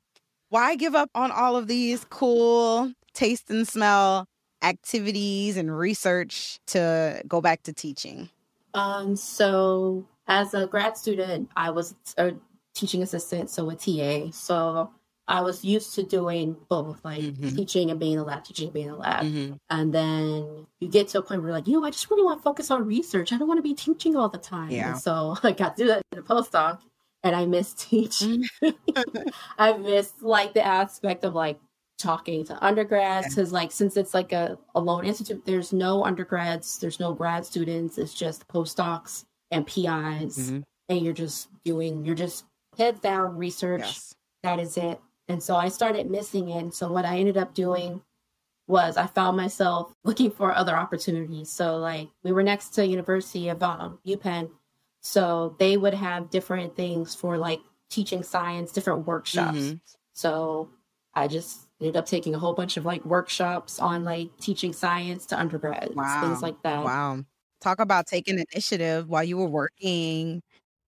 why 0.50 0.76
give 0.76 0.96
up 0.96 1.10
on 1.16 1.32
all 1.32 1.56
of 1.56 1.68
these 1.68 2.06
cool 2.10 2.92
taste 3.14 3.50
and 3.50 3.68
smell 3.68 4.28
activities 4.62 5.58
and 5.58 5.76
research 5.76 6.60
to 6.68 7.22
go 7.28 7.42
back 7.42 7.64
to 7.64 7.74
teaching? 7.74 8.30
Um, 8.74 9.16
so 9.16 10.06
as 10.28 10.54
a 10.54 10.68
grad 10.68 10.98
student, 10.98 11.50
I 11.56 11.72
was 11.72 11.96
a 12.18 12.34
teaching 12.76 13.02
assistant, 13.02 13.50
so 13.50 13.70
a 13.70 13.76
TA. 13.76 14.32
So 14.32 14.92
I 15.28 15.42
was 15.42 15.64
used 15.64 15.94
to 15.96 16.04
doing 16.04 16.56
both, 16.70 17.04
like 17.04 17.22
Mhm. 17.22 17.56
teaching 17.56 17.92
and 17.92 18.00
being 18.00 18.14
in 18.14 18.20
the 18.20 18.26
lab, 18.26 18.44
teaching 18.44 18.66
and 18.66 18.74
being 18.74 18.88
in 18.88 18.94
the 18.94 18.98
lab. 18.98 19.26
Mm-hmm. 19.26 19.54
And 19.70 19.94
then 19.94 20.66
you 20.80 20.88
get 20.88 21.08
to 21.10 21.20
a 21.20 21.22
point 21.22 21.42
where 21.42 21.50
you're 21.50 21.58
like, 21.58 21.68
you 21.68 21.80
know, 21.80 21.86
I 21.86 21.92
just 21.92 22.10
really 22.10 22.24
want 22.24 22.40
to 22.40 22.44
focus 22.44 22.72
on 22.72 22.86
research. 22.86 23.32
I 23.32 23.38
don't 23.38 23.48
want 23.48 23.60
to 23.60 23.64
be 23.64 23.76
teaching 23.76 24.16
all 24.16 24.30
the 24.30 24.40
time. 24.40 24.72
Yeah. 24.72 24.92
And 24.94 25.00
so 25.00 25.36
I 25.44 25.52
got 25.52 25.78
to 25.78 25.84
do 25.84 25.88
that 25.88 26.02
in 26.12 26.20
a 26.20 26.24
postdoc 26.24 26.80
and 27.23 27.36
I 27.36 27.45
miss 27.45 27.73
teaching. 27.73 28.43
I 29.58 29.73
miss 29.77 30.13
like 30.21 30.53
the 30.53 30.65
aspect 30.65 31.23
of 31.23 31.36
like 31.36 31.60
talking 31.97 32.45
to 32.45 32.65
undergrads 32.65 33.29
because 33.36 33.51
like 33.51 33.71
since 33.71 33.97
it's 33.97 34.13
like 34.13 34.32
a, 34.32 34.58
a 34.75 34.79
lone 34.79 35.05
institute, 35.05 35.43
there's 35.45 35.73
no 35.73 36.03
undergrads, 36.05 36.79
there's 36.79 36.99
no 36.99 37.13
grad 37.13 37.45
students, 37.45 37.97
it's 37.97 38.13
just 38.13 38.47
postdocs 38.47 39.25
and 39.51 39.67
PIs. 39.67 40.51
Mhm. 40.51 40.63
And 40.88 41.01
you're 41.01 41.13
just 41.13 41.49
doing, 41.65 42.05
you're 42.05 42.15
just 42.15 42.45
head 42.77 43.01
down 43.01 43.36
research 43.38 43.82
Yes. 43.82 44.15
that 44.43 44.60
is 44.60 44.77
it. 44.77 44.99
And 45.27 45.43
so 45.43 45.55
I 45.55 45.67
started 45.69 46.10
missing 46.10 46.49
it. 46.49 46.58
And 46.63 46.73
so 46.73 46.91
what 46.91 47.05
I 47.05 47.17
ended 47.17 47.38
up 47.38 47.53
doing 47.53 48.01
was 48.67 48.97
I 48.97 49.08
found 49.08 49.36
myself 49.36 49.91
looking 50.03 50.32
for 50.32 50.53
other 50.55 50.75
opportunities. 50.77 51.49
So 51.49 51.77
like 51.77 52.08
we 52.23 52.32
were 52.32 52.43
next 52.43 52.69
to 52.75 52.86
University 52.88 53.49
of 53.49 53.62
um, 53.62 53.99
UPenn, 54.08 54.49
so 55.02 55.56
they 55.60 55.78
would 55.78 55.94
have 55.94 56.30
different 56.30 56.76
things 56.76 57.16
for 57.16 57.38
like 57.38 57.60
teaching 57.90 58.24
science, 58.24 58.72
different 58.72 59.08
workshops. 59.08 59.58
Mhm. 59.58 59.80
So 60.14 60.70
I 61.14 61.28
just 61.28 61.68
ended 61.82 61.98
up 61.98 62.06
taking 62.06 62.36
a 62.36 62.40
whole 62.40 62.54
bunch 62.54 62.78
of 62.78 62.86
like 62.86 63.04
workshops 63.06 63.80
on 63.80 64.04
like 64.04 64.30
teaching 64.40 64.74
science 64.74 65.26
to 65.28 65.40
undergrads, 65.40 65.96
Wow. 65.96 66.22
things 66.22 66.42
like 66.42 66.62
that. 66.64 66.84
Wow. 66.84 67.24
Talk 67.62 67.80
about 67.80 68.08
taking 68.08 68.40
initiative 68.40 69.10
while 69.10 69.24
you 69.24 69.38
were 69.38 69.48
working. 69.48 70.42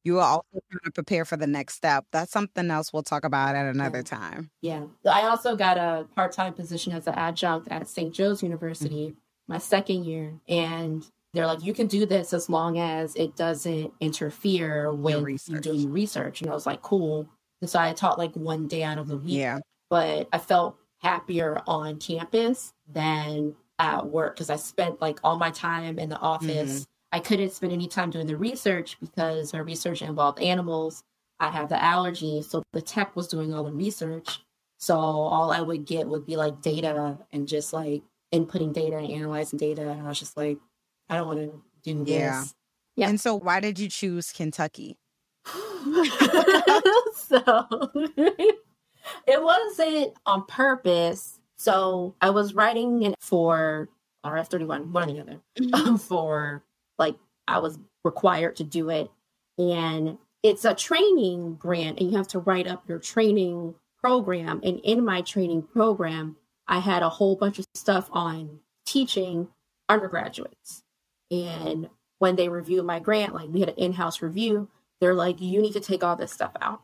You 0.03 0.15
were 0.15 0.21
also 0.21 0.47
trying 0.71 0.81
to 0.85 0.91
prepare 0.91 1.25
for 1.25 1.37
the 1.37 1.47
next 1.47 1.75
step. 1.75 2.05
That's 2.11 2.31
something 2.31 2.69
else 2.71 2.91
we'll 2.93 3.03
talk 3.03 3.23
about 3.23 3.55
at 3.55 3.65
another 3.67 3.99
Yeah. 3.99 4.03
time. 4.03 4.51
Yeah. 4.61 4.85
I 5.09 5.23
also 5.27 5.55
got 5.55 5.77
a 5.77 6.07
part 6.15 6.31
time 6.33 6.53
position 6.53 6.93
as 6.93 7.07
an 7.07 7.13
adjunct 7.15 7.67
at 7.69 7.87
St. 7.87 8.13
Joe's 8.13 8.41
University 8.43 9.15
my 9.47 9.57
second 9.57 10.05
year. 10.05 10.39
And 10.47 11.05
they're 11.33 11.47
like, 11.47 11.63
you 11.63 11.73
can 11.73 11.87
do 11.87 12.05
this 12.05 12.33
as 12.33 12.49
long 12.49 12.79
as 12.79 13.15
it 13.15 13.35
doesn't 13.35 13.93
interfere 13.99 14.91
with 14.91 15.15
you 15.15 15.23
research. 15.23 15.63
doing 15.63 15.91
research. 15.91 16.41
And 16.41 16.49
I 16.49 16.53
was 16.53 16.65
like, 16.65 16.81
cool. 16.81 17.27
And 17.61 17.69
so 17.69 17.79
I 17.79 17.93
taught 17.93 18.17
like 18.17 18.33
one 18.35 18.67
day 18.67 18.83
out 18.83 18.97
of 18.97 19.07
the 19.07 19.17
week. 19.17 19.37
Yeah. 19.37 19.59
But 19.89 20.27
I 20.33 20.39
felt 20.39 20.77
happier 20.99 21.61
on 21.67 21.97
campus 21.97 22.73
than 22.87 23.55
at 23.79 24.05
work 24.05 24.35
because 24.35 24.49
I 24.49 24.55
spent 24.57 25.01
like 25.01 25.19
all 25.23 25.37
my 25.37 25.51
time 25.51 25.99
in 25.99 26.09
the 26.09 26.19
office. 26.19 26.81
Mm-hmm. 26.81 26.83
I 27.13 27.19
couldn't 27.19 27.51
spend 27.51 27.73
any 27.73 27.87
time 27.87 28.09
doing 28.09 28.27
the 28.27 28.37
research 28.37 28.97
because 28.99 29.53
my 29.53 29.59
research 29.59 30.01
involved 30.01 30.39
animals. 30.39 31.03
I 31.39 31.49
have 31.49 31.69
the 31.69 31.83
allergy, 31.83 32.43
so 32.43 32.61
the 32.71 32.81
tech 32.81 33.15
was 33.15 33.27
doing 33.27 33.53
all 33.53 33.63
the 33.63 33.71
research. 33.71 34.43
So 34.77 34.95
all 34.95 35.51
I 35.51 35.61
would 35.61 35.85
get 35.85 36.07
would 36.07 36.25
be 36.25 36.35
like 36.35 36.61
data 36.61 37.17
and 37.31 37.47
just 37.47 37.73
like 37.73 38.03
inputting 38.31 38.73
data 38.73 38.97
and 38.97 39.09
analyzing 39.11 39.57
data. 39.57 39.89
And 39.89 40.01
I 40.01 40.07
was 40.07 40.19
just 40.19 40.37
like, 40.37 40.59
I 41.11 41.17
don't 41.17 41.27
want 41.27 41.39
to 41.39 41.61
do 41.83 42.05
this. 42.05 42.09
Yeah. 42.09 42.43
Yeah. 42.95 43.09
And 43.09 43.19
so 43.19 43.35
why 43.35 43.59
did 43.59 43.79
you 43.79 43.89
choose 43.89 44.31
Kentucky? 44.31 44.97
so 45.45 45.53
it 49.27 49.43
wasn't 49.43 50.13
on 50.25 50.45
purpose. 50.45 51.39
So 51.57 52.15
I 52.21 52.29
was 52.29 52.53
writing 52.53 53.13
for 53.19 53.89
RF 54.25 54.47
31, 54.47 54.93
one 54.93 55.09
or 55.09 55.13
the 55.13 55.21
other, 55.21 55.39
Mm-hmm. 55.59 55.95
for 55.97 56.63
like 56.97 57.15
I 57.47 57.59
was 57.59 57.77
required 58.03 58.55
to 58.57 58.63
do 58.63 58.89
it. 58.89 59.11
And 59.57 60.17
it's 60.43 60.65
a 60.65 60.73
training 60.73 61.55
grant, 61.55 61.99
and 61.99 62.09
you 62.09 62.17
have 62.17 62.27
to 62.29 62.39
write 62.39 62.67
up 62.67 62.87
your 62.87 62.99
training 62.99 63.75
program. 63.99 64.61
And 64.63 64.79
in 64.79 65.05
my 65.05 65.21
training 65.21 65.63
program, 65.63 66.37
I 66.67 66.79
had 66.79 67.03
a 67.03 67.09
whole 67.09 67.35
bunch 67.35 67.59
of 67.59 67.65
stuff 67.75 68.09
on 68.11 68.59
teaching 68.85 69.49
undergraduates. 69.89 70.83
And 71.31 71.89
when 72.19 72.35
they 72.35 72.49
reviewed 72.49 72.85
my 72.85 72.99
grant, 72.99 73.33
like 73.33 73.49
we 73.49 73.61
had 73.61 73.69
an 73.69 73.75
in 73.77 73.93
house 73.93 74.21
review, 74.21 74.69
they're 74.99 75.13
like, 75.15 75.41
you 75.41 75.61
need 75.61 75.73
to 75.73 75.79
take 75.79 76.03
all 76.03 76.15
this 76.15 76.31
stuff 76.31 76.51
out. 76.61 76.81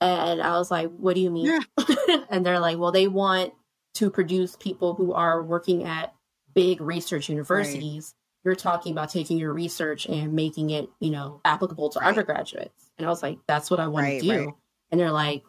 And 0.00 0.42
I 0.42 0.58
was 0.58 0.70
like, 0.70 0.90
what 0.90 1.14
do 1.14 1.20
you 1.20 1.30
mean? 1.30 1.60
and 2.30 2.44
they're 2.44 2.58
like, 2.60 2.78
well, 2.78 2.92
they 2.92 3.06
want 3.08 3.52
to 3.94 4.10
produce 4.10 4.56
people 4.56 4.94
who 4.94 5.12
are 5.12 5.42
working 5.42 5.84
at 5.84 6.12
big 6.54 6.80
research 6.80 7.28
universities. 7.28 8.14
You're 8.44 8.54
talking 8.56 8.92
about 8.92 9.10
taking 9.10 9.38
your 9.38 9.52
research 9.52 10.06
and 10.06 10.32
making 10.34 10.70
it, 10.70 10.88
you 11.00 11.10
know, 11.10 11.40
applicable 11.44 11.90
to 11.90 11.98
Right. 12.00 12.08
undergraduates. 12.08 12.90
And 12.98 13.06
I 13.06 13.10
was 13.10 13.22
like, 13.22 13.38
that's 13.46 13.70
what 13.70 13.80
I 13.80 13.88
want 13.88 14.04
Right, 14.04 14.20
to 14.20 14.26
do. 14.26 14.44
right. 14.46 14.54
And 14.90 15.00
they're 15.00 15.10
like, 15.12 15.42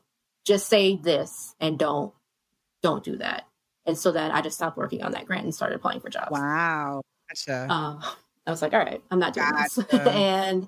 just 0.45 0.67
say 0.67 0.95
this 0.95 1.53
and 1.59 1.77
don't, 1.77 2.13
don't 2.81 3.03
do 3.03 3.17
that. 3.17 3.45
And 3.85 3.97
so 3.97 4.11
then 4.11 4.31
I 4.31 4.41
just 4.41 4.57
stopped 4.57 4.77
working 4.77 5.03
on 5.03 5.11
that 5.11 5.25
grant 5.25 5.43
and 5.43 5.53
started 5.53 5.75
applying 5.75 5.99
for 5.99 6.09
jobs. 6.09 6.31
Wow. 6.31 7.01
Gotcha. 7.29 7.67
Uh, 7.69 7.99
I 8.45 8.51
was 8.51 8.61
like, 8.61 8.73
all 8.73 8.79
right, 8.79 9.01
I'm 9.11 9.19
not 9.19 9.33
doing 9.33 9.47
this. 9.55 9.79
And 10.07 10.67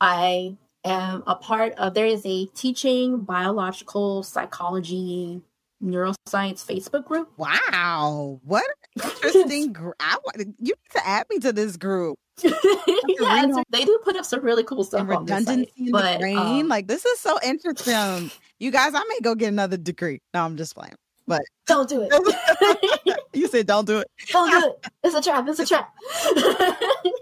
I 0.00 0.56
am 0.84 1.24
a 1.26 1.34
part 1.34 1.72
of, 1.74 1.94
there 1.94 2.06
is 2.06 2.22
a 2.24 2.46
teaching 2.46 3.20
biological 3.20 4.22
psychology 4.22 5.42
neuroscience 5.82 6.64
Facebook 6.64 7.04
group. 7.04 7.30
Wow. 7.36 8.40
What 8.44 8.64
interesting 9.02 9.72
group. 9.72 9.94
You 10.36 10.44
need 10.60 10.74
to 10.92 11.06
add 11.06 11.26
me 11.30 11.38
to 11.40 11.52
this 11.52 11.76
group. 11.76 12.18
yeah, 12.42 13.46
they 13.70 13.84
do 13.84 13.98
put 14.04 14.14
up 14.16 14.24
some 14.24 14.40
really 14.42 14.62
cool 14.62 14.84
stuff 14.84 15.00
And 15.00 15.12
on 15.12 15.24
this 15.24 15.34
site, 15.34 15.40
redundancy 15.40 15.72
in 15.86 15.90
but, 15.90 16.12
the 16.14 16.18
brain. 16.20 16.38
um, 16.38 16.68
like 16.68 16.86
this 16.86 17.04
is 17.04 17.18
so 17.18 17.36
interesting. 17.42 18.30
you 18.60 18.70
guys, 18.70 18.94
I 18.94 19.02
may 19.08 19.18
go 19.22 19.34
get 19.34 19.48
another 19.48 19.76
degree. 19.76 20.20
No, 20.34 20.44
I'm 20.44 20.56
just 20.56 20.76
playing. 20.76 20.94
But 21.28 21.42
don't 21.66 21.88
do 21.88 22.02
it. 22.10 23.18
you 23.34 23.46
said 23.48 23.66
don't 23.66 23.86
do 23.86 23.98
it. 23.98 24.08
don't 24.30 24.50
do 24.50 24.68
it. 24.70 24.86
It's 25.04 25.14
a 25.14 25.20
trap. 25.22 25.46
It's 25.48 25.60
a 25.60 25.66
trap. 25.66 25.94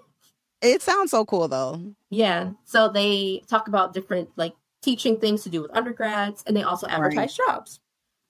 It 0.63 0.81
sounds 0.81 1.11
so 1.11 1.25
cool 1.27 1.49
though. 1.49 1.93
yeah. 2.11 2.53
So 2.65 2.89
they 2.89 3.43
talk 3.47 3.69
about 3.69 3.93
different 3.93 4.31
like 4.37 4.55
teaching 4.83 5.19
things 5.21 5.43
to 5.43 5.51
do 5.51 5.61
with 5.63 5.71
undergrads, 5.77 6.43
and 6.47 6.57
they 6.57 6.63
also 6.63 6.87
advertise 6.87 7.37
jobs. 7.37 7.79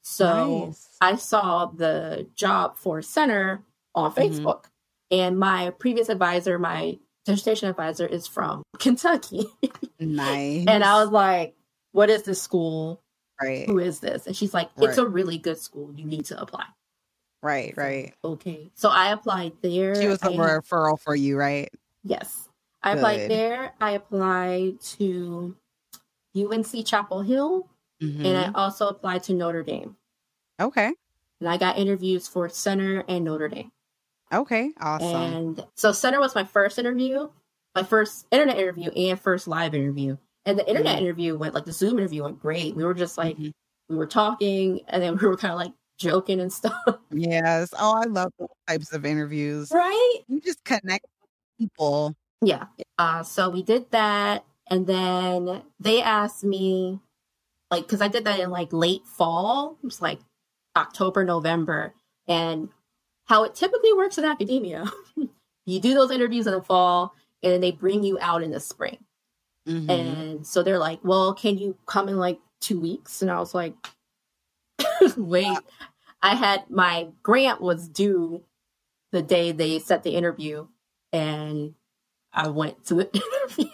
So 0.03 0.66
Nice. 0.66 0.89
I 1.01 1.16
saw 1.16 1.66
the 1.66 2.27
job 2.35 2.77
for 2.79 3.01
Centre 3.01 3.62
on 3.95 4.11
Mhm. 4.12 4.16
Facebook, 4.16 4.64
and 5.11 5.39
my 5.39 5.70
previous 5.79 6.09
advisor, 6.09 6.59
my 6.59 6.99
dissertation 7.24 7.68
advisor, 7.68 8.07
is 8.07 8.27
from 8.27 8.62
Kentucky, 8.81 9.47
nice. 10.01 10.64
and 10.66 10.83
I 10.85 11.01
was 11.03 11.11
like, 11.11 11.55
"What 11.93 12.11
is 12.11 12.24
this 12.24 12.43
school? 12.43 13.01
Right, 13.43 13.66
Who 13.68 13.78
is 13.78 14.01
this?" 14.01 14.26
And 14.26 14.34
she's 14.37 14.55
like, 14.55 14.70
"It's 14.78 14.99
Right. 14.99 14.99
a 14.99 15.07
really 15.07 15.39
good 15.39 15.59
school. 15.59 15.93
You 15.95 16.05
need 16.05 16.24
to 16.26 16.41
apply." 16.41 16.66
right, 17.43 17.76
right. 17.76 18.14
Okay, 18.24 18.70
so 18.74 18.89
I 18.89 19.12
applied 19.12 19.53
there. 19.62 19.95
She 20.01 20.09
was 20.09 20.20
a 20.22 20.28
referral 20.30 20.99
for 20.99 21.14
you, 21.14 21.37
right? 21.37 21.68
Yes. 22.03 22.49
I 22.82 22.93
applied 22.95 23.30
there. 23.30 23.72
I 23.80 23.93
applied 23.93 24.80
to 24.99 25.55
UNC 26.34 26.82
Chapel 26.84 27.22
Hill 27.22 27.68
Mhm. 28.03 28.24
and 28.24 28.37
I 28.37 28.53
also 28.53 28.89
applied 28.89 29.22
to 29.24 29.32
Notre 29.34 29.62
Dame. 29.62 29.97
okay, 30.61 30.93
And 31.41 31.49
I 31.49 31.57
got 31.57 31.78
interviews 31.78 32.26
for 32.28 32.49
Centre 32.49 33.05
and 33.09 33.24
Notre 33.24 33.49
Dame. 33.49 33.70
okay, 34.32 34.72
awesome. 34.80 35.14
And 35.14 35.66
so 35.74 35.93
Centre 35.93 36.18
was 36.20 36.34
my 36.34 36.45
first 36.45 36.78
interview, 36.78 37.28
my 37.74 37.82
first 37.82 38.26
internet 38.30 38.59
interview 38.59 38.91
and 38.91 39.20
first 39.20 39.47
live 39.47 39.74
interview. 39.74 40.16
And 40.47 40.59
the 40.59 40.66
internet 40.68 40.97
Mhm. 40.99 41.03
interview 41.03 41.36
went 41.36 41.55
like 41.55 41.64
the 41.64 41.72
Zoom 41.72 41.99
interview 41.99 42.22
went 42.22 42.40
great. 42.40 42.74
We 42.76 42.84
were 42.84 42.94
just 42.94 43.18
like 43.18 43.36
Mhm. 43.36 43.53
we 43.88 43.97
were 43.97 44.07
talking 44.07 44.80
and 44.88 45.03
then 45.03 45.16
we 45.22 45.26
were 45.28 45.36
kind 45.36 45.53
of 45.53 45.59
like 45.59 45.72
joking 45.99 46.40
and 46.40 46.53
stuff. 46.53 46.74
Yes. 47.11 47.70
Oh, 47.78 47.94
I 47.97 48.05
love 48.07 48.32
those 48.38 48.49
types 48.68 48.92
of 48.92 49.05
interviews. 49.05 49.70
right? 49.72 50.18
You 50.28 50.40
just 50.40 50.62
connect 50.64 51.07
people. 51.59 52.14
Yeah. 52.42 52.66
Uh, 52.99 53.22
so 53.22 53.49
we 53.49 53.62
did 53.62 53.90
that, 53.92 54.44
and 54.70 54.86
then 54.86 55.62
they 55.80 56.03
asked 56.03 56.44
me, 56.44 57.01
like, 57.70 57.84
because 57.84 58.03
I 58.03 58.09
did 58.09 58.24
that 58.24 58.40
in 58.40 58.51
like 58.51 58.72
late 58.72 59.07
fall, 59.07 59.78
it 59.82 59.86
was 59.86 60.03
like 60.03 60.20
October, 60.76 61.24
November, 61.24 61.94
and 62.28 62.68
how 63.24 63.44
it 63.44 63.55
typically 63.55 63.92
works 63.94 64.18
in 64.18 64.24
academia, 64.24 64.84
you 65.66 65.80
do 65.80 65.94
those 65.94 66.11
interviews 66.11 66.47
in 66.47 66.53
the 66.53 66.62
fall, 66.62 67.14
and 67.42 67.53
then 67.53 67.61
they 67.62 67.72
bring 67.72 68.03
you 68.05 68.18
out 68.20 68.42
in 68.42 68.51
the 68.51 68.61
spring. 68.61 68.99
Mhm. 69.67 69.91
And 69.91 70.47
so 70.47 70.62
they're 70.62 70.79
like, 70.79 71.01
"Well, 71.03 71.35
can 71.35 71.59
you 71.59 71.77
come 71.87 72.09
in 72.09 72.19
like 72.19 72.39
two 72.61 72.81
weeks?" 72.81 73.23
And 73.23 73.31
I 73.31 73.39
was 73.41 73.55
like, 73.55 73.75
"Wait." 75.17 75.59
I 76.23 76.35
had 76.35 76.69
my 76.71 77.09
grant 77.23 77.61
was 77.61 77.89
due 77.89 78.43
the 79.12 79.23
day 79.23 79.53
they 79.53 79.79
set 79.79 80.03
the 80.03 80.11
interview, 80.17 80.67
and 81.12 81.75
I 82.33 82.49
went 82.49 82.85
to 82.87 82.95
the 82.97 83.11
interview. 83.49 83.71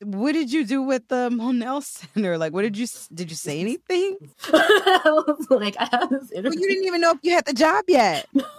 What 0.00 0.32
did 0.32 0.52
you 0.52 0.64
do 0.64 0.82
with 0.82 1.08
the 1.08 1.28
Monell 1.30 1.80
Center? 1.82 2.38
Like, 2.38 2.52
what 2.52 2.62
did 2.62 2.76
you 2.78 2.86
did 3.12 3.30
you 3.30 3.36
say 3.36 3.60
anything? 3.66 4.16
I 4.52 5.00
was 5.04 5.46
like, 5.50 5.76
I 5.78 5.88
have 5.90 6.10
this 6.10 6.30
Well, 6.30 6.38
interview, 6.38 6.60
you 6.60 6.68
didn't 6.68 6.84
even 6.86 7.00
know 7.00 7.12
if 7.12 7.18
you 7.22 7.32
had 7.32 7.44
the 7.46 7.52
job 7.52 7.84
yet. 7.88 8.26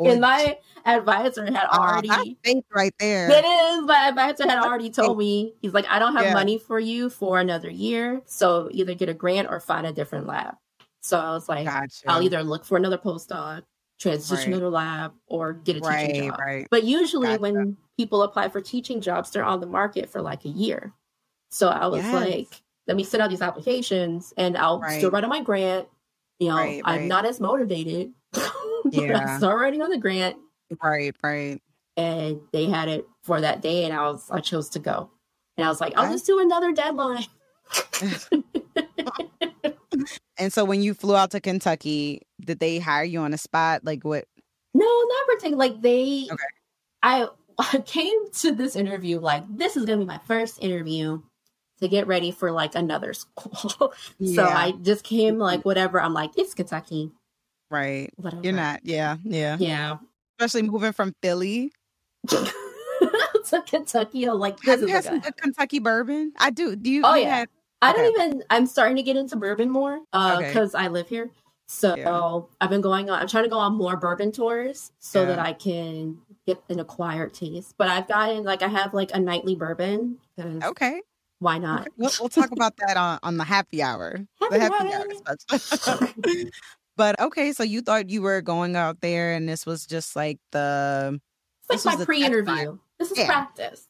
And 0.00 0.20
my 0.20 0.58
advisor 0.86 1.44
had 1.44 1.66
Aw, 1.70 1.78
already. 1.78 2.36
faith 2.42 2.64
right 2.74 2.94
there. 2.98 3.28
That 3.28 3.44
is, 3.44 3.84
my 3.86 4.08
advisor 4.08 4.42
had 4.48 4.58
already 4.58 4.90
told 4.90 5.18
me, 5.18 5.54
he's 5.62 5.72
like, 5.72 5.86
I 5.88 5.98
don't 5.98 6.14
have 6.16 6.24
Yeah. 6.26 6.32
money 6.34 6.58
for 6.58 6.78
you 6.80 7.08
for 7.08 7.38
another 7.38 7.70
year. 7.70 8.20
So 8.26 8.68
either 8.72 8.94
get 8.94 9.08
a 9.08 9.14
grant 9.14 9.48
or 9.48 9.60
find 9.60 9.86
a 9.86 9.92
different 9.92 10.26
lab. 10.26 10.56
So 11.02 11.18
I 11.18 11.30
was 11.30 11.48
like, 11.48 11.66
Gotcha. 11.66 12.02
I'll 12.08 12.22
either 12.22 12.42
look 12.42 12.64
for 12.64 12.76
another 12.76 12.98
postdoc, 12.98 13.62
transition 14.00 14.52
Right. 14.52 14.58
to 14.58 14.64
another 14.66 14.70
lab, 14.70 15.12
or 15.28 15.52
get 15.52 15.76
a 15.76 15.80
teaching 15.80 16.22
right, 16.22 16.30
job. 16.30 16.38
right. 16.40 16.66
But 16.70 16.82
usually 16.84 17.28
Gotcha. 17.28 17.40
when 17.42 17.76
people 17.96 18.22
apply 18.22 18.48
for 18.48 18.60
teaching 18.60 19.00
jobs, 19.00 19.30
they're 19.30 19.44
on 19.44 19.60
the 19.60 19.66
market 19.66 20.10
for 20.10 20.20
like 20.20 20.44
a 20.44 20.48
year. 20.48 20.92
So 21.50 21.68
I 21.68 21.86
was 21.86 22.02
Yes. 22.02 22.12
like, 22.12 22.48
let 22.88 22.96
me 22.96 23.04
send 23.04 23.22
out 23.22 23.30
these 23.30 23.42
applications 23.42 24.34
and 24.36 24.56
I'll 24.58 24.82
still 24.90 25.10
write 25.10 25.22
on 25.24 25.30
my 25.30 25.40
grant. 25.40 25.86
You 26.40 26.48
know, 26.48 26.80
I'm 26.84 27.06
not 27.06 27.24
as 27.26 27.38
motivated. 27.40 28.12
Yeah. 29.02 29.34
I 29.34 29.38
start 29.38 29.60
writing 29.60 29.82
on 29.82 29.90
the 29.90 29.98
grant 29.98 30.36
Right, 30.82 31.14
right. 31.22 31.60
and 31.96 32.40
they 32.52 32.66
had 32.66 32.88
it 32.88 33.06
for 33.22 33.40
that 33.40 33.60
day 33.62 33.84
and 33.84 33.92
I 33.94 34.02
was 34.10 34.30
I 34.30 34.40
chose 34.40 34.68
to 34.70 34.78
go. 34.78 35.10
And 35.56 35.64
I 35.64 35.68
was 35.68 35.80
like, 35.80 35.92
I'll 35.96 36.04
Okay. 36.04 36.14
just 36.14 36.26
do 36.26 36.40
another 36.40 36.72
deadline. 36.72 37.24
And 40.36 40.52
so 40.52 40.64
when 40.64 40.82
you 40.82 40.94
flew 40.94 41.14
out 41.14 41.30
to 41.30 41.40
Kentucky, 41.40 42.20
did 42.40 42.58
they 42.58 42.80
hire 42.80 43.04
you 43.04 43.20
on 43.20 43.30
the 43.30 43.38
spot? 43.38 43.84
Like 43.84 44.02
what? 44.04 44.24
No, 44.74 44.84
not 44.84 45.26
particularly. 45.28 45.70
Like 45.70 45.80
they, 45.82 46.26
Okay. 46.30 46.44
I, 47.04 47.28
I 47.58 47.78
came 47.86 48.30
to 48.40 48.50
this 48.52 48.74
interview 48.74 49.20
like 49.20 49.44
this 49.48 49.76
is 49.76 49.84
gonna 49.84 49.98
be 49.98 50.04
my 50.04 50.20
first 50.26 50.60
interview 50.60 51.22
to 51.80 51.88
get 51.88 52.08
ready 52.08 52.32
for 52.32 52.50
like 52.50 52.74
another 52.74 53.12
school. 53.14 53.54
so 53.78 53.92
Yeah. 54.18 54.48
I 54.48 54.72
just 54.82 55.04
came 55.04 55.38
like 55.38 55.60
mm-hmm. 55.60 55.68
whatever. 55.68 56.00
I'm 56.00 56.14
like 56.14 56.32
it's 56.36 56.52
Kentucky, 56.54 57.12
Right. 57.74 58.10
whatever. 58.16 58.42
You're 58.42 58.52
not. 58.52 58.80
Yeah, 58.84 59.16
yeah. 59.24 59.56
Yeah. 59.58 59.96
Especially 60.38 60.62
moving 60.68 60.92
from 60.92 61.12
Philly. 61.22 61.72
to 62.28 63.62
Kentucky, 63.66 64.24
I'm 64.24 64.38
like 64.38 64.62
Have 64.64 64.80
you 64.80 64.88
had 64.88 65.04
some 65.04 65.20
good 65.20 65.36
Kentucky 65.36 65.78
bourbon? 65.78 66.32
I 66.38 66.50
do. 66.50 66.76
Do 66.76 66.90
you? 66.90 67.02
Oh, 67.04 67.14
you 67.14 67.22
yeah. 67.22 67.44
I 67.82 67.92
don't 67.92 68.18
even. 68.18 68.42
I'm 68.50 68.66
starting 68.66 68.96
to 68.96 69.02
get 69.02 69.16
into 69.16 69.36
bourbon 69.36 69.70
more 69.70 70.00
uh, 70.12 70.36
Okay. 70.38 70.48
because 70.48 70.74
I 70.74 70.88
live 70.88 71.08
here. 71.08 71.30
So 71.66 71.96
Yeah. 71.96 72.40
I've 72.60 72.70
been 72.70 72.80
going 72.80 73.10
on. 73.10 73.20
I'm 73.20 73.28
trying 73.28 73.44
to 73.44 73.50
go 73.50 73.58
on 73.58 73.74
more 73.74 73.96
bourbon 73.96 74.32
tours 74.32 74.92
so 74.98 75.20
Yeah. 75.20 75.26
that 75.28 75.38
I 75.38 75.52
can 75.52 76.18
get 76.46 76.62
an 76.68 76.80
acquired 76.80 77.34
taste. 77.34 77.74
But 77.76 77.88
I've 77.88 78.08
gotten 78.08 78.44
like 78.44 78.62
I 78.62 78.68
have 78.68 78.94
like 78.94 79.10
a 79.14 79.18
nightly 79.20 79.54
bourbon. 79.54 80.18
okay. 80.38 81.02
Why 81.40 81.58
not? 81.58 81.88
We'll, 81.98 82.12
we'll 82.20 82.28
talk 82.30 82.52
about 82.52 82.76
that 82.78 82.96
on, 82.96 83.18
on 83.22 83.36
the 83.36 83.44
happy 83.44 83.82
hour. 83.82 84.24
Happy 84.40 84.58
the 84.58 84.60
happy 84.60 84.92
hour. 84.94 86.46
but 86.96 87.18
okay, 87.20 87.52
so 87.52 87.62
you 87.62 87.80
thought 87.82 88.10
you 88.10 88.22
were 88.22 88.40
going 88.42 88.76
out 88.76 89.00
there, 89.00 89.34
and 89.34 89.48
this 89.48 89.66
was 89.66 89.86
just 89.86 90.16
like 90.16 90.38
the 90.52 91.20
It's 91.70 91.84
This 91.84 91.84
like 91.86 91.92
was 91.92 92.00
my 92.00 92.04
pre-interview. 92.04 92.78
This 92.98 93.10
is 93.10 93.18
Yeah. 93.18 93.26
practice. 93.26 93.88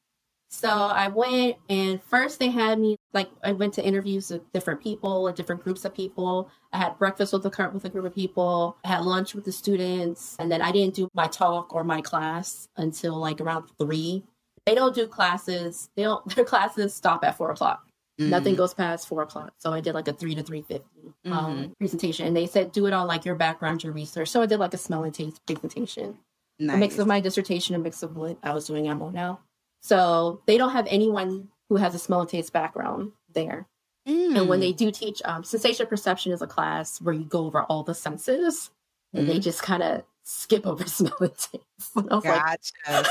So 0.54 0.68
I 0.68 1.08
went 1.08 1.56
and 1.68 2.00
first 2.00 2.38
they 2.38 2.48
had 2.48 2.78
me 2.78 2.96
like 3.12 3.28
I 3.42 3.50
went 3.50 3.74
to 3.74 3.84
interviews 3.84 4.30
with 4.30 4.52
different 4.52 4.80
people 4.80 5.26
and 5.26 5.36
different 5.36 5.64
groups 5.64 5.84
of 5.84 5.92
people. 5.92 6.48
I 6.72 6.78
had 6.78 6.96
breakfast 6.96 7.32
with 7.32 7.44
a 7.44 7.70
with 7.72 7.84
a 7.84 7.88
group 7.88 8.04
of 8.04 8.14
people. 8.14 8.76
I 8.84 8.88
had 8.88 9.02
lunch 9.02 9.34
with 9.34 9.44
the 9.44 9.50
students, 9.50 10.36
and 10.38 10.52
then 10.52 10.62
I 10.62 10.70
didn't 10.70 10.94
do 10.94 11.08
my 11.12 11.26
talk 11.26 11.74
or 11.74 11.82
my 11.82 12.00
class 12.00 12.68
until 12.76 13.16
like 13.16 13.40
around 13.40 13.64
three. 13.78 14.22
They 14.64 14.76
don't 14.76 14.94
do 14.94 15.08
classes. 15.08 15.90
They 15.96 16.04
don't. 16.04 16.24
Their 16.36 16.44
classes 16.44 16.94
stop 16.94 17.24
at 17.24 17.36
four 17.36 17.50
o'clock. 17.50 17.88
Nothing 18.18 18.54
Mm, 18.54 18.58
goes 18.58 18.74
past 18.74 19.08
four 19.08 19.22
o'clock. 19.22 19.52
So 19.58 19.72
I 19.72 19.80
did 19.80 19.94
like 19.94 20.06
a 20.08 20.12
three 20.12 20.34
to 20.36 20.42
three 20.42 20.62
fifty 20.62 21.12
um, 21.26 21.32
Mhm. 21.32 21.78
presentation, 21.78 22.26
and 22.28 22.36
they 22.36 22.46
said 22.46 22.70
do 22.72 22.86
it 22.86 22.92
on 22.92 23.06
like 23.08 23.24
your 23.24 23.34
background, 23.34 23.82
your 23.82 23.92
research. 23.92 24.28
So 24.28 24.40
I 24.40 24.46
did 24.46 24.60
like 24.60 24.72
a 24.74 24.78
smell 24.78 25.02
and 25.04 25.12
taste 25.12 25.44
presentation 25.46 26.18
nice. 26.60 26.74
a 26.76 26.78
mix 26.78 26.98
of 26.98 27.06
my 27.08 27.18
dissertation, 27.20 27.74
a 27.74 27.78
mix 27.78 28.02
of 28.04 28.16
what 28.16 28.38
I 28.42 28.52
was 28.54 28.66
doing 28.66 28.86
at 28.88 28.96
Monell. 28.96 29.40
So 29.82 30.40
they 30.46 30.56
don't 30.58 30.70
have 30.72 30.86
anyone 30.88 31.48
who 31.68 31.76
has 31.76 31.94
a 31.94 31.98
smell 31.98 32.20
and 32.20 32.28
taste 32.28 32.52
background 32.52 33.12
there. 33.32 33.66
And 34.06 34.48
when 34.48 34.58
Mm. 34.60 34.62
they 34.62 34.72
do 34.72 34.90
teach, 34.92 35.20
um, 35.24 35.42
sensation 35.44 35.86
perception 35.86 36.30
is 36.32 36.40
a 36.42 36.46
class 36.46 37.00
where 37.00 37.14
you 37.14 37.24
go 37.24 37.46
over 37.46 37.62
all 37.62 37.82
the 37.82 37.94
senses, 37.94 38.70
and 39.12 39.28
they 39.28 39.38
just 39.40 39.62
kind 39.62 39.82
of 39.82 40.04
skip 40.22 40.66
over 40.66 40.84
smell 40.86 41.16
and 41.20 41.36
taste. 41.36 41.96
And 41.96 42.08
gotcha. 42.08 42.60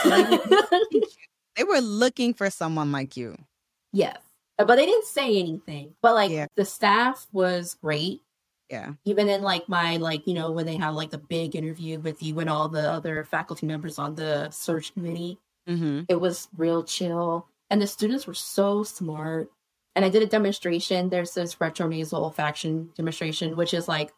Like, 0.05 0.41
they 1.55 1.63
were 1.65 1.79
looking 1.81 2.33
for 2.33 2.49
someone 2.49 2.91
like 2.91 3.17
you. 3.17 3.35
yes, 3.91 4.17
but 4.57 4.75
they 4.75 4.85
didn't 4.85 5.05
say 5.05 5.37
anything. 5.39 5.93
But 6.01 6.13
like 6.15 6.31
Yeah. 6.31 6.47
the 6.55 6.65
staff 6.65 7.27
was 7.31 7.75
great. 7.81 8.21
Yeah. 8.69 8.93
even 9.05 9.29
in 9.29 9.43
like 9.43 9.69
my 9.69 9.97
like 9.97 10.25
you 10.25 10.33
know 10.33 10.49
when 10.51 10.65
they 10.65 10.77
have 10.77 10.95
like 10.95 11.11
the 11.11 11.17
big 11.19 11.55
interview 11.55 11.99
with 11.99 12.23
you 12.23 12.39
and 12.39 12.49
all 12.49 12.69
the 12.69 12.89
other 12.91 13.23
faculty 13.23 13.67
members 13.67 13.99
on 13.99 14.15
the 14.15 14.49
search 14.49 14.93
committee 14.93 15.37
Mm-hmm. 15.69 16.03
it 16.09 16.19
was 16.19 16.47
real 16.57 16.83
chill 16.83 17.47
and 17.69 17.79
the 17.81 17.85
students 17.87 18.25
were 18.25 18.33
so 18.33 18.81
smart 18.83 19.51
and 19.95 20.03
i 20.03 20.09
did 20.09 20.23
a 20.23 20.25
demonstration 20.25 21.09
there's 21.09 21.35
this 21.35 21.55
retronasal 21.55 22.33
olfaction 22.33 22.93
demonstration 22.95 23.55
which 23.55 23.73
is 23.75 23.87
like 23.87 24.11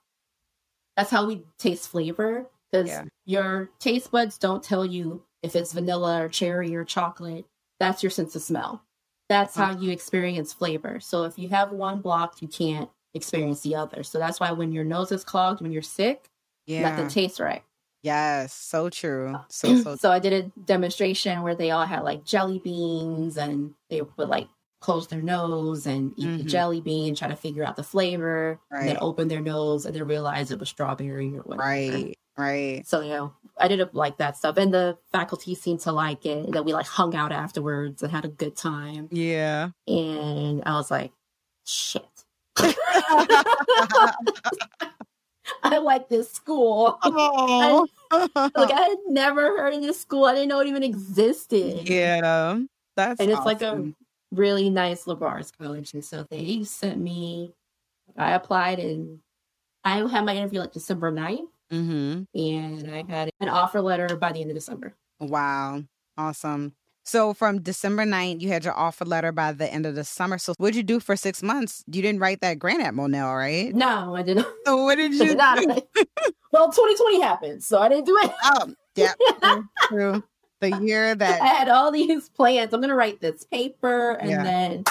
that's 0.95 1.11
how 1.11 1.25
we 1.25 1.43
taste 1.57 1.89
flavor 1.89 2.45
because 2.71 2.87
Yeah. 2.87 3.03
your 3.25 3.69
taste 3.79 4.09
buds 4.11 4.37
don't 4.37 4.63
tell 4.63 4.85
you 4.85 5.21
if 5.43 5.55
it's 5.55 5.73
vanilla 5.73 6.21
or 6.23 6.29
cherry 6.29 6.73
or 6.75 6.85
chocolate 6.85 7.45
that's 7.79 8.01
your 8.03 8.09
sense 8.11 8.35
of 8.37 8.41
smell 8.41 8.84
That's 9.29 9.55
how 9.55 9.71
you 9.71 9.91
experience 9.91 10.53
flavor. 10.53 10.99
So 10.99 11.23
if 11.23 11.37
you 11.39 11.49
have 11.49 11.71
one 11.71 12.01
blocked, 12.01 12.41
you 12.41 12.47
can't 12.47 12.89
experience 13.13 13.61
the 13.61 13.75
other. 13.75 14.03
So 14.03 14.19
that's 14.19 14.39
why 14.39 14.51
when 14.51 14.71
your 14.71 14.83
nose 14.83 15.11
is 15.11 15.23
clogged, 15.23 15.61
when 15.61 15.71
you're 15.71 15.81
sick, 15.81 16.29
Yeah. 16.67 16.89
nothing 16.89 17.07
tastes 17.07 17.39
right. 17.39 17.63
Yes. 18.03 18.53
So 18.53 18.89
true. 18.89 19.35
So 19.49 19.75
so 19.77 19.95
So 19.99 20.11
I 20.11 20.19
did 20.19 20.33
a 20.33 20.51
demonstration 20.61 21.41
where 21.41 21.55
they 21.55 21.71
all 21.71 21.85
had 21.85 22.03
like 22.03 22.23
jelly 22.23 22.59
beans 22.59 23.37
and 23.37 23.73
they 23.89 24.01
would 24.01 24.29
like 24.29 24.47
close 24.81 25.07
their 25.07 25.21
nose 25.23 25.87
and 25.87 26.13
eat 26.17 26.37
the 26.37 26.43
Mhm. 26.43 26.47
jelly 26.49 26.81
bean, 26.81 27.15
try 27.15 27.27
to 27.27 27.35
figure 27.35 27.63
out 27.63 27.75
the 27.75 27.83
flavor, 27.83 28.59
and 28.79 28.87
then 28.87 28.97
open 29.01 29.27
their 29.27 29.41
nose 29.41 29.85
and 29.87 29.95
then 29.95 30.05
realize 30.05 30.51
it 30.51 30.59
was 30.59 30.69
strawberry 30.69 31.35
or 31.35 31.41
whatever. 31.41 31.63
right. 31.63 32.15
Right. 32.37 32.83
So, 32.85 33.01
you 33.01 33.09
know, 33.09 33.33
I 33.57 33.67
did 33.67 33.93
like 33.93 34.17
that 34.17 34.37
stuff. 34.37 34.57
And 34.57 34.73
the 34.73 34.97
faculty 35.11 35.55
seemed 35.55 35.79
to 35.81 35.91
like 35.91 36.25
it. 36.25 36.51
That 36.51 36.65
we 36.65 36.73
like 36.73 36.85
hung 36.85 37.15
out 37.15 37.31
afterwards 37.31 38.03
and 38.03 38.11
had 38.11 38.25
a 38.25 38.29
good 38.29 38.55
time. 38.55 39.07
Yeah. 39.11 39.69
And 39.87 40.61
I 40.65 40.73
was 40.73 40.91
like, 40.91 41.11
shit. 41.65 42.03
I 45.63 45.77
like 45.77 46.09
this 46.09 46.31
school. 46.31 46.99
oh. 47.03 47.87
Like 48.11 48.71
I 48.71 48.81
had 48.81 48.97
never 49.07 49.57
heard 49.57 49.73
of 49.73 49.81
this 49.81 49.99
school. 49.99 50.25
I 50.25 50.33
didn't 50.33 50.49
know 50.49 50.59
it 50.59 50.67
even 50.67 50.83
existed. 50.83 51.89
yeah. 51.89 52.59
That's 52.95 53.19
And 53.19 53.29
it's 53.29 53.45
like 53.45 53.61
a 53.61 53.91
really 54.31 54.69
nice 54.69 55.07
arts 55.07 55.51
college. 55.51 55.93
And 55.93 56.03
so 56.03 56.25
they 56.29 56.63
sent 56.63 56.99
me, 56.99 57.53
I 58.17 58.33
applied 58.33 58.79
and 58.79 59.19
I 59.83 59.97
had 60.07 60.23
my 60.23 60.35
interview 60.35 60.61
like 60.61 60.71
December 60.71 61.11
9th. 61.11 61.47
Mhm. 61.71 62.27
And 62.35 62.91
I 62.95 63.03
had 63.07 63.29
an 63.39 63.49
offer 63.49 63.81
letter 63.81 64.15
by 64.15 64.31
the 64.31 64.41
end 64.41 64.51
of 64.51 64.55
December. 64.55 64.93
Wow. 65.19 65.83
Awesome. 66.17 66.73
So 67.03 67.33
from 67.35 67.61
December 67.61 68.03
9th, 68.03 68.41
you 68.41 68.49
had 68.49 68.63
your 68.65 68.73
offer 68.73 69.05
letter 69.05 69.31
by 69.31 69.51
the 69.51 69.71
end 69.71 69.85
of 69.85 69.93
the 69.95 70.03
summer. 70.03 70.37
So 70.39 70.53
what'd 70.57 70.75
you 70.75 70.81
do 70.83 70.99
for 70.99 71.15
six 71.15 71.43
months? 71.43 71.83
You 71.87 72.01
didn't 72.01 72.19
write 72.19 72.41
that 72.41 72.57
grant 72.57 72.81
at 72.81 72.95
Monell, 72.95 73.35
right? 73.35 73.73
No, 73.75 74.15
I 74.15 74.23
didn't. 74.23 74.47
So 74.65 74.83
what 74.83 74.95
did 74.95 75.13
you 75.13 75.35
Not- 75.35 75.59
well, 76.51 76.71
2020 76.71 77.21
happened, 77.21 77.63
so 77.63 77.79
I 77.79 77.89
didn't 77.89 78.05
do 78.05 78.17
it. 78.23 78.31
Oh, 78.43 78.73
yeah. 78.95 79.13
true, 79.39 79.63
true. 79.87 80.23
The 80.61 80.77
year 80.81 81.13
that 81.13 81.41
I 81.41 81.45
had 81.47 81.69
all 81.69 81.91
these 81.91 82.29
plans. 82.29 82.73
I'm 82.73 82.81
gonna 82.81 82.95
write 82.95 83.19
this 83.21 83.43
paper, 83.43 84.11
and 84.13 84.29
Yeah. 84.31 84.43
then, 84.43 84.83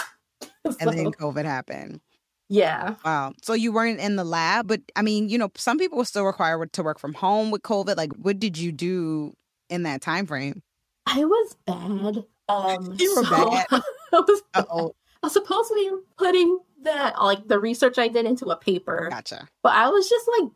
and 0.79 0.91
then 0.93 1.11
COVID 1.13 1.45
happened. 1.47 2.01
Yeah, 2.49 2.95
Wow. 3.05 3.33
So 3.43 3.55
you 3.55 3.73
weren't 3.73 4.01
in 4.01 4.17
the 4.17 4.25
lab, 4.25 4.69
but 4.69 4.81
I 4.97 5.03
mean, 5.03 5.29
you 5.29 5.39
know, 5.39 5.51
some 5.57 5.79
people 5.79 5.99
were 5.99 6.05
still 6.05 6.25
required 6.25 6.73
to 6.75 6.83
work 6.83 6.99
from 6.99 7.15
home 7.15 7.51
with 7.51 7.63
COVID. 7.63 7.97
Like, 7.97 8.13
what 8.15 8.39
did 8.39 8.59
you 8.59 8.73
do 8.73 9.33
in 9.71 9.85
that 9.85 10.03
time 10.03 10.27
frame? 10.27 10.63
I 11.07 11.25
was 11.25 11.57
bad. 11.67 12.25
Um, 12.49 12.97
You 12.99 13.17
were 13.17 13.25
so 13.25 13.51
bad. 13.51 13.67
I 13.71 13.81
was, 14.21 14.43
oh. 14.55 14.95
I 15.23 15.27
was 15.27 15.33
supposed 15.33 15.69
to 15.69 15.75
be 15.75 15.91
putting 16.19 16.59
that, 16.83 17.21
like 17.21 17.49
the 17.49 17.59
research 17.59 17.99
I 17.99 18.09
did, 18.09 18.27
into 18.27 18.47
a 18.47 18.57
paper, 18.57 19.09
Gotcha. 19.11 19.49
but 19.63 19.73
I 19.73 19.89
was 19.89 20.09
just 20.09 20.29
like, 20.39 20.51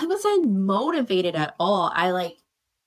I 0.00 0.06
wasn't 0.06 0.50
motivated 0.50 1.34
at 1.34 1.54
all. 1.58 1.90
I 1.94 2.12
like 2.12 2.38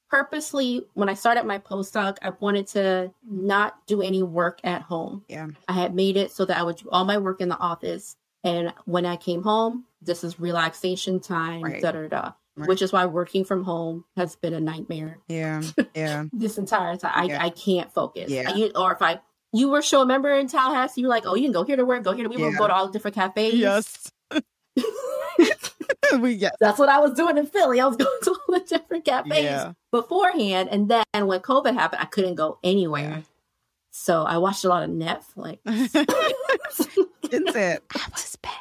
purposely 0.10 0.86
when 0.94 1.10
I 1.10 1.14
started 1.14 1.46
my 1.46 1.60
postdoc, 1.60 2.18
I 2.22 2.32
wanted 2.40 2.68
to 2.68 3.12
not 3.30 3.86
do 3.86 4.02
any 4.02 4.24
work 4.24 4.60
at 4.64 4.82
home. 4.82 5.24
Yeah. 5.28 5.48
I 5.68 5.74
had 5.74 5.94
made 5.94 6.16
it 6.18 6.32
so 6.32 6.46
that 6.46 6.58
I 6.58 6.64
would 6.64 6.78
do 6.78 6.90
all 6.90 7.06
my 7.06 7.18
work 7.18 7.42
in 7.42 7.50
the 7.50 7.58
office. 7.58 8.16
And 8.46 8.74
when 8.86 9.06
I 9.06 9.18
came 9.18 9.42
home, 9.44 9.84
this 10.02 10.24
is 10.24 10.40
relaxation 10.40 11.20
time, 11.20 11.62
Right. 11.64 11.82
da 11.82 11.92
da 11.92 12.08
da. 12.08 12.32
Right. 12.56 12.70
Which 12.70 12.82
is 12.82 12.94
why 12.94 13.06
working 13.06 13.44
from 13.44 13.66
home 13.66 14.06
has 14.16 14.38
been 14.38 14.54
a 14.54 14.62
nightmare 14.62 15.18
Yeah. 15.28 15.62
Yeah. 15.96 16.26
this 16.32 16.58
entire 16.58 16.96
time. 16.96 17.12
I, 17.14 17.24
Yeah. 17.26 17.44
I 17.44 17.50
can't 17.50 17.92
focus. 17.94 18.30
Yeah. 18.30 18.50
I- 18.50 18.72
or 18.76 18.94
if 18.94 19.02
I, 19.02 19.20
you 19.52 19.70
were 19.70 19.82
show 19.82 20.02
a 20.02 20.06
member 20.06 20.32
in 20.32 20.48
Tallahassee, 20.48 21.02
you 21.02 21.08
were 21.08 21.14
like, 21.14 21.26
oh, 21.26 21.36
you 21.36 21.44
can 21.44 21.52
go 21.52 21.64
here 21.66 21.76
to 21.76 21.84
work, 21.84 22.04
go 22.04 22.14
here 22.14 22.24
to, 22.24 22.30
we 22.30 22.38
Yeah. 22.38 22.50
would 22.50 22.58
go 22.58 22.68
to 22.68 22.74
all 22.74 22.86
the 22.88 22.94
different 22.94 23.16
cafes. 23.16 23.56
Yes. 23.56 24.12
we 26.20 26.32
yes. 26.34 26.56
That's 26.60 26.80
what 26.80 26.88
I 26.90 27.00
was 27.00 27.14
doing 27.14 27.38
in 27.38 27.46
Philly. 27.48 27.82
I 27.82 27.86
was 27.88 27.98
going 27.98 28.20
to 28.24 28.30
all 28.32 28.60
the 28.60 28.66
different 28.66 29.06
cafes 29.06 29.44
Yeah. 29.44 29.74
beforehand. 29.92 30.70
And 30.72 30.88
then 30.90 31.04
when 31.28 31.40
COVID 31.42 31.74
happened, 31.74 32.02
I 32.02 32.06
couldn't 32.06 32.36
go 32.36 32.60
anywhere. 32.64 33.24
So 33.98 34.24
I 34.24 34.38
watched 34.40 34.66
a 34.66 34.70
lot 34.70 34.84
of 34.84 34.90
Netflix. 34.90 35.60
It's 37.32 37.56
it. 37.56 37.84
I 37.96 38.08
was 38.12 38.38
bad. 38.42 38.54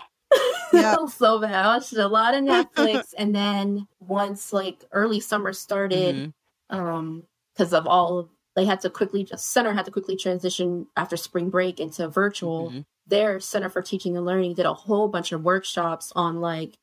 Yeah. 0.72 1.06
so 1.08 1.38
bad. 1.40 1.54
I 1.54 1.66
watched 1.76 1.92
a 1.92 2.08
lot 2.08 2.34
of 2.34 2.42
Netflix, 2.42 3.12
and 3.18 3.34
then 3.34 3.86
once 4.00 4.52
like 4.52 4.84
early 4.92 5.20
summer 5.20 5.52
started, 5.52 6.32
Mhm. 6.70 6.76
um, 6.76 7.24
because 7.54 7.74
of 7.74 7.86
all 7.86 8.18
of, 8.20 8.28
they 8.56 8.64
had 8.64 8.80
to 8.80 8.90
quickly 8.90 9.22
just 9.22 9.50
Centre 9.50 9.72
had 9.74 9.84
to 9.84 9.90
quickly 9.90 10.16
transition 10.16 10.86
after 10.96 11.16
spring 11.16 11.50
break 11.50 11.78
into 11.78 12.08
virtual. 12.08 12.70
Mhm. 12.70 12.84
Their 13.06 13.38
Center 13.38 13.68
for 13.68 13.82
Teaching 13.82 14.16
and 14.16 14.24
Learning 14.24 14.54
did 14.54 14.64
a 14.66 14.72
whole 14.74 15.08
bunch 15.08 15.32
of 15.32 15.42
workshops 15.44 16.10
on 16.16 16.40
like 16.40 16.78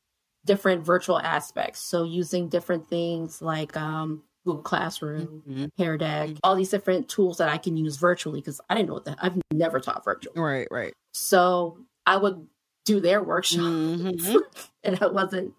different 0.46 0.84
virtual 0.86 1.20
aspects. 1.20 1.80
So 1.80 2.04
using 2.04 2.48
different 2.48 2.88
things 2.90 3.42
like 3.42 3.76
um 3.76 4.24
Google 4.46 4.64
Classroom, 4.64 5.44
Mhm. 5.48 5.70
Pear 5.78 5.98
Deck, 5.98 6.32
all 6.44 6.56
these 6.56 6.70
different 6.70 7.08
tools 7.10 7.38
that 7.38 7.50
I 7.50 7.58
can 7.58 7.78
use 7.78 7.98
virtually 7.98 8.40
because 8.42 8.60
I 8.70 8.76
didn't 8.76 8.88
know 8.90 8.96
what 8.96 9.06
that 9.06 9.18
I've 9.22 9.40
never 9.54 9.80
taught 9.80 10.04
virtual. 10.04 10.34
Right. 10.36 10.68
Right. 10.72 10.94
So 11.14 11.78
I 12.06 12.18
would 12.18 12.48
do 12.86 13.00
their 13.00 13.22
workshop 13.22 13.60
Mhm. 13.62 14.40
and 14.84 14.98
I 15.02 15.08
wasn't 15.08 15.54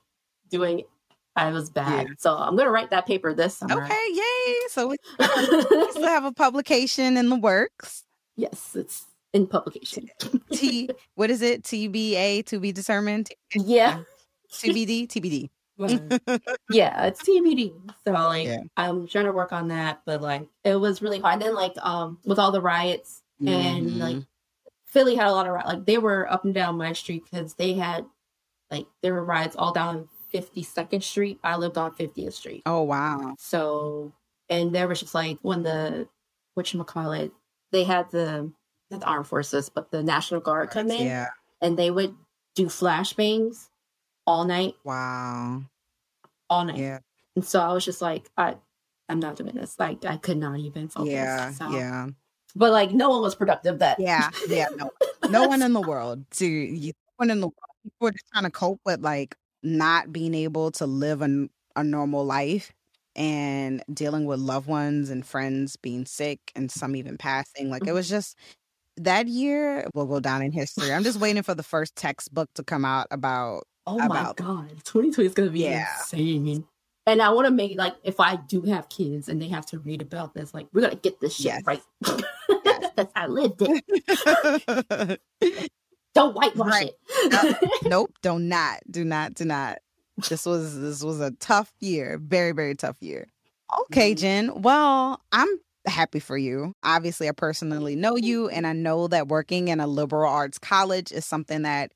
doing 0.51 0.83
I 1.35 1.51
was 1.51 1.71
bad. 1.71 2.09
Yeah. 2.09 2.15
So 2.19 2.35
I'm 2.37 2.57
gonna 2.57 2.71
write 2.71 2.91
that 2.91 3.07
paper 3.07 3.33
this 3.33 3.57
summer. 3.57 3.85
Okay. 3.85 4.07
Yay. 4.13 4.55
So 4.69 4.89
we 4.89 4.97
still 5.91 6.03
have 6.03 6.25
a 6.27 6.33
publication 6.33 7.17
in 7.17 7.31
the 7.31 7.37
works. 7.37 8.05
yes, 8.37 8.75
it's 8.75 9.07
in 9.33 9.47
publication. 9.47 10.11
T. 10.53 10.91
What 11.15 11.31
is 11.31 11.41
it? 11.41 11.63
TBA 11.63 12.45
to 12.47 12.59
be 12.61 12.71
determined. 12.73 13.31
yeah. 13.55 14.03
TBD. 14.53 15.07
TBD. 15.09 15.49
yeah, 16.71 17.07
it's 17.07 17.23
TBD. 17.23 17.73
So 18.07 18.13
like 18.13 18.47
Yeah. 18.47 18.63
I'm 18.77 19.07
trying 19.07 19.25
to 19.27 19.33
work 19.33 19.53
on 19.53 19.69
that, 19.69 20.03
but 20.05 20.21
like 20.23 20.47
it 20.65 20.77
was 20.77 21.03
really 21.03 21.21
hard. 21.21 21.35
And 21.35 21.43
then 21.43 21.55
like 21.55 21.75
um 21.81 22.19
with 22.25 22.39
all 22.39 22.53
the 22.53 22.61
riots 22.61 23.23
and 23.41 23.89
Mhm. 23.91 23.99
like 23.99 24.17
Philly 24.87 25.15
had 25.17 25.29
a 25.29 25.33
lot 25.33 25.47
of 25.47 25.55
ri- 25.55 25.63
like 25.67 25.87
they 25.87 25.99
were 25.99 26.31
up 26.31 26.45
and 26.45 26.55
down 26.55 26.77
my 26.77 26.93
street 26.93 27.25
because 27.31 27.55
they 27.55 27.73
had 27.75 28.05
like 28.71 28.87
there 29.03 29.15
were 29.15 29.25
riots 29.25 29.57
all 29.57 29.73
down 29.73 30.09
52nd 30.33 31.03
Street. 31.03 31.39
I 31.45 31.57
lived 31.57 31.77
on 31.79 31.95
50th 31.95 32.33
Street. 32.35 32.63
Oh 32.67 32.83
wow. 32.83 33.35
So 33.39 34.13
and 34.49 34.75
there 34.75 34.89
was 34.89 35.01
just 35.01 35.15
like 35.15 35.39
when 35.43 35.63
the 35.63 36.09
what 36.55 36.73
you 36.73 36.83
call 36.85 37.13
it, 37.13 37.33
they 37.71 37.85
had 37.85 38.11
the 38.11 38.53
not 38.91 39.01
the 39.01 39.07
armed 39.07 39.27
forces, 39.27 39.71
but 39.71 39.91
the 39.91 40.03
National 40.03 40.41
Guard 40.41 40.69
come 40.71 40.91
in 40.91 41.07
Yeah. 41.07 41.29
and 41.63 41.79
they 41.79 41.91
would 41.91 42.15
do 42.55 42.67
flashbangs 42.67 43.69
all 44.27 44.45
night, 44.45 44.75
Wow. 44.85 45.63
all 46.49 46.65
night. 46.65 46.79
Yeah. 46.79 46.99
And 47.37 47.45
so 47.45 47.61
I 47.61 47.73
was 47.73 47.85
just 47.85 48.03
like, 48.03 48.31
I 48.37 48.57
I'm 49.09 49.21
not 49.21 49.37
doing 49.37 49.55
this. 49.55 49.79
Like 49.79 50.05
I 50.05 50.17
could 50.17 50.39
not 50.39 50.59
even 50.59 50.89
focus. 50.89 51.13
Yeah. 51.13 51.51
So- 51.53 51.71
Yeah. 51.71 52.09
But 52.55 52.73
like 52.73 52.93
no 52.93 53.11
one 53.11 53.23
was 53.23 53.35
productive 53.35 53.79
that 53.81 53.99
Yeah. 53.99 54.31
Yeah. 54.49 54.69
No. 54.77 54.91
No 55.29 55.49
one 55.49 55.63
in 55.63 55.73
the 55.73 55.81
world. 55.81 56.25
To 56.33 56.47
you, 56.47 56.89
no 56.89 57.13
one 57.17 57.31
in 57.31 57.41
the 57.41 57.47
world. 57.47 57.55
People 57.83 58.09
are 58.09 58.13
just 58.13 58.27
trying 58.33 58.45
to 58.45 58.51
cope 58.51 58.81
with 58.85 59.01
like 59.01 59.37
not 59.63 60.13
being 60.13 60.35
able 60.35 60.71
to 60.73 60.87
live 60.87 61.23
a, 61.23 61.49
a 61.77 61.85
normal 61.85 62.25
life 62.25 62.73
and 63.15 63.83
dealing 63.93 64.25
with 64.25 64.41
loved 64.41 64.67
ones 64.67 65.11
and 65.11 65.25
friends 65.27 65.77
being 65.77 66.07
sick 66.07 66.41
and 66.55 66.71
some 66.71 66.97
even 66.97 67.19
passing. 67.19 67.71
Like 67.71 67.83
it 67.83 67.87
mm-hmm. 67.87 67.95
was 67.95 68.09
just 68.09 68.37
that 68.99 69.29
year 69.29 69.89
will 69.95 70.07
go 70.07 70.21
down 70.21 70.43
in 70.43 70.53
history. 70.53 70.93
I'm 70.93 71.05
just 71.05 71.21
waiting 71.21 71.43
for 71.43 71.55
the 71.55 71.63
first 71.63 71.97
textbook 71.97 72.49
to 72.55 72.63
come 72.63 72.85
out 72.85 73.07
about 73.11 73.65
Oh 73.87 73.99
my 73.99 74.33
god, 74.37 74.71
2020 74.85 75.27
is 75.27 75.35
gonna 75.35 75.51
be 75.51 75.61
Yeah. 75.61 75.87
insane. 75.99 76.65
And 77.07 77.21
I 77.21 77.31
want 77.31 77.47
to 77.47 77.51
make 77.51 77.77
like 77.77 77.97
if 78.05 78.21
I 78.21 78.37
do 78.37 78.63
have 78.63 78.89
kids 78.89 79.29
and 79.29 79.43
they 79.43 79.49
have 79.49 79.67
to 79.67 79.79
read 79.81 80.03
about 80.03 80.35
this, 80.35 80.55
like 80.55 80.69
we're 80.73 80.83
gonna 80.83 80.95
get 80.95 81.21
this 81.21 81.35
shit 81.35 81.47
Yes. 81.47 81.63
right. 81.67 81.83
Yes. 82.07 82.23
That's 82.97 83.13
how 83.15 83.25
I 83.25 83.27
lived 83.27 83.61
it. 83.63 85.21
Don't 86.15 86.35
whitewash 86.35 86.71
Right. 86.71 86.91
it. 87.09 87.83
nope, 87.85 88.13
do 88.23 88.39
not, 88.39 88.81
do 88.91 89.05
not, 89.05 89.35
do 89.35 89.45
not. 89.47 89.79
This 90.29 90.45
was 90.45 90.79
this 90.79 91.03
was 91.03 91.21
a 91.21 91.31
tough 91.33 91.73
year, 91.81 92.19
very 92.23 92.53
very 92.53 92.75
tough 92.75 92.97
year. 93.01 93.27
Okay, 93.83 94.13
Mhm. 94.15 94.19
Jen. 94.19 94.63
Well, 94.63 95.21
I'm 95.33 95.49
happy 95.87 96.21
for 96.21 96.37
you. 96.37 96.75
Obviously, 96.85 97.29
I 97.29 97.33
personally 97.33 97.97
know 97.97 98.17
you, 98.17 98.49
and 98.51 98.67
I 98.67 98.75
know 98.75 99.09
that 99.09 99.29
working 99.29 99.69
in 99.69 99.81
a 99.81 99.87
liberal 99.87 100.31
arts 100.31 100.59
college 100.59 101.11
is 101.11 101.25
something 101.25 101.63
that 101.63 101.93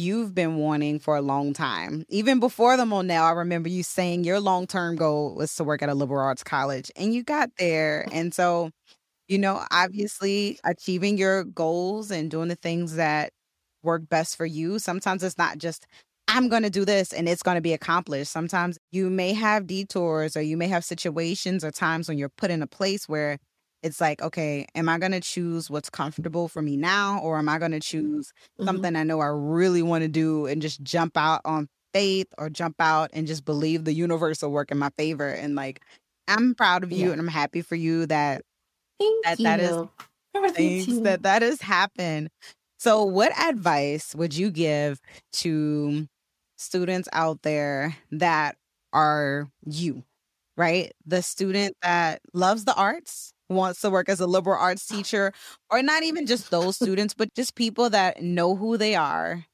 you've 0.00 0.34
been 0.34 0.56
wanting 0.56 0.98
for 0.98 1.16
a 1.16 1.22
long 1.22 1.52
time. 1.52 2.04
Even 2.08 2.40
before 2.40 2.76
the 2.76 2.86
Monell, 2.86 3.24
I 3.24 3.32
remember 3.32 3.68
you 3.68 3.82
saying 3.82 4.24
your 4.24 4.40
long 4.40 4.66
term 4.66 4.96
goal 4.96 5.34
was 5.34 5.54
to 5.56 5.64
work 5.64 5.82
at 5.82 5.88
a 5.88 5.94
liberal 5.94 6.24
arts 6.24 6.42
college, 6.42 6.90
and 6.96 7.14
you 7.14 7.22
got 7.22 7.50
there. 7.58 8.06
And 8.10 8.34
so, 8.34 8.70
you 9.28 9.38
know, 9.38 9.64
obviously, 9.70 10.58
achieving 10.64 11.18
your 11.18 11.44
goals 11.44 12.10
and 12.10 12.30
doing 12.30 12.48
the 12.48 12.56
things 12.56 12.96
that 12.96 13.32
work 13.82 14.08
best 14.08 14.36
for 14.36 14.46
you. 14.46 14.78
Sometimes 14.78 15.22
it's 15.22 15.38
not 15.38 15.58
just, 15.58 15.86
I'm 16.28 16.48
going 16.48 16.62
to 16.62 16.70
do 16.70 16.84
this 16.84 17.12
and 17.12 17.28
it's 17.28 17.42
going 17.42 17.56
to 17.56 17.60
be 17.62 17.72
accomplished. 17.72 18.30
Sometimes 18.30 18.78
you 18.92 19.10
may 19.10 19.32
have 19.32 19.66
detours 19.66 20.36
or 20.36 20.42
you 20.42 20.56
may 20.56 20.68
have 20.68 20.84
situations 20.84 21.64
or 21.64 21.70
times 21.70 22.08
when 22.08 22.18
you're 22.18 22.28
put 22.28 22.50
in 22.50 22.62
a 22.62 22.66
place 22.66 23.08
where 23.08 23.38
it's 23.82 24.00
like, 24.00 24.22
okay, 24.22 24.66
am 24.74 24.88
I 24.88 24.98
going 24.98 25.12
to 25.12 25.20
choose 25.20 25.70
what's 25.70 25.90
comfortable 25.90 26.48
for 26.48 26.62
me 26.62 26.76
now 26.76 27.20
or 27.20 27.38
am 27.38 27.48
I 27.48 27.58
going 27.58 27.70
to 27.72 27.80
choose 27.80 28.28
mm-hmm. 28.28 28.66
something 28.66 28.96
I 28.96 29.04
know 29.04 29.20
I 29.20 29.26
really 29.26 29.82
want 29.82 30.02
to 30.02 30.08
do 30.08 30.46
and 30.46 30.60
just 30.60 30.82
jump 30.82 31.16
out 31.16 31.40
on 31.44 31.68
faith 31.92 32.28
or 32.38 32.50
jump 32.50 32.76
out 32.78 33.10
and 33.12 33.26
just 33.26 33.44
believe 33.44 33.84
the 33.84 33.92
universe 33.92 34.42
will 34.42 34.52
work 34.52 34.70
in 34.70 34.78
my 34.78 34.90
favor 34.96 35.28
and 35.28 35.54
like 35.54 35.82
I'm 36.28 36.54
proud 36.54 36.84
of 36.84 36.92
you 36.92 37.06
yeah. 37.06 37.12
and 37.12 37.20
I'm 37.20 37.28
happy 37.28 37.62
for 37.62 37.74
you 37.74 38.06
that 38.06 38.42
Thank 38.98 39.24
that 39.24 39.38
you. 39.38 39.44
that 39.44 39.60
is 39.60 40.52
things 40.52 41.00
that 41.02 41.22
that 41.22 41.42
has 41.42 41.60
happened. 41.60 42.30
So 42.78 43.04
what 43.04 43.36
advice 43.38 44.14
would 44.14 44.34
you 44.34 44.50
give 44.50 45.00
to 45.34 46.06
students 46.56 47.08
out 47.12 47.42
there 47.42 47.96
that 48.12 48.56
are 48.92 49.48
you? 49.64 50.04
Right? 50.56 50.92
The 51.06 51.22
student 51.22 51.74
that 51.82 52.20
loves 52.32 52.64
the 52.64 52.74
arts, 52.74 53.32
wants 53.50 53.80
to 53.80 53.90
work 53.90 54.08
as 54.08 54.20
a 54.20 54.26
liberal 54.26 54.58
arts 54.58 54.86
teacher, 54.86 55.32
or 55.70 55.82
not 55.82 56.02
even 56.02 56.26
just 56.26 56.50
those 56.50 56.76
students, 56.76 57.14
but 57.14 57.34
just 57.34 57.54
people 57.54 57.90
that 57.90 58.22
know 58.22 58.56
who 58.56 58.76
they 58.76 58.94
are. 58.94 59.44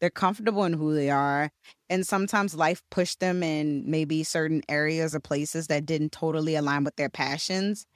They're 0.00 0.10
comfortable 0.10 0.64
in 0.64 0.72
who 0.72 0.94
they 0.94 1.10
are. 1.10 1.50
And 1.88 2.04
sometimes 2.04 2.56
life 2.56 2.82
pushed 2.90 3.20
them 3.20 3.42
in 3.42 3.88
maybe 3.88 4.24
certain 4.24 4.62
areas 4.68 5.14
or 5.14 5.20
places 5.20 5.68
that 5.68 5.86
didn't 5.86 6.10
totally 6.10 6.56
align 6.56 6.82
with 6.82 6.96
their 6.96 7.08
passions. 7.08 7.86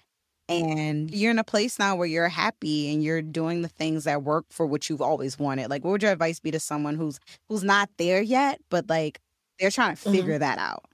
And 0.48 1.10
you're 1.10 1.32
in 1.32 1.40
a 1.40 1.44
place 1.44 1.78
now 1.78 1.96
where 1.96 2.06
you're 2.06 2.28
happy 2.28 2.92
and 2.92 3.02
you're 3.02 3.22
doing 3.22 3.62
the 3.62 3.68
things 3.68 4.04
that 4.04 4.22
work 4.22 4.44
for 4.50 4.64
what 4.64 4.88
you've 4.88 5.02
always 5.02 5.36
wanted. 5.36 5.70
Like, 5.70 5.82
what 5.82 5.90
would 5.90 6.02
your 6.04 6.12
advice 6.12 6.38
be 6.38 6.52
to 6.52 6.60
someone 6.60 6.94
who's 6.94 7.18
who's 7.48 7.64
not 7.64 7.90
there 7.98 8.22
yet, 8.22 8.60
but 8.70 8.88
like 8.88 9.18
they're 9.58 9.72
trying 9.72 9.96
to 9.96 10.00
figure 10.00 10.34
mm-hmm. 10.34 10.40
that 10.40 10.58
out? 10.58 10.84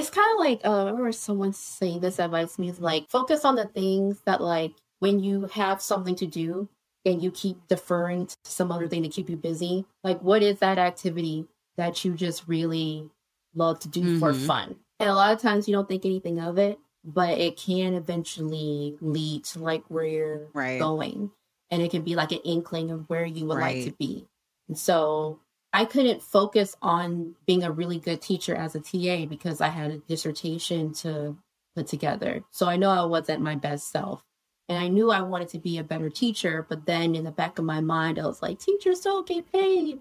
It's 0.00 0.08
kind 0.08 0.32
of 0.32 0.38
like 0.38 0.60
uh, 0.64 0.84
I 0.84 0.86
remember 0.86 1.12
someone 1.12 1.52
saying 1.52 2.00
this 2.00 2.18
advice 2.18 2.54
to 2.54 2.60
me 2.62 2.72
like 2.72 3.10
focus 3.10 3.44
on 3.44 3.54
the 3.54 3.66
things 3.66 4.18
that 4.24 4.40
like 4.40 4.72
when 5.00 5.20
you 5.20 5.44
have 5.52 5.82
something 5.82 6.14
to 6.16 6.26
do 6.26 6.70
and 7.04 7.22
you 7.22 7.30
keep 7.30 7.68
deferring 7.68 8.26
to 8.26 8.36
some 8.44 8.72
other 8.72 8.88
thing 8.88 9.02
to 9.02 9.10
keep 9.10 9.28
you 9.28 9.36
busy. 9.36 9.84
Like 10.02 10.22
what 10.22 10.42
is 10.42 10.58
that 10.60 10.78
activity 10.78 11.46
that 11.76 12.02
you 12.02 12.14
just 12.14 12.48
really 12.48 13.10
love 13.54 13.78
to 13.80 13.88
do 13.88 14.00
mm-hmm. 14.00 14.18
for 14.20 14.32
fun? 14.32 14.76
And 14.98 15.10
a 15.10 15.14
lot 15.14 15.34
of 15.34 15.40
times 15.42 15.68
you 15.68 15.74
don't 15.74 15.88
think 15.88 16.06
anything 16.06 16.40
of 16.40 16.56
it, 16.56 16.78
but 17.04 17.36
it 17.36 17.58
can 17.58 17.92
eventually 17.92 18.96
lead 19.02 19.44
to 19.44 19.58
like 19.58 19.84
where 19.88 20.06
you're 20.06 20.48
right. 20.54 20.78
going. 20.78 21.30
And 21.70 21.82
it 21.82 21.90
can 21.90 22.02
be 22.02 22.16
like 22.16 22.32
an 22.32 22.38
inkling 22.38 22.90
of 22.90 23.08
where 23.10 23.26
you 23.26 23.44
would 23.44 23.58
right. 23.58 23.76
like 23.76 23.84
to 23.84 23.92
be. 23.98 24.26
And 24.66 24.78
so 24.78 25.40
I 25.72 25.84
couldn't 25.84 26.22
focus 26.22 26.76
on 26.82 27.36
being 27.46 27.62
a 27.62 27.70
really 27.70 27.98
good 27.98 28.20
teacher 28.20 28.54
as 28.54 28.74
a 28.74 28.80
TA 28.80 29.26
because 29.26 29.60
I 29.60 29.68
had 29.68 29.90
a 29.90 29.98
dissertation 29.98 30.92
to 30.94 31.36
put 31.76 31.86
together. 31.86 32.42
So 32.50 32.66
I 32.66 32.76
know 32.76 32.90
I 32.90 33.04
wasn't 33.04 33.42
my 33.42 33.54
best 33.54 33.90
self. 33.90 34.24
And 34.68 34.78
I 34.78 34.88
knew 34.88 35.10
I 35.10 35.22
wanted 35.22 35.48
to 35.48 35.58
be 35.58 35.78
a 35.78 35.84
better 35.84 36.10
teacher, 36.10 36.64
but 36.68 36.86
then 36.86 37.16
in 37.16 37.24
the 37.24 37.32
back 37.32 37.58
of 37.58 37.64
my 37.64 37.80
mind, 37.80 38.18
I 38.20 38.26
was 38.26 38.40
like, 38.40 38.60
teachers 38.60 39.00
don't 39.00 39.26
get 39.26 39.50
paid, 39.50 39.98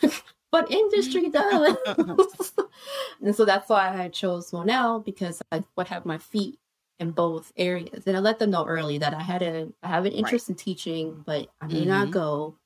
but 0.52 0.70
industry 0.70 1.28
does. 1.30 1.76
and 3.22 3.34
so 3.34 3.46
that's 3.46 3.68
why 3.68 4.02
I 4.02 4.08
chose 4.08 4.52
Monell 4.52 5.00
because 5.00 5.40
I 5.50 5.64
would 5.76 5.88
have 5.88 6.04
my 6.04 6.18
feet 6.18 6.58
in 6.98 7.12
both 7.12 7.50
areas. 7.56 8.06
And 8.06 8.14
I 8.14 8.20
let 8.20 8.38
them 8.38 8.50
know 8.50 8.66
early 8.66 8.98
that 8.98 9.14
I 9.14 9.22
had 9.22 9.40
a 9.42 9.68
I 9.82 9.88
have 9.88 10.04
an 10.04 10.12
interest 10.12 10.48
right. 10.48 10.50
in 10.50 10.56
teaching, 10.56 11.22
but 11.24 11.48
I 11.60 11.66
may 11.66 11.80
mm-hmm. 11.80 11.88
not 11.88 12.10
go 12.10 12.56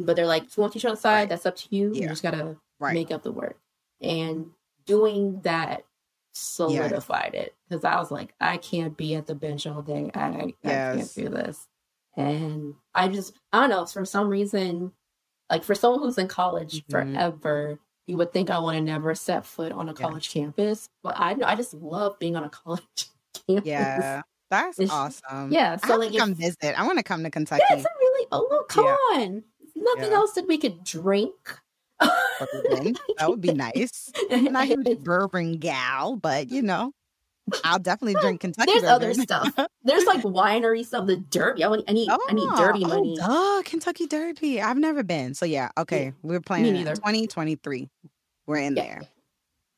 but 0.00 0.16
they're 0.16 0.26
like, 0.26 0.44
if 0.44 0.56
you 0.56 0.62
want 0.62 0.72
to 0.72 0.78
teach 0.78 0.86
outside, 0.86 1.12
right. 1.12 1.28
that's 1.28 1.46
up 1.46 1.56
to 1.56 1.66
you. 1.70 1.92
Yeah. 1.92 2.02
You 2.02 2.08
just 2.08 2.22
gotta 2.22 2.56
right. 2.78 2.94
make 2.94 3.10
up 3.10 3.22
the 3.22 3.32
work. 3.32 3.58
And 4.00 4.50
doing 4.86 5.40
that 5.42 5.84
solidified 6.32 7.32
yeah. 7.34 7.40
it 7.40 7.54
because 7.68 7.84
I 7.84 7.96
was 7.96 8.10
like, 8.10 8.34
I 8.40 8.56
can't 8.56 8.96
be 8.96 9.14
at 9.14 9.26
the 9.26 9.34
bench 9.34 9.66
all 9.66 9.82
day. 9.82 10.10
I, 10.14 10.54
yes. 10.62 10.94
I 10.94 10.96
can't 10.96 11.14
do 11.14 11.28
this. 11.28 11.68
And 12.16 12.74
I 12.94 13.08
just, 13.08 13.34
I 13.52 13.60
don't 13.60 13.70
know, 13.70 13.86
for 13.86 14.04
some 14.04 14.28
reason, 14.28 14.92
like 15.50 15.64
for 15.64 15.74
someone 15.74 16.00
who's 16.00 16.18
in 16.18 16.28
college 16.28 16.84
mm-hmm. 16.86 17.14
forever, 17.14 17.78
you 18.06 18.16
would 18.16 18.32
think 18.32 18.50
I 18.50 18.58
want 18.58 18.76
to 18.76 18.80
never 18.80 19.14
set 19.14 19.44
foot 19.44 19.72
on 19.72 19.88
a 19.88 19.94
college 19.94 20.34
yeah. 20.34 20.42
campus. 20.42 20.88
But 21.02 21.14
I, 21.18 21.36
I 21.44 21.54
just 21.54 21.74
love 21.74 22.18
being 22.18 22.36
on 22.36 22.44
a 22.44 22.48
college 22.50 22.82
campus. 23.46 23.66
Yeah. 23.66 24.22
That's 24.50 24.80
it's, 24.80 24.90
awesome. 24.90 25.52
Yeah. 25.52 25.76
So 25.76 25.94
I 25.94 25.96
like, 25.96 26.16
come 26.16 26.34
visit. 26.34 26.78
I 26.78 26.84
want 26.84 26.98
to 26.98 27.04
come 27.04 27.22
to 27.22 27.30
Kentucky. 27.30 27.62
Yeah, 27.70 27.76
it's 27.76 27.84
a 27.84 27.88
really. 28.00 28.26
Oh, 28.32 28.64
come 28.68 28.84
yeah. 28.84 28.96
on 29.14 29.44
nothing 29.80 30.10
yeah. 30.10 30.16
else 30.16 30.32
that 30.32 30.46
we 30.46 30.58
could 30.58 30.84
drink. 30.84 31.34
that 32.00 33.26
would 33.28 33.40
be 33.40 33.52
nice. 33.52 34.10
I'm 34.30 34.52
not 34.52 34.70
a 34.70 34.94
bourbon 35.02 35.58
gal, 35.58 36.16
but 36.16 36.50
you 36.50 36.62
know, 36.62 36.92
I'll 37.64 37.78
definitely 37.78 38.20
drink 38.20 38.40
Kentucky. 38.40 38.70
There's 38.70 38.82
bourbon. 38.82 38.94
other 38.94 39.14
stuff. 39.14 39.54
There's 39.84 40.04
like 40.04 40.22
winery 40.22 40.84
stuff. 40.84 41.06
The 41.06 41.16
Derby. 41.16 41.64
I, 41.64 41.68
want, 41.68 41.84
I 41.88 41.92
need. 41.92 42.08
Oh, 42.10 42.18
I 42.28 42.32
need 42.32 42.48
oh, 42.50 42.56
Derby 42.56 42.84
money. 42.84 43.18
Oh, 43.20 43.62
Kentucky 43.64 44.06
Derby. 44.06 44.60
I've 44.60 44.78
never 44.78 45.02
been. 45.02 45.34
So 45.34 45.44
yeah. 45.44 45.70
Okay, 45.76 46.06
yeah. 46.06 46.10
we're 46.22 46.40
playing. 46.40 46.84
2023. 46.84 47.88
We're 48.46 48.56
in 48.56 48.76
yeah. 48.76 48.82
there. 48.82 49.02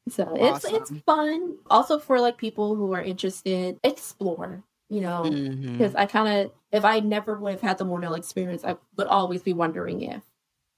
So 0.09 0.24
awesome. 0.24 0.74
it's 0.74 0.90
it's 0.90 1.00
fun. 1.03 1.57
Also 1.70 1.98
for 1.98 2.20
like 2.20 2.36
people 2.36 2.74
who 2.74 2.92
are 2.92 3.03
interested, 3.03 3.78
explore 3.84 4.62
you 4.93 5.01
know, 5.01 5.22
because 5.22 5.93
mm-hmm. 5.93 5.97
I 5.97 6.05
kind 6.05 6.28
of, 6.28 6.53
if 6.70 6.84
I 6.84 7.01
never 7.01 7.38
would 7.38 7.53
have 7.53 7.62
had 7.62 7.78
the 7.78 7.84
Monell 7.86 8.12
experience, 8.12 8.62
I 8.62 8.76
would 8.99 9.07
always 9.07 9.43
be 9.43 9.55
wondering 9.55 10.03
if. 10.03 10.22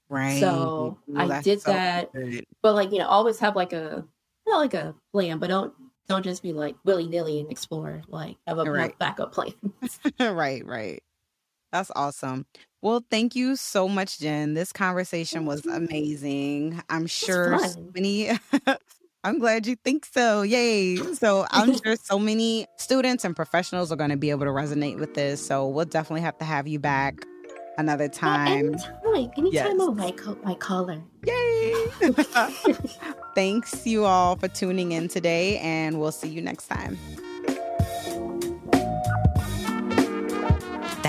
Right. 0.07 0.39
So 0.39 0.97
well, 1.05 1.31
I 1.31 1.41
did 1.41 1.61
so 1.61 1.73
that, 1.73 2.13
good. 2.13 2.45
but 2.61 2.75
like 2.75 2.93
you 2.93 2.99
know, 2.99 3.07
always 3.07 3.39
have 3.39 3.57
like 3.57 3.73
a, 3.73 4.05
not 4.47 4.59
like 4.59 4.73
a 4.73 4.95
plan, 5.11 5.39
but 5.39 5.47
don't 5.47 5.73
don't 6.07 6.23
just 6.23 6.43
be 6.43 6.53
like 6.53 6.77
willy 6.85 7.07
nilly 7.07 7.41
and 7.41 7.51
explore. 7.51 8.03
Like 8.07 8.37
have 8.47 8.57
a 8.57 8.63
right. 8.63 8.97
backup 8.97 9.33
plan. 9.33 9.51
right. 10.19 10.65
Right. 10.65 11.03
That's 11.73 11.91
awesome. 11.93 12.45
Well, 12.81 13.03
thank 13.11 13.35
you 13.35 13.57
so 13.57 13.89
much, 13.89 14.19
Jen. 14.19 14.53
This 14.53 14.71
conversation 14.71 15.45
was 15.45 15.65
amazing. 15.65 16.81
I'm 16.87 17.07
sure 17.07 17.59
many 17.93 18.29
I'm 19.25 19.39
glad 19.39 19.65
you 19.65 19.75
think 19.75 20.05
so. 20.05 20.43
Yay. 20.43 20.97
So 20.97 21.47
I'm 21.49 21.75
sure 21.83 21.95
so 21.95 22.19
many 22.19 22.67
students 22.77 23.25
and 23.25 23.35
professionals 23.35 23.91
are 23.91 23.95
going 23.95 24.11
to 24.11 24.17
be 24.17 24.29
able 24.29 24.45
to 24.45 24.51
resonate 24.51 24.99
with 24.99 25.15
this. 25.15 25.43
So 25.43 25.67
we'll 25.67 25.85
definitely 25.85 26.21
have 26.21 26.37
to 26.37 26.45
have 26.45 26.67
you 26.67 26.77
back 26.77 27.25
another 27.79 28.07
time. 28.07 28.75
anytime. 28.75 29.31
Anytime 29.35 29.51
yes. 29.51 29.79
of 29.79 29.97
my, 29.97 30.11
co- 30.11 30.37
my 30.43 30.53
color. 30.53 31.01
Yay. 31.25 31.85
Thanks 33.35 33.87
you 33.87 34.05
all 34.05 34.35
for 34.35 34.47
tuning 34.47 34.91
in 34.91 35.07
today, 35.07 35.57
and 35.57 35.99
we'll 35.99 36.11
see 36.11 36.29
you 36.29 36.41
next 36.41 36.67
time. 36.67 36.95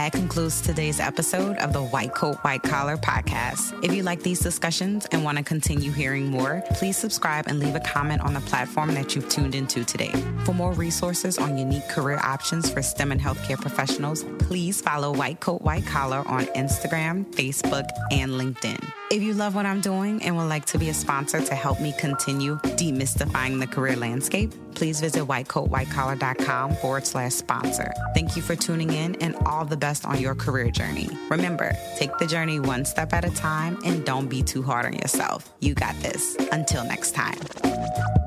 That 0.07 0.13
concludes 0.13 0.61
today's 0.61 1.01
episode 1.01 1.57
of 1.57 1.73
the 1.73 1.83
White 1.83 2.15
Coat, 2.15 2.37
White 2.45 2.63
Collar 2.63 2.97
podcast. 2.97 3.77
If 3.83 3.93
you 3.93 4.05
like 4.05 4.23
these 4.23 4.39
discussions 4.39 5.05
and 5.11 5.25
want 5.25 5.37
to 5.37 5.43
continue 5.43 5.91
hearing 5.91 6.27
more, 6.27 6.63
please 6.75 6.97
subscribe 6.97 7.49
and 7.49 7.59
leave 7.59 7.75
a 7.75 7.81
comment 7.81 8.23
on 8.23 8.33
the 8.33 8.41
platform 8.43 8.95
that 8.95 9.17
you've 9.17 9.29
tuned 9.29 9.57
into 9.57 9.83
today. 9.85 10.13
For 10.45 10.55
more 10.55 10.73
resources 10.75 11.39
on 11.39 11.59
unique 11.59 11.89
career 11.89 12.21
options 12.23 12.71
for 12.71 12.83
STEM 12.83 13.11
and 13.11 13.21
healthcare 13.21 13.61
professionals, 13.61 14.25
please 14.39 14.81
follow 14.81 15.13
White 15.13 15.41
Coat, 15.41 15.63
White 15.63 15.87
Collar 15.87 16.23
on 16.29 16.45
Instagram, 16.55 17.27
Facebook, 17.35 17.89
and 18.13 18.31
LinkedIn. 18.31 18.79
If 19.11 19.23
you 19.23 19.35
love 19.35 19.57
what 19.57 19.67
I'm 19.67 19.81
doing 19.81 20.23
and 20.23 20.37
would 20.37 20.49
like 20.49 20.67
to 20.67 20.79
be 20.79 20.89
a 20.89 20.95
sponsor 20.95 21.41
to 21.41 21.55
help 21.57 21.81
me 21.81 21.93
continue 21.99 22.59
demystifying 22.59 23.59
the 23.59 23.67
career 23.67 23.97
landscape, 23.97 24.53
please 24.77 25.01
visit 25.01 25.25
whitecoatwhitecollar.com 25.25 26.77
forward 26.77 27.07
slash 27.07 27.33
sponsor. 27.33 27.93
Thank 28.15 28.37
you 28.37 28.43
for 28.43 28.55
tuning 28.55 28.93
in 28.93 29.17
and 29.17 29.35
all 29.47 29.65
the 29.65 29.77
best 29.77 30.05
on 30.05 30.21
your 30.21 30.35
career 30.35 30.71
journey. 30.71 31.09
Remember, 31.31 31.73
take 31.97 32.17
the 32.19 32.27
journey 32.27 32.61
one 32.61 32.85
step 32.85 33.13
at 33.13 33.25
a 33.25 33.31
time 33.31 33.79
and 33.85 34.05
don't 34.05 34.29
be 34.29 34.43
too 34.43 34.63
hard 34.63 34.87
on 34.87 34.93
yourself. 34.93 35.53
You 35.61 35.75
got 35.75 35.99
this. 36.03 36.37
Until 36.53 36.85
next 36.85 37.15
time. 37.15 38.26